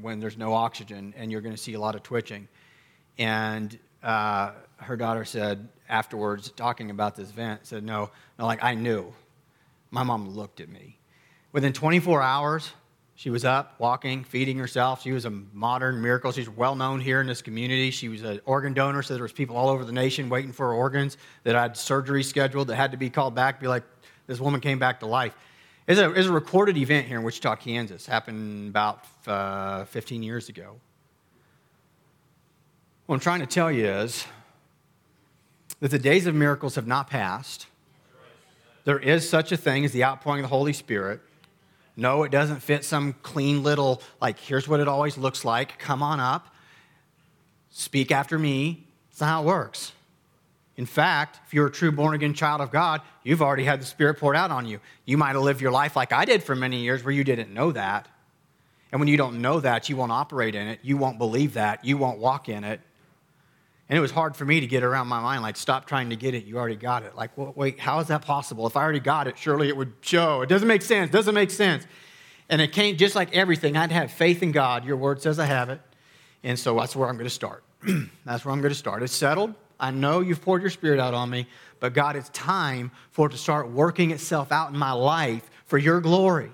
when 0.00 0.20
there's 0.20 0.36
no 0.36 0.54
oxygen, 0.54 1.14
and 1.16 1.30
you're 1.30 1.40
going 1.40 1.54
to 1.54 1.60
see 1.60 1.74
a 1.74 1.80
lot 1.80 1.94
of 1.94 2.02
twitching. 2.02 2.48
And 3.18 3.78
uh, 4.02 4.52
her 4.76 4.96
daughter 4.96 5.24
said 5.24 5.68
afterwards, 5.88 6.50
talking 6.50 6.90
about 6.90 7.16
this 7.16 7.30
event, 7.30 7.66
said, 7.66 7.84
No, 7.84 8.10
no, 8.38 8.46
like 8.46 8.62
I 8.62 8.74
knew. 8.74 9.12
My 9.90 10.02
mom 10.02 10.28
looked 10.30 10.60
at 10.60 10.68
me. 10.68 10.98
Within 11.52 11.72
24 11.72 12.20
hours, 12.20 12.70
she 13.14 13.30
was 13.30 13.44
up, 13.44 13.78
walking, 13.78 14.24
feeding 14.24 14.58
herself. 14.58 15.02
She 15.02 15.12
was 15.12 15.24
a 15.24 15.30
modern 15.30 16.02
miracle. 16.02 16.32
She's 16.32 16.50
well 16.50 16.74
known 16.74 17.00
here 17.00 17.20
in 17.20 17.26
this 17.26 17.40
community. 17.40 17.90
She 17.90 18.08
was 18.08 18.22
an 18.22 18.40
organ 18.44 18.74
donor, 18.74 19.02
so 19.02 19.14
there 19.14 19.22
was 19.22 19.32
people 19.32 19.56
all 19.56 19.70
over 19.70 19.84
the 19.84 19.92
nation 19.92 20.28
waiting 20.28 20.52
for 20.52 20.74
organs 20.74 21.16
that 21.44 21.54
had 21.54 21.76
surgery 21.76 22.22
scheduled 22.22 22.68
that 22.68 22.76
had 22.76 22.90
to 22.90 22.98
be 22.98 23.08
called 23.08 23.34
back. 23.34 23.58
Be 23.58 23.68
like, 23.68 23.84
this 24.26 24.38
woman 24.38 24.60
came 24.60 24.78
back 24.78 25.00
to 25.00 25.06
life. 25.06 25.34
It's 25.86 26.00
a, 26.00 26.10
it's 26.10 26.26
a 26.26 26.32
recorded 26.32 26.76
event 26.76 27.06
here 27.06 27.16
in 27.16 27.22
Wichita, 27.22 27.54
Kansas. 27.56 28.06
Happened 28.06 28.70
about 28.70 29.04
uh, 29.24 29.84
15 29.84 30.20
years 30.20 30.48
ago. 30.48 30.80
What 33.06 33.14
I'm 33.14 33.20
trying 33.20 33.38
to 33.38 33.46
tell 33.46 33.70
you 33.70 33.86
is 33.86 34.26
that 35.78 35.92
the 35.92 35.98
days 35.98 36.26
of 36.26 36.34
miracles 36.34 36.74
have 36.74 36.88
not 36.88 37.08
passed. 37.08 37.66
There 38.84 38.98
is 38.98 39.28
such 39.28 39.52
a 39.52 39.56
thing 39.56 39.84
as 39.84 39.92
the 39.92 40.02
outpouring 40.02 40.40
of 40.40 40.50
the 40.50 40.56
Holy 40.56 40.72
Spirit. 40.72 41.20
No, 41.96 42.24
it 42.24 42.32
doesn't 42.32 42.60
fit 42.60 42.84
some 42.84 43.12
clean 43.22 43.62
little, 43.62 44.02
like, 44.20 44.40
here's 44.40 44.66
what 44.66 44.80
it 44.80 44.88
always 44.88 45.16
looks 45.16 45.44
like. 45.44 45.78
Come 45.78 46.02
on 46.02 46.18
up. 46.18 46.52
Speak 47.70 48.10
after 48.10 48.40
me. 48.40 48.86
That's 49.10 49.20
not 49.20 49.26
how 49.28 49.42
it 49.42 49.46
works. 49.46 49.92
In 50.76 50.86
fact, 50.86 51.40
if 51.46 51.54
you're 51.54 51.66
a 51.66 51.70
true 51.70 51.90
born 51.90 52.14
again 52.14 52.34
child 52.34 52.60
of 52.60 52.70
God, 52.70 53.00
you've 53.22 53.40
already 53.40 53.64
had 53.64 53.80
the 53.80 53.86
Spirit 53.86 54.18
poured 54.18 54.36
out 54.36 54.50
on 54.50 54.66
you. 54.66 54.80
You 55.06 55.16
might 55.16 55.32
have 55.32 55.42
lived 55.42 55.60
your 55.60 55.70
life 55.70 55.96
like 55.96 56.12
I 56.12 56.24
did 56.24 56.42
for 56.42 56.54
many 56.54 56.80
years 56.80 57.02
where 57.02 57.14
you 57.14 57.24
didn't 57.24 57.52
know 57.52 57.72
that. 57.72 58.08
And 58.92 59.00
when 59.00 59.08
you 59.08 59.16
don't 59.16 59.40
know 59.40 59.60
that, 59.60 59.88
you 59.88 59.96
won't 59.96 60.12
operate 60.12 60.54
in 60.54 60.68
it. 60.68 60.80
You 60.82 60.96
won't 60.96 61.18
believe 61.18 61.54
that. 61.54 61.84
You 61.84 61.96
won't 61.96 62.18
walk 62.18 62.48
in 62.48 62.62
it. 62.62 62.80
And 63.88 63.96
it 63.96 64.00
was 64.00 64.10
hard 64.10 64.36
for 64.36 64.44
me 64.44 64.60
to 64.60 64.66
get 64.66 64.82
around 64.82 65.06
my 65.06 65.20
mind, 65.20 65.42
like, 65.42 65.56
stop 65.56 65.86
trying 65.86 66.10
to 66.10 66.16
get 66.16 66.34
it. 66.34 66.44
You 66.44 66.58
already 66.58 66.76
got 66.76 67.04
it. 67.04 67.14
Like, 67.14 67.36
well, 67.38 67.52
wait, 67.54 67.78
how 67.78 68.00
is 68.00 68.08
that 68.08 68.22
possible? 68.22 68.66
If 68.66 68.76
I 68.76 68.82
already 68.82 69.00
got 69.00 69.28
it, 69.28 69.38
surely 69.38 69.68
it 69.68 69.76
would 69.76 69.92
show. 70.00 70.42
It 70.42 70.48
doesn't 70.48 70.66
make 70.66 70.82
sense. 70.82 71.08
It 71.08 71.12
doesn't 71.12 71.34
make 71.34 71.52
sense. 71.52 71.86
And 72.48 72.60
it 72.60 72.72
came 72.72 72.96
just 72.96 73.14
like 73.14 73.34
everything. 73.34 73.76
I'd 73.76 73.92
have 73.92 74.10
faith 74.10 74.42
in 74.42 74.50
God. 74.50 74.84
Your 74.84 74.96
word 74.96 75.22
says 75.22 75.38
I 75.38 75.46
have 75.46 75.70
it. 75.70 75.80
And 76.42 76.58
so 76.58 76.76
that's 76.76 76.96
where 76.96 77.08
I'm 77.08 77.16
going 77.16 77.28
to 77.28 77.30
start. 77.30 77.62
that's 78.24 78.44
where 78.44 78.52
I'm 78.52 78.60
going 78.60 78.72
to 78.72 78.78
start. 78.78 79.02
It's 79.02 79.14
settled. 79.14 79.54
I 79.78 79.90
know 79.90 80.20
you've 80.20 80.42
poured 80.42 80.62
your 80.62 80.70
spirit 80.70 81.00
out 81.00 81.14
on 81.14 81.30
me, 81.30 81.46
but 81.80 81.92
God, 81.92 82.16
it's 82.16 82.28
time 82.30 82.90
for 83.10 83.26
it 83.26 83.30
to 83.30 83.38
start 83.38 83.70
working 83.70 84.10
itself 84.10 84.52
out 84.52 84.72
in 84.72 84.78
my 84.78 84.92
life 84.92 85.48
for 85.66 85.78
your 85.78 86.00
glory 86.00 86.50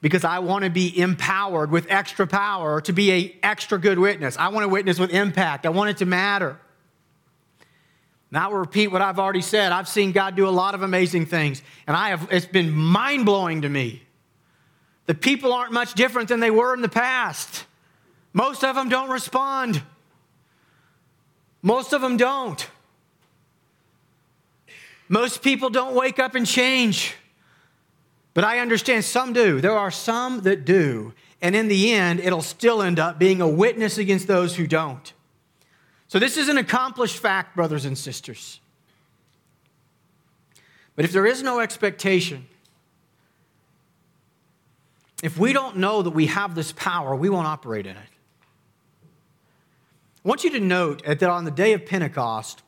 because 0.00 0.24
I 0.24 0.38
want 0.40 0.64
to 0.64 0.70
be 0.70 0.98
empowered 0.98 1.70
with 1.70 1.86
extra 1.90 2.26
power 2.26 2.80
to 2.82 2.92
be 2.92 3.12
a 3.12 3.36
extra 3.42 3.78
good 3.78 3.98
witness. 3.98 4.36
I 4.36 4.48
want 4.48 4.64
to 4.64 4.68
witness 4.68 4.98
with 4.98 5.10
impact. 5.10 5.66
I 5.66 5.70
want 5.70 5.90
it 5.90 5.96
to 5.98 6.06
matter. 6.06 6.58
Now 8.30 8.46
I 8.46 8.52
will 8.52 8.58
repeat 8.58 8.88
what 8.88 9.00
I've 9.00 9.18
already 9.18 9.40
said. 9.40 9.72
I've 9.72 9.88
seen 9.88 10.12
God 10.12 10.36
do 10.36 10.46
a 10.46 10.50
lot 10.50 10.74
of 10.74 10.82
amazing 10.82 11.26
things, 11.26 11.62
and 11.86 11.96
I 11.96 12.10
have 12.10 12.28
it's 12.30 12.46
been 12.46 12.70
mind-blowing 12.70 13.62
to 13.62 13.68
me. 13.68 14.02
The 15.06 15.14
people 15.14 15.54
aren't 15.54 15.72
much 15.72 15.94
different 15.94 16.28
than 16.28 16.40
they 16.40 16.50
were 16.50 16.74
in 16.74 16.82
the 16.82 16.88
past. 16.88 17.64
Most 18.34 18.62
of 18.62 18.76
them 18.76 18.90
don't 18.90 19.08
respond. 19.08 19.82
Most 21.62 21.92
of 21.92 22.00
them 22.00 22.16
don't. 22.16 22.68
Most 25.08 25.42
people 25.42 25.70
don't 25.70 25.94
wake 25.94 26.18
up 26.18 26.34
and 26.34 26.46
change. 26.46 27.14
But 28.34 28.44
I 28.44 28.60
understand 28.60 29.04
some 29.04 29.32
do. 29.32 29.60
There 29.60 29.76
are 29.76 29.90
some 29.90 30.42
that 30.42 30.64
do. 30.64 31.12
And 31.40 31.56
in 31.56 31.68
the 31.68 31.92
end, 31.92 32.20
it'll 32.20 32.42
still 32.42 32.82
end 32.82 32.98
up 32.98 33.18
being 33.18 33.40
a 33.40 33.48
witness 33.48 33.98
against 33.98 34.26
those 34.26 34.56
who 34.56 34.66
don't. 34.66 35.12
So 36.08 36.18
this 36.18 36.36
is 36.36 36.48
an 36.48 36.58
accomplished 36.58 37.18
fact, 37.18 37.56
brothers 37.56 37.84
and 37.84 37.96
sisters. 37.96 38.60
But 40.96 41.04
if 41.04 41.12
there 41.12 41.26
is 41.26 41.42
no 41.42 41.60
expectation, 41.60 42.46
if 45.22 45.38
we 45.38 45.52
don't 45.52 45.76
know 45.76 46.02
that 46.02 46.10
we 46.10 46.26
have 46.26 46.54
this 46.54 46.72
power, 46.72 47.14
we 47.14 47.28
won't 47.28 47.46
operate 47.46 47.86
in 47.86 47.96
it. 47.96 48.17
I 50.24 50.28
want 50.28 50.44
you 50.44 50.50
to 50.50 50.60
note 50.60 51.04
that 51.04 51.22
on 51.22 51.44
the 51.44 51.50
day 51.50 51.72
of 51.72 51.86
Pentecost, 51.86 52.62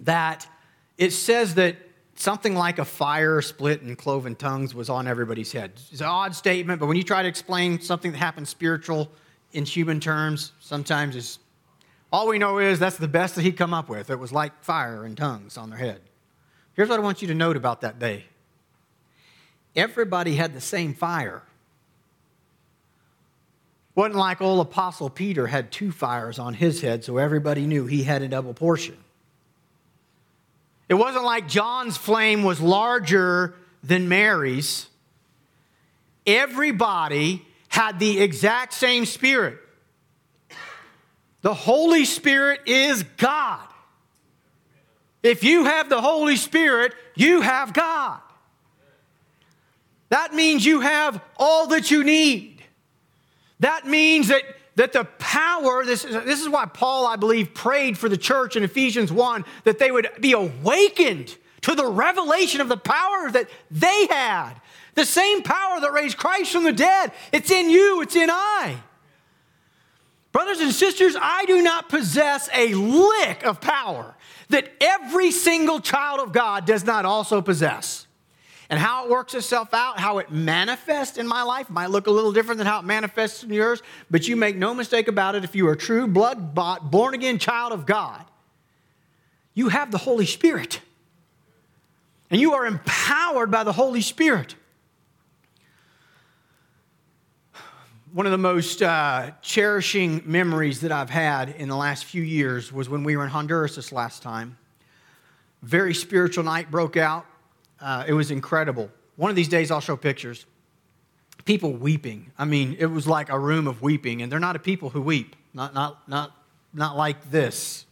that 0.00 0.48
it 0.96 1.12
says 1.12 1.54
that 1.56 1.76
something 2.14 2.54
like 2.54 2.78
a 2.78 2.84
fire 2.84 3.40
split 3.42 3.82
and 3.82 3.96
cloven 3.96 4.34
tongues 4.34 4.74
was 4.74 4.88
on 4.88 5.06
everybody's 5.06 5.52
head. 5.52 5.72
It's 5.92 6.00
an 6.00 6.06
odd 6.06 6.34
statement, 6.34 6.80
but 6.80 6.86
when 6.86 6.96
you 6.96 7.04
try 7.04 7.22
to 7.22 7.28
explain 7.28 7.80
something 7.80 8.12
that 8.12 8.18
happened 8.18 8.48
spiritual 8.48 9.10
in 9.52 9.64
human 9.64 10.00
terms, 10.00 10.52
sometimes 10.60 11.16
it's 11.16 11.38
all 12.10 12.28
we 12.28 12.38
know 12.38 12.58
is 12.58 12.78
that's 12.78 12.96
the 12.96 13.08
best 13.08 13.34
that 13.34 13.42
he'd 13.42 13.56
come 13.56 13.74
up 13.74 13.88
with. 13.88 14.10
It 14.10 14.18
was 14.18 14.32
like 14.32 14.62
fire 14.64 15.04
and 15.04 15.16
tongues 15.16 15.56
on 15.58 15.70
their 15.70 15.78
head. 15.78 16.00
Here's 16.74 16.88
what 16.88 16.98
I 16.98 17.02
want 17.02 17.20
you 17.22 17.28
to 17.28 17.34
note 17.34 17.56
about 17.56 17.82
that 17.82 17.98
day 17.98 18.24
everybody 19.76 20.34
had 20.34 20.54
the 20.54 20.60
same 20.60 20.94
fire. 20.94 21.42
Wasn't 23.98 24.14
like 24.14 24.40
old 24.40 24.60
Apostle 24.60 25.10
Peter 25.10 25.48
had 25.48 25.72
two 25.72 25.90
fires 25.90 26.38
on 26.38 26.54
his 26.54 26.80
head, 26.80 27.02
so 27.02 27.16
everybody 27.18 27.66
knew 27.66 27.86
he 27.86 28.04
had 28.04 28.22
a 28.22 28.28
double 28.28 28.54
portion. 28.54 28.96
It 30.88 30.94
wasn't 30.94 31.24
like 31.24 31.48
John's 31.48 31.96
flame 31.96 32.44
was 32.44 32.60
larger 32.60 33.56
than 33.82 34.08
Mary's. 34.08 34.86
Everybody 36.24 37.44
had 37.66 37.98
the 37.98 38.20
exact 38.20 38.72
same 38.72 39.04
spirit. 39.04 39.58
The 41.40 41.54
Holy 41.54 42.04
Spirit 42.04 42.60
is 42.66 43.02
God. 43.02 43.66
If 45.24 45.42
you 45.42 45.64
have 45.64 45.88
the 45.88 46.00
Holy 46.00 46.36
Spirit, 46.36 46.92
you 47.16 47.40
have 47.40 47.72
God. 47.72 48.20
That 50.10 50.34
means 50.34 50.64
you 50.64 50.82
have 50.82 51.20
all 51.36 51.66
that 51.66 51.90
you 51.90 52.04
need. 52.04 52.57
That 53.60 53.86
means 53.86 54.28
that 54.28 54.42
that 54.78 54.92
the 54.92 55.04
power, 55.18 55.84
this, 55.84 56.04
this 56.04 56.40
is 56.40 56.48
why 56.48 56.64
Paul, 56.64 57.04
I 57.04 57.16
believe, 57.16 57.52
prayed 57.52 57.98
for 57.98 58.08
the 58.08 58.16
church 58.16 58.54
in 58.54 58.62
Ephesians 58.62 59.10
1 59.10 59.44
that 59.64 59.80
they 59.80 59.90
would 59.90 60.08
be 60.20 60.32
awakened 60.32 61.36
to 61.62 61.74
the 61.74 61.84
revelation 61.84 62.60
of 62.60 62.68
the 62.68 62.76
power 62.76 63.28
that 63.32 63.48
they 63.72 64.06
had. 64.06 64.54
The 64.94 65.04
same 65.04 65.42
power 65.42 65.80
that 65.80 65.92
raised 65.92 66.16
Christ 66.16 66.52
from 66.52 66.62
the 66.62 66.72
dead. 66.72 67.10
It's 67.32 67.50
in 67.50 67.70
you, 67.70 68.02
it's 68.02 68.14
in 68.14 68.30
I. 68.30 68.76
Brothers 70.30 70.60
and 70.60 70.72
sisters, 70.72 71.16
I 71.20 71.44
do 71.46 71.60
not 71.60 71.88
possess 71.88 72.48
a 72.54 72.72
lick 72.74 73.44
of 73.44 73.60
power 73.60 74.14
that 74.50 74.70
every 74.80 75.32
single 75.32 75.80
child 75.80 76.20
of 76.20 76.32
God 76.32 76.66
does 76.66 76.84
not 76.84 77.04
also 77.04 77.42
possess 77.42 78.06
and 78.70 78.78
how 78.78 79.04
it 79.04 79.10
works 79.10 79.34
itself 79.34 79.72
out, 79.72 79.98
how 79.98 80.18
it 80.18 80.30
manifests 80.30 81.16
in 81.16 81.26
my 81.26 81.42
life 81.42 81.70
might 81.70 81.90
look 81.90 82.06
a 82.06 82.10
little 82.10 82.32
different 82.32 82.58
than 82.58 82.66
how 82.66 82.80
it 82.80 82.84
manifests 82.84 83.42
in 83.42 83.50
yours, 83.50 83.82
but 84.10 84.28
you 84.28 84.36
make 84.36 84.56
no 84.56 84.74
mistake 84.74 85.08
about 85.08 85.34
it. 85.34 85.44
If 85.44 85.54
you 85.56 85.66
are 85.68 85.72
a 85.72 85.76
true 85.76 86.06
blood 86.06 86.54
bought, 86.54 86.90
born 86.90 87.14
again 87.14 87.38
child 87.38 87.72
of 87.72 87.86
God, 87.86 88.24
you 89.54 89.70
have 89.70 89.90
the 89.90 89.98
Holy 89.98 90.26
Spirit. 90.26 90.80
And 92.30 92.40
you 92.40 92.52
are 92.52 92.66
empowered 92.66 93.50
by 93.50 93.64
the 93.64 93.72
Holy 93.72 94.02
Spirit. 94.02 94.54
One 98.12 98.26
of 98.26 98.32
the 98.32 98.38
most 98.38 98.82
uh, 98.82 99.30
cherishing 99.40 100.22
memories 100.26 100.80
that 100.82 100.92
I've 100.92 101.10
had 101.10 101.50
in 101.50 101.68
the 101.68 101.76
last 101.76 102.04
few 102.04 102.22
years 102.22 102.70
was 102.70 102.88
when 102.88 103.02
we 103.02 103.16
were 103.16 103.24
in 103.24 103.30
Honduras 103.30 103.76
this 103.76 103.92
last 103.92 104.22
time. 104.22 104.58
Very 105.62 105.94
spiritual 105.94 106.44
night 106.44 106.70
broke 106.70 106.96
out 106.98 107.26
uh, 107.80 108.04
it 108.06 108.12
was 108.12 108.30
incredible. 108.30 108.90
One 109.16 109.30
of 109.30 109.36
these 109.36 109.48
days, 109.48 109.70
I'll 109.70 109.80
show 109.80 109.96
pictures. 109.96 110.46
People 111.44 111.72
weeping. 111.72 112.30
I 112.38 112.44
mean, 112.44 112.76
it 112.78 112.86
was 112.86 113.06
like 113.06 113.30
a 113.30 113.38
room 113.38 113.66
of 113.66 113.82
weeping, 113.82 114.22
and 114.22 114.30
they're 114.30 114.38
not 114.38 114.56
a 114.56 114.58
people 114.58 114.90
who 114.90 115.00
weep. 115.00 115.34
Not, 115.54 115.74
not, 115.74 116.08
not 116.08 116.32
not 116.72 116.96
like 116.96 117.30
this. 117.30 117.86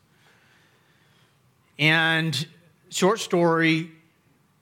And 1.78 2.46
short 2.88 3.20
story, 3.20 3.90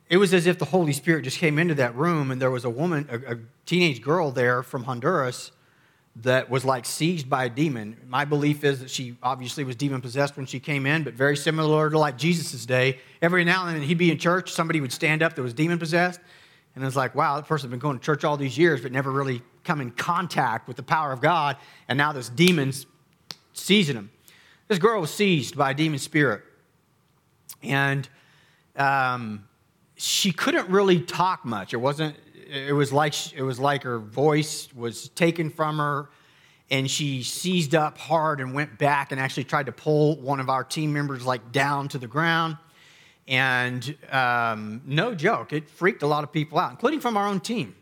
it 0.08 0.16
was 0.16 0.34
as 0.34 0.46
if 0.46 0.58
the 0.58 0.64
Holy 0.64 0.92
Spirit 0.92 1.22
just 1.22 1.38
came 1.38 1.58
into 1.58 1.74
that 1.76 1.94
room 1.94 2.30
and 2.30 2.40
there 2.40 2.50
was 2.50 2.64
a 2.64 2.70
woman, 2.70 3.08
a, 3.10 3.34
a 3.34 3.38
teenage 3.66 4.02
girl 4.02 4.30
there 4.30 4.62
from 4.62 4.84
Honduras 4.84 5.52
that 6.16 6.48
was 6.48 6.64
like 6.64 6.86
seized 6.86 7.28
by 7.28 7.46
a 7.46 7.48
demon. 7.48 7.96
My 8.06 8.24
belief 8.24 8.62
is 8.62 8.80
that 8.80 8.90
she 8.90 9.16
obviously 9.22 9.64
was 9.64 9.74
demon 9.74 10.00
possessed 10.00 10.36
when 10.36 10.46
she 10.46 10.60
came 10.60 10.86
in, 10.86 11.02
but 11.02 11.14
very 11.14 11.36
similar 11.36 11.90
to 11.90 11.98
like 11.98 12.16
Jesus' 12.16 12.64
day. 12.64 12.98
Every 13.20 13.44
now 13.44 13.66
and 13.66 13.74
then 13.74 13.82
he'd 13.82 13.98
be 13.98 14.12
in 14.12 14.18
church, 14.18 14.52
somebody 14.52 14.80
would 14.80 14.92
stand 14.92 15.22
up 15.22 15.34
that 15.34 15.42
was 15.42 15.54
demon 15.54 15.78
possessed, 15.78 16.20
and 16.76 16.84
it's 16.84 16.96
like, 16.96 17.14
wow, 17.14 17.36
that 17.36 17.46
person's 17.46 17.70
been 17.70 17.80
going 17.80 17.98
to 17.98 18.04
church 18.04 18.24
all 18.24 18.36
these 18.36 18.56
years, 18.56 18.80
but 18.80 18.92
never 18.92 19.10
really 19.10 19.42
come 19.64 19.80
in 19.80 19.90
contact 19.90 20.68
with 20.68 20.76
the 20.76 20.82
power 20.82 21.12
of 21.12 21.20
God, 21.20 21.56
and 21.88 21.98
now 21.98 22.12
this 22.12 22.28
demon's 22.28 22.86
seizing 23.52 23.96
him. 23.96 24.10
This 24.68 24.78
girl 24.78 25.00
was 25.00 25.12
seized 25.12 25.56
by 25.56 25.72
a 25.72 25.74
demon 25.74 25.98
spirit, 25.98 26.42
and 27.62 28.08
um, 28.76 29.46
she 29.96 30.30
couldn't 30.30 30.68
really 30.68 31.00
talk 31.00 31.44
much. 31.44 31.74
It 31.74 31.78
wasn't 31.78 32.16
it 32.48 32.74
was 32.74 32.92
like 32.92 33.32
it 33.32 33.42
was 33.42 33.58
like 33.58 33.82
her 33.82 33.98
voice 33.98 34.68
was 34.74 35.08
taken 35.10 35.50
from 35.50 35.78
her 35.78 36.08
and 36.70 36.90
she 36.90 37.22
seized 37.22 37.74
up 37.74 37.98
hard 37.98 38.40
and 38.40 38.54
went 38.54 38.78
back 38.78 39.12
and 39.12 39.20
actually 39.20 39.44
tried 39.44 39.66
to 39.66 39.72
pull 39.72 40.20
one 40.20 40.40
of 40.40 40.48
our 40.48 40.64
team 40.64 40.92
members 40.92 41.24
like 41.24 41.52
down 41.52 41.88
to 41.88 41.98
the 41.98 42.06
ground. 42.06 42.56
And 43.26 43.96
um, 44.10 44.82
no 44.84 45.14
joke 45.14 45.52
it 45.52 45.70
freaked 45.70 46.02
a 46.02 46.06
lot 46.06 46.24
of 46.24 46.32
people 46.32 46.58
out 46.58 46.70
including 46.70 47.00
from 47.00 47.16
our 47.16 47.26
own 47.26 47.40
team. 47.40 47.74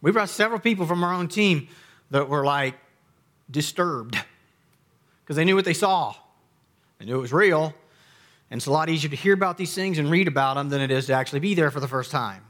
We 0.00 0.10
brought 0.10 0.28
several 0.28 0.58
people 0.58 0.86
from 0.86 1.04
our 1.04 1.12
own 1.12 1.28
team 1.28 1.68
that 2.10 2.28
were 2.28 2.44
like 2.44 2.74
disturbed 3.50 4.18
because 5.22 5.36
they 5.36 5.44
knew 5.44 5.54
what 5.54 5.64
they 5.64 5.74
saw. 5.74 6.14
They 6.98 7.06
knew 7.06 7.16
it 7.16 7.20
was 7.20 7.32
real 7.32 7.74
and 8.50 8.58
it's 8.58 8.66
a 8.66 8.72
lot 8.72 8.88
easier 8.88 9.10
to 9.10 9.16
hear 9.16 9.34
about 9.34 9.56
these 9.56 9.74
things 9.74 9.98
and 9.98 10.10
read 10.10 10.28
about 10.28 10.54
them 10.54 10.68
than 10.68 10.80
it 10.80 10.90
is 10.90 11.06
to 11.06 11.12
actually 11.12 11.40
be 11.40 11.54
there 11.54 11.70
for 11.70 11.80
the 11.80 11.88
first 11.88 12.10
time 12.10 12.44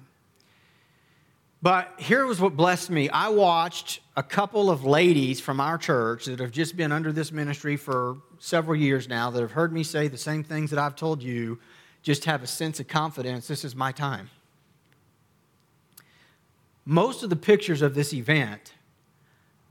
but 1.63 1.95
here 1.97 2.27
was 2.27 2.41
what 2.41 2.57
blessed 2.57 2.91
me. 2.91 3.09
I 3.09 3.29
watched 3.29 4.01
a 4.17 4.23
couple 4.23 4.69
of 4.69 4.85
ladies 4.85 5.41
from 5.41 5.61
our 5.61 5.79
church 5.79 6.25
that 6.25 6.41
have 6.41 6.51
just 6.51 6.77
been 6.77 6.91
under 6.91 7.13
this 7.13 7.31
ministry 7.31 7.77
for 7.77 8.17
several 8.41 8.75
years 8.75 9.09
now 9.09 9.31
that 9.31 9.41
have 9.41 9.53
heard 9.53 9.73
me 9.73 9.85
say 9.85 10.09
the 10.09 10.19
same 10.19 10.43
things 10.43 10.71
that 10.71 10.79
I've 10.81 10.97
told 10.97 11.23
you, 11.23 11.61
just 12.03 12.25
have 12.25 12.43
a 12.43 12.49
sense 12.49 12.81
of 12.81 12.89
confidence. 12.89 13.47
This 13.47 13.65
is 13.65 13.77
my 13.77 13.93
time. 13.93 14.29
Most 16.85 17.23
of 17.23 17.31
the 17.31 17.37
pictures 17.37 17.81
of 17.81 17.95
this 17.95 18.13
event 18.13 18.73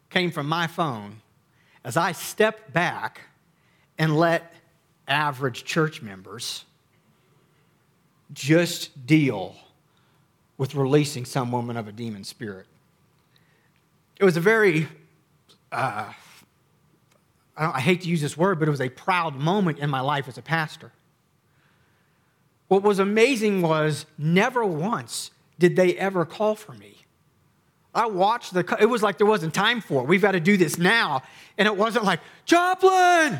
came 0.09 0.31
from 0.31 0.47
my 0.47 0.67
phone 0.67 1.21
as 1.83 1.97
I 1.97 2.13
stepped 2.13 2.71
back 2.71 3.21
and 3.97 4.15
let 4.15 4.53
average 5.09 5.65
church 5.65 6.01
members 6.01 6.63
just 8.33 9.05
deal 9.05 9.57
with 10.61 10.75
releasing 10.75 11.25
some 11.25 11.51
woman 11.51 11.75
of 11.75 11.87
a 11.87 11.91
demon 11.91 12.23
spirit. 12.23 12.67
It 14.19 14.23
was 14.23 14.37
a 14.37 14.39
very, 14.39 14.87
uh, 15.71 16.13
I, 17.57 17.71
I 17.71 17.79
hate 17.79 18.01
to 18.01 18.07
use 18.07 18.21
this 18.21 18.37
word, 18.37 18.59
but 18.59 18.67
it 18.67 18.71
was 18.71 18.79
a 18.79 18.89
proud 18.89 19.35
moment 19.37 19.79
in 19.79 19.89
my 19.89 20.01
life 20.01 20.27
as 20.27 20.37
a 20.37 20.43
pastor. 20.43 20.91
What 22.67 22.83
was 22.83 22.99
amazing 22.99 23.63
was 23.63 24.05
never 24.19 24.63
once 24.63 25.31
did 25.57 25.75
they 25.75 25.97
ever 25.97 26.25
call 26.25 26.53
for 26.53 26.73
me. 26.73 27.05
I 27.95 28.05
watched 28.05 28.53
the, 28.53 28.77
it 28.79 28.85
was 28.85 29.01
like 29.01 29.17
there 29.17 29.25
wasn't 29.25 29.55
time 29.55 29.81
for 29.81 30.03
it. 30.03 30.07
We've 30.07 30.21
got 30.21 30.33
to 30.33 30.39
do 30.39 30.57
this 30.57 30.77
now. 30.77 31.23
And 31.57 31.67
it 31.67 31.75
wasn't 31.75 32.05
like, 32.05 32.19
Joplin! 32.45 33.39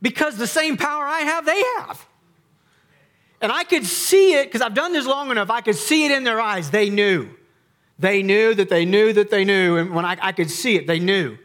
Because 0.00 0.36
the 0.36 0.46
same 0.46 0.76
power 0.76 1.02
I 1.04 1.22
have, 1.22 1.44
they 1.44 1.60
have. 1.78 2.05
And 3.40 3.52
I 3.52 3.64
could 3.64 3.84
see 3.84 4.34
it 4.34 4.46
because 4.46 4.62
I've 4.62 4.74
done 4.74 4.92
this 4.92 5.06
long 5.06 5.30
enough. 5.30 5.50
I 5.50 5.60
could 5.60 5.76
see 5.76 6.06
it 6.06 6.12
in 6.12 6.24
their 6.24 6.40
eyes. 6.40 6.70
They 6.70 6.90
knew. 6.90 7.28
They 7.98 8.22
knew 8.22 8.54
that 8.54 8.68
they 8.68 8.84
knew 8.84 9.12
that 9.12 9.30
they 9.30 9.44
knew. 9.44 9.76
And 9.76 9.94
when 9.94 10.04
I, 10.04 10.16
I 10.20 10.32
could 10.32 10.50
see 10.50 10.76
it, 10.76 10.86
they 10.86 10.98
knew. 10.98 11.38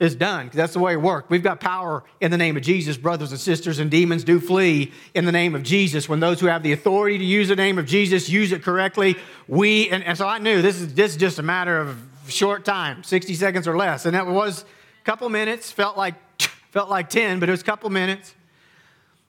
It's 0.00 0.14
done 0.14 0.46
because 0.46 0.56
that's 0.56 0.74
the 0.74 0.78
way 0.78 0.92
it 0.92 1.02
worked. 1.02 1.28
We've 1.28 1.42
got 1.42 1.58
power 1.58 2.04
in 2.20 2.30
the 2.30 2.36
name 2.36 2.56
of 2.56 2.62
Jesus, 2.62 2.96
brothers 2.96 3.32
and 3.32 3.40
sisters, 3.40 3.80
and 3.80 3.90
demons 3.90 4.22
do 4.22 4.38
flee 4.38 4.92
in 5.12 5.24
the 5.24 5.32
name 5.32 5.56
of 5.56 5.64
Jesus. 5.64 6.08
When 6.08 6.20
those 6.20 6.38
who 6.38 6.46
have 6.46 6.62
the 6.62 6.72
authority 6.72 7.18
to 7.18 7.24
use 7.24 7.48
the 7.48 7.56
name 7.56 7.78
of 7.78 7.86
Jesus 7.86 8.28
use 8.28 8.52
it 8.52 8.62
correctly, 8.62 9.16
we, 9.48 9.88
and, 9.90 10.04
and 10.04 10.16
so 10.16 10.24
I 10.28 10.38
knew 10.38 10.62
this 10.62 10.80
is, 10.80 10.94
this 10.94 11.12
is 11.12 11.16
just 11.16 11.40
a 11.40 11.42
matter 11.42 11.80
of 11.80 11.98
short 12.28 12.64
time, 12.64 13.02
60 13.02 13.34
seconds 13.34 13.66
or 13.66 13.76
less. 13.76 14.06
And 14.06 14.14
that 14.14 14.28
was 14.28 14.62
a 14.62 15.04
couple 15.04 15.28
minutes, 15.30 15.72
felt 15.72 15.96
like, 15.96 16.14
felt 16.70 16.88
like 16.88 17.10
10, 17.10 17.40
but 17.40 17.48
it 17.48 17.52
was 17.52 17.62
a 17.62 17.64
couple 17.64 17.90
minutes. 17.90 18.36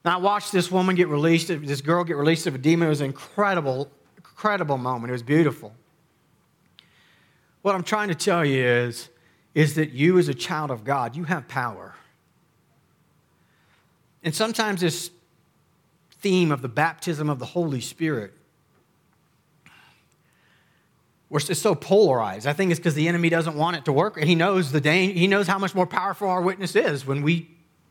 And 0.04 0.14
I 0.14 0.18
watched 0.18 0.52
this 0.52 0.72
woman 0.72 0.96
get 0.96 1.08
released, 1.08 1.48
this 1.48 1.82
girl 1.82 2.04
get 2.04 2.16
released 2.16 2.48
of 2.48 2.56
a 2.56 2.58
demon. 2.58 2.88
It 2.88 2.90
was 2.90 3.02
an 3.02 3.08
incredible, 3.08 3.92
incredible 4.18 4.78
moment. 4.78 5.10
It 5.10 5.14
was 5.14 5.24
beautiful. 5.24 5.74
What 7.62 7.76
I'm 7.76 7.84
trying 7.84 8.08
to 8.08 8.16
tell 8.16 8.46
you 8.46 8.64
is, 8.64 9.10
is 9.54 9.76
that 9.76 9.92
you, 9.92 10.18
as 10.18 10.30
a 10.30 10.34
child 10.34 10.72
of 10.72 10.84
God, 10.84 11.16
you 11.16 11.26
have 11.26 11.48
power. 11.48 11.96
And 14.24 14.34
sometimes 14.34 14.82
this 14.82 15.12
theme 16.22 16.52
of 16.52 16.62
the 16.62 16.70
baptism 16.70 17.30
of 17.30 17.40
the 17.40 17.46
Holy 17.46 17.82
Spirit 17.82 18.34
we're 21.30 21.40
so 21.40 21.76
polarized. 21.76 22.48
I 22.48 22.54
think 22.54 22.72
it's 22.72 22.80
because 22.80 22.96
the 22.96 23.08
enemy 23.08 23.30
doesn't 23.30 23.56
want 23.56 23.78
it 23.78 23.86
to 23.86 23.94
work. 23.94 24.18
He 24.18 24.34
knows 24.34 24.72
the 24.72 24.82
danger, 24.82 25.18
he 25.18 25.28
knows 25.28 25.48
how 25.48 25.60
much 25.60 25.76
more 25.76 25.86
powerful 25.86 26.28
our 26.28 26.42
witness 26.42 26.76
is 26.76 27.06
when 27.06 27.22
we 27.22 27.50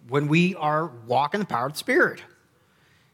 when 0.09 0.29
we 0.29 0.55
are 0.55 0.87
walking 1.07 1.41
the 1.41 1.47
power 1.47 1.67
of 1.67 1.73
the 1.73 1.79
Spirit. 1.79 2.23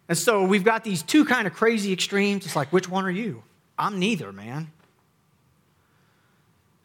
And 0.09 0.17
so 0.17 0.45
we've 0.45 0.65
got 0.65 0.85
these 0.85 1.03
two 1.03 1.25
kind 1.25 1.47
of 1.47 1.55
crazy 1.55 1.93
extremes. 1.93 2.45
It's 2.45 2.57
like, 2.57 2.73
which 2.73 2.89
one 2.89 3.05
are 3.05 3.11
you? 3.11 3.43
I'm 3.79 3.99
neither, 3.99 4.33
man. 4.33 4.71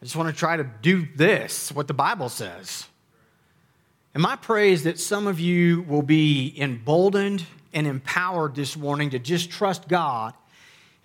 I 0.01 0.05
just 0.05 0.15
want 0.15 0.29
to 0.29 0.35
try 0.35 0.55
to 0.57 0.63
do 0.81 1.07
this, 1.15 1.71
what 1.71 1.87
the 1.87 1.93
Bible 1.93 2.29
says. 2.29 2.85
And 4.13 4.23
my 4.23 4.37
prayer 4.37 4.65
is 4.65 4.83
that 4.83 4.99
some 4.99 5.27
of 5.27 5.39
you 5.39 5.81
will 5.83 6.01
be 6.01 6.53
emboldened 6.57 7.45
and 7.73 7.85
empowered 7.85 8.55
this 8.55 8.75
morning 8.77 9.11
to 9.11 9.19
just 9.19 9.51
trust 9.51 9.87
God 9.87 10.33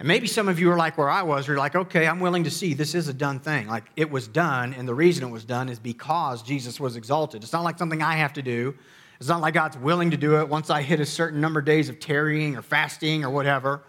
and 0.05 0.09
maybe 0.09 0.27
some 0.27 0.51
of 0.51 0.61
you 0.61 0.71
are 0.71 0.77
like 0.77 0.99
where 0.99 1.09
I 1.09 1.23
was, 1.23 1.49
you're 1.49 1.57
like, 1.57 1.75
okay, 1.75 2.07
I'm 2.07 2.21
willing 2.21 2.45
to 2.45 2.51
see 2.51 2.75
this 2.75 2.95
is 2.95 3.09
a 3.09 3.15
done 3.15 3.41
thing. 3.41 3.67
Like 3.69 3.85
it 3.97 4.11
was 4.11 4.29
done, 4.29 4.75
and 4.75 4.87
the 4.87 4.93
reason 4.93 5.27
it 5.27 5.31
was 5.31 5.47
done 5.47 5.71
is 5.71 5.79
because 5.79 6.43
Jesus 6.43 6.79
was 6.79 6.97
exalted. 6.97 7.43
It's 7.43 7.55
not 7.55 7.65
like 7.65 7.79
something 7.79 8.03
I 8.03 8.17
have 8.17 8.35
to 8.35 8.43
do. 8.43 8.75
It's 9.19 9.31
not 9.31 9.41
like 9.41 9.55
God's 9.55 9.79
willing 9.79 10.11
to 10.11 10.19
do 10.19 10.39
it 10.41 10.49
once 10.51 10.69
I 10.69 10.83
hit 10.83 11.01
a 11.01 11.07
certain 11.07 11.41
number 11.41 11.61
of 11.61 11.65
days 11.65 11.89
of 11.89 12.01
tarrying 12.01 12.55
or 12.55 12.61
fasting 12.61 13.25
or 13.25 13.31
whatever. 13.31 13.81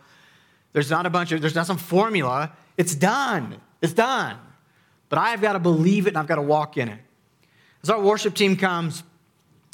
There's 0.72 0.90
not 0.90 1.06
a 1.06 1.10
bunch 1.10 1.34
of, 1.34 1.42
there's 1.42 1.54
not 1.54 1.68
some 1.68 1.76
formula. 1.76 2.54
It's 2.78 2.96
done. 2.96 3.58
It's 3.82 3.92
done. 3.92 4.38
But 5.10 5.20
I've 5.20 5.42
got 5.42 5.52
to 5.52 5.60
believe 5.60 6.08
it 6.08 6.12
and 6.12 6.18
I've 6.18 6.28
got 6.28 6.36
to 6.36 6.42
walk 6.42 6.78
in 6.78 6.88
it. 6.88 7.00
As 7.84 7.90
our 7.90 8.00
worship 8.00 8.36
team 8.36 8.56
comes, 8.56 9.04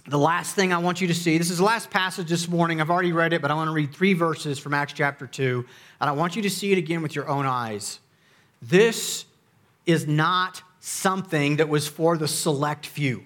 the 0.08 0.18
last 0.18 0.56
thing 0.56 0.74
I 0.74 0.80
want 0.80 1.00
you 1.00 1.08
to 1.08 1.14
see, 1.14 1.38
this 1.38 1.50
is 1.50 1.60
the 1.60 1.64
last 1.64 1.90
passage 1.90 2.28
this 2.28 2.48
morning. 2.48 2.82
I've 2.82 2.90
already 2.90 3.12
read 3.12 3.34
it, 3.34 3.42
but 3.42 3.52
I 3.52 3.54
want 3.54 3.68
to 3.68 3.74
read 3.74 3.94
three 3.94 4.14
verses 4.14 4.58
from 4.58 4.74
Acts 4.74 4.94
chapter 4.94 5.28
2, 5.28 5.66
and 6.00 6.10
I 6.10 6.14
want 6.14 6.36
you 6.36 6.42
to 6.42 6.50
see 6.50 6.72
it 6.72 6.78
again 6.78 7.02
with 7.02 7.16
your 7.16 7.28
own 7.28 7.46
eyes. 7.46 8.00
This 8.62 9.26
is 9.86 10.08
not 10.08 10.64
something 10.80 11.58
that 11.58 11.70
was 11.70 11.88
for 11.88 12.18
the 12.18 12.28
select 12.28 12.86
few. 12.86 13.24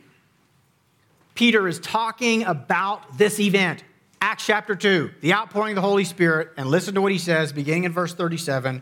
Peter 1.34 1.68
is 1.68 1.80
talking 1.80 2.44
about 2.44 3.18
this 3.18 3.40
event, 3.40 3.84
Acts 4.20 4.46
chapter 4.46 4.76
2, 4.76 5.12
the 5.22 5.34
outpouring 5.34 5.74
of 5.74 5.76
the 5.76 5.88
Holy 5.88 6.04
Spirit, 6.04 6.50
and 6.58 6.68
listen 6.68 6.96
to 6.96 7.02
what 7.02 7.12
he 7.12 7.18
says, 7.18 7.54
beginning 7.54 7.86
in 7.86 7.94
verse 7.94 8.14
37. 8.14 8.82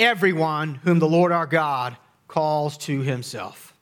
everyone 0.00 0.76
whom 0.76 0.98
the 0.98 1.08
Lord 1.08 1.30
our 1.30 1.46
God 1.46 1.96
calls 2.26 2.78
to 2.78 3.02
himself. 3.02 3.74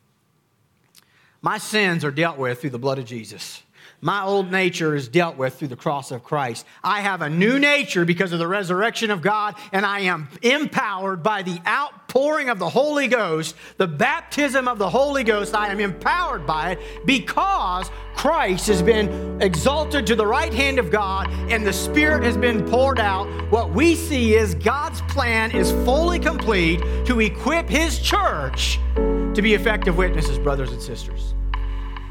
My 1.40 1.58
sins 1.58 2.04
are 2.04 2.10
dealt 2.10 2.36
with 2.38 2.60
through 2.60 2.70
the 2.70 2.78
blood 2.78 2.98
of 2.98 3.04
Jesus. 3.04 3.62
My 4.00 4.22
old 4.22 4.52
nature 4.52 4.94
is 4.94 5.08
dealt 5.08 5.36
with 5.36 5.58
through 5.58 5.68
the 5.68 5.76
cross 5.76 6.10
of 6.10 6.22
Christ. 6.22 6.64
I 6.84 7.00
have 7.00 7.20
a 7.20 7.28
new 7.28 7.58
nature 7.58 8.04
because 8.04 8.32
of 8.32 8.38
the 8.38 8.46
resurrection 8.46 9.10
of 9.10 9.22
God, 9.22 9.56
and 9.72 9.84
I 9.84 10.00
am 10.00 10.28
empowered 10.42 11.22
by 11.22 11.42
the 11.42 11.60
outpouring 11.66 12.48
of 12.48 12.60
the 12.60 12.68
Holy 12.68 13.08
Ghost, 13.08 13.56
the 13.76 13.88
baptism 13.88 14.68
of 14.68 14.78
the 14.78 14.88
Holy 14.88 15.24
Ghost. 15.24 15.54
I 15.54 15.68
am 15.68 15.80
empowered 15.80 16.46
by 16.46 16.72
it 16.72 17.06
because 17.06 17.90
Christ 18.14 18.68
has 18.68 18.82
been 18.82 19.42
exalted 19.42 20.06
to 20.06 20.14
the 20.14 20.26
right 20.26 20.54
hand 20.54 20.78
of 20.78 20.90
God 20.90 21.28
and 21.50 21.66
the 21.66 21.72
Spirit 21.72 22.22
has 22.22 22.36
been 22.36 22.64
poured 22.68 23.00
out. 23.00 23.26
What 23.50 23.72
we 23.72 23.96
see 23.96 24.34
is 24.34 24.54
God's 24.54 25.00
plan 25.02 25.50
is 25.50 25.72
fully 25.84 26.20
complete 26.20 26.80
to 27.06 27.20
equip 27.20 27.68
His 27.68 27.98
church 27.98 28.78
to 28.94 29.42
be 29.42 29.54
effective 29.54 29.96
witnesses, 29.96 30.38
brothers 30.38 30.70
and 30.70 30.80
sisters. 30.80 31.34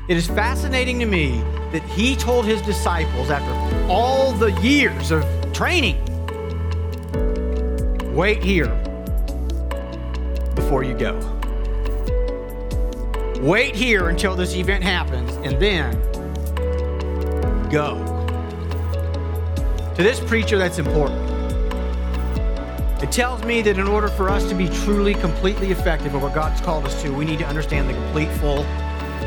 It 0.08 0.16
is 0.16 0.26
fascinating 0.28 1.00
to 1.00 1.06
me 1.06 1.44
that 1.74 1.84
he 1.84 2.16
told 2.16 2.46
his 2.46 2.62
disciples 2.62 3.30
after 3.30 3.92
all 3.92 4.32
the 4.32 4.54
years 4.62 5.12
of 5.12 5.26
training 5.52 6.02
wait 8.16 8.42
here 8.42 8.74
before 10.56 10.84
you 10.84 10.98
go. 10.98 11.20
Wait 13.42 13.76
here 13.76 14.08
until 14.08 14.34
this 14.34 14.56
event 14.56 14.82
happens 14.82 15.30
and 15.46 15.62
then 15.62 15.92
go. 17.70 18.04
To 19.96 20.04
this 20.04 20.22
preacher, 20.22 20.58
that's 20.58 20.80
important. 20.80 21.22
It 23.04 23.12
tells 23.12 23.44
me 23.44 23.62
that 23.62 23.78
in 23.78 23.88
order 23.88 24.08
for 24.08 24.30
us 24.30 24.48
to 24.48 24.56
be 24.56 24.70
truly, 24.70 25.14
completely 25.14 25.72
effective 25.72 26.16
at 26.16 26.22
what 26.22 26.34
God's 26.34 26.62
called 26.62 26.86
us 26.86 27.00
to, 27.04 27.14
we 27.14 27.26
need 27.26 27.40
to 27.40 27.46
understand 27.46 27.90
the 27.90 27.94
complete, 27.94 28.30
full, 28.40 28.66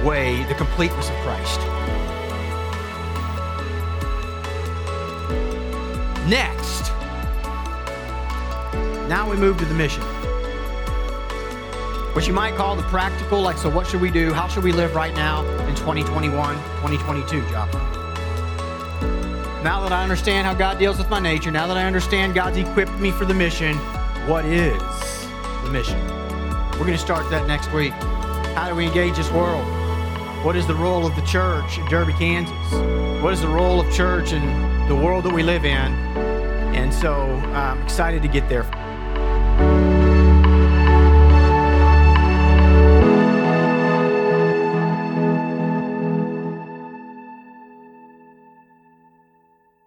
way 0.05 0.45
the 0.45 0.55
completeness 0.55 1.09
of 1.09 1.17
Christ. 1.17 1.61
Next, 6.29 6.93
now 9.09 9.29
we 9.29 9.37
move 9.37 9.59
to 9.59 9.65
the 9.65 9.75
mission. 9.75 10.03
What 12.15 12.27
you 12.27 12.33
might 12.33 12.55
call 12.55 12.77
the 12.77 12.83
practical, 12.85 13.41
like, 13.41 13.57
so 13.57 13.71
what 13.71 13.87
should 13.87 14.01
we 14.01 14.11
do? 14.11 14.33
How 14.33 14.49
should 14.49 14.65
we 14.65 14.73
live 14.73 14.95
right 14.95 15.15
now 15.15 15.45
in 15.67 15.75
2021, 15.77 16.55
2022, 16.55 17.41
Job? 17.51 17.73
Now 19.63 19.81
that 19.83 19.93
I 19.93 20.03
understand 20.03 20.47
how 20.47 20.55
God 20.55 20.79
deals 20.79 20.99
with 20.99 21.11
my 21.11 21.21
nature, 21.21 21.51
now 21.51 21.67
that 21.67 21.77
I 21.77 21.85
understand 21.85 22.35
God's 22.35 22.57
equipped 22.57 22.99
me 22.99 23.11
for 23.11 23.25
the 23.25 23.35
mission, 23.35 23.77
what 24.27 24.45
is 24.45 24.81
the 25.65 25.71
mission? 25.71 26.01
We're 26.73 26.87
going 26.87 26.93
to 26.93 26.99
start 26.99 27.29
that 27.31 27.47
next 27.47 27.73
week. 27.73 27.93
How 28.55 28.69
do 28.69 28.75
we 28.75 28.87
engage 28.87 29.17
this 29.17 29.31
world? 29.31 29.80
What 30.43 30.57
is 30.57 30.67
the 30.67 30.75
role 30.75 31.07
of 31.07 31.15
the 31.17 31.23
church 31.23 31.77
in 31.77 31.85
Derby, 31.91 32.15
Kansas? 32.15 32.57
What 33.23 33.35
is 33.35 33.43
the 33.43 33.49
role 33.49 33.79
of 33.79 33.93
church 33.93 34.33
in 34.33 34.41
the 34.89 34.95
world 34.95 35.25
that 35.25 35.35
we 35.35 35.43
live 35.43 35.67
in? 35.67 35.93
And 36.75 36.95
so 36.95 37.13
I'm 37.53 37.83
excited 37.83 38.23
to 38.23 38.29
get 38.29 38.49
there. 38.49 38.65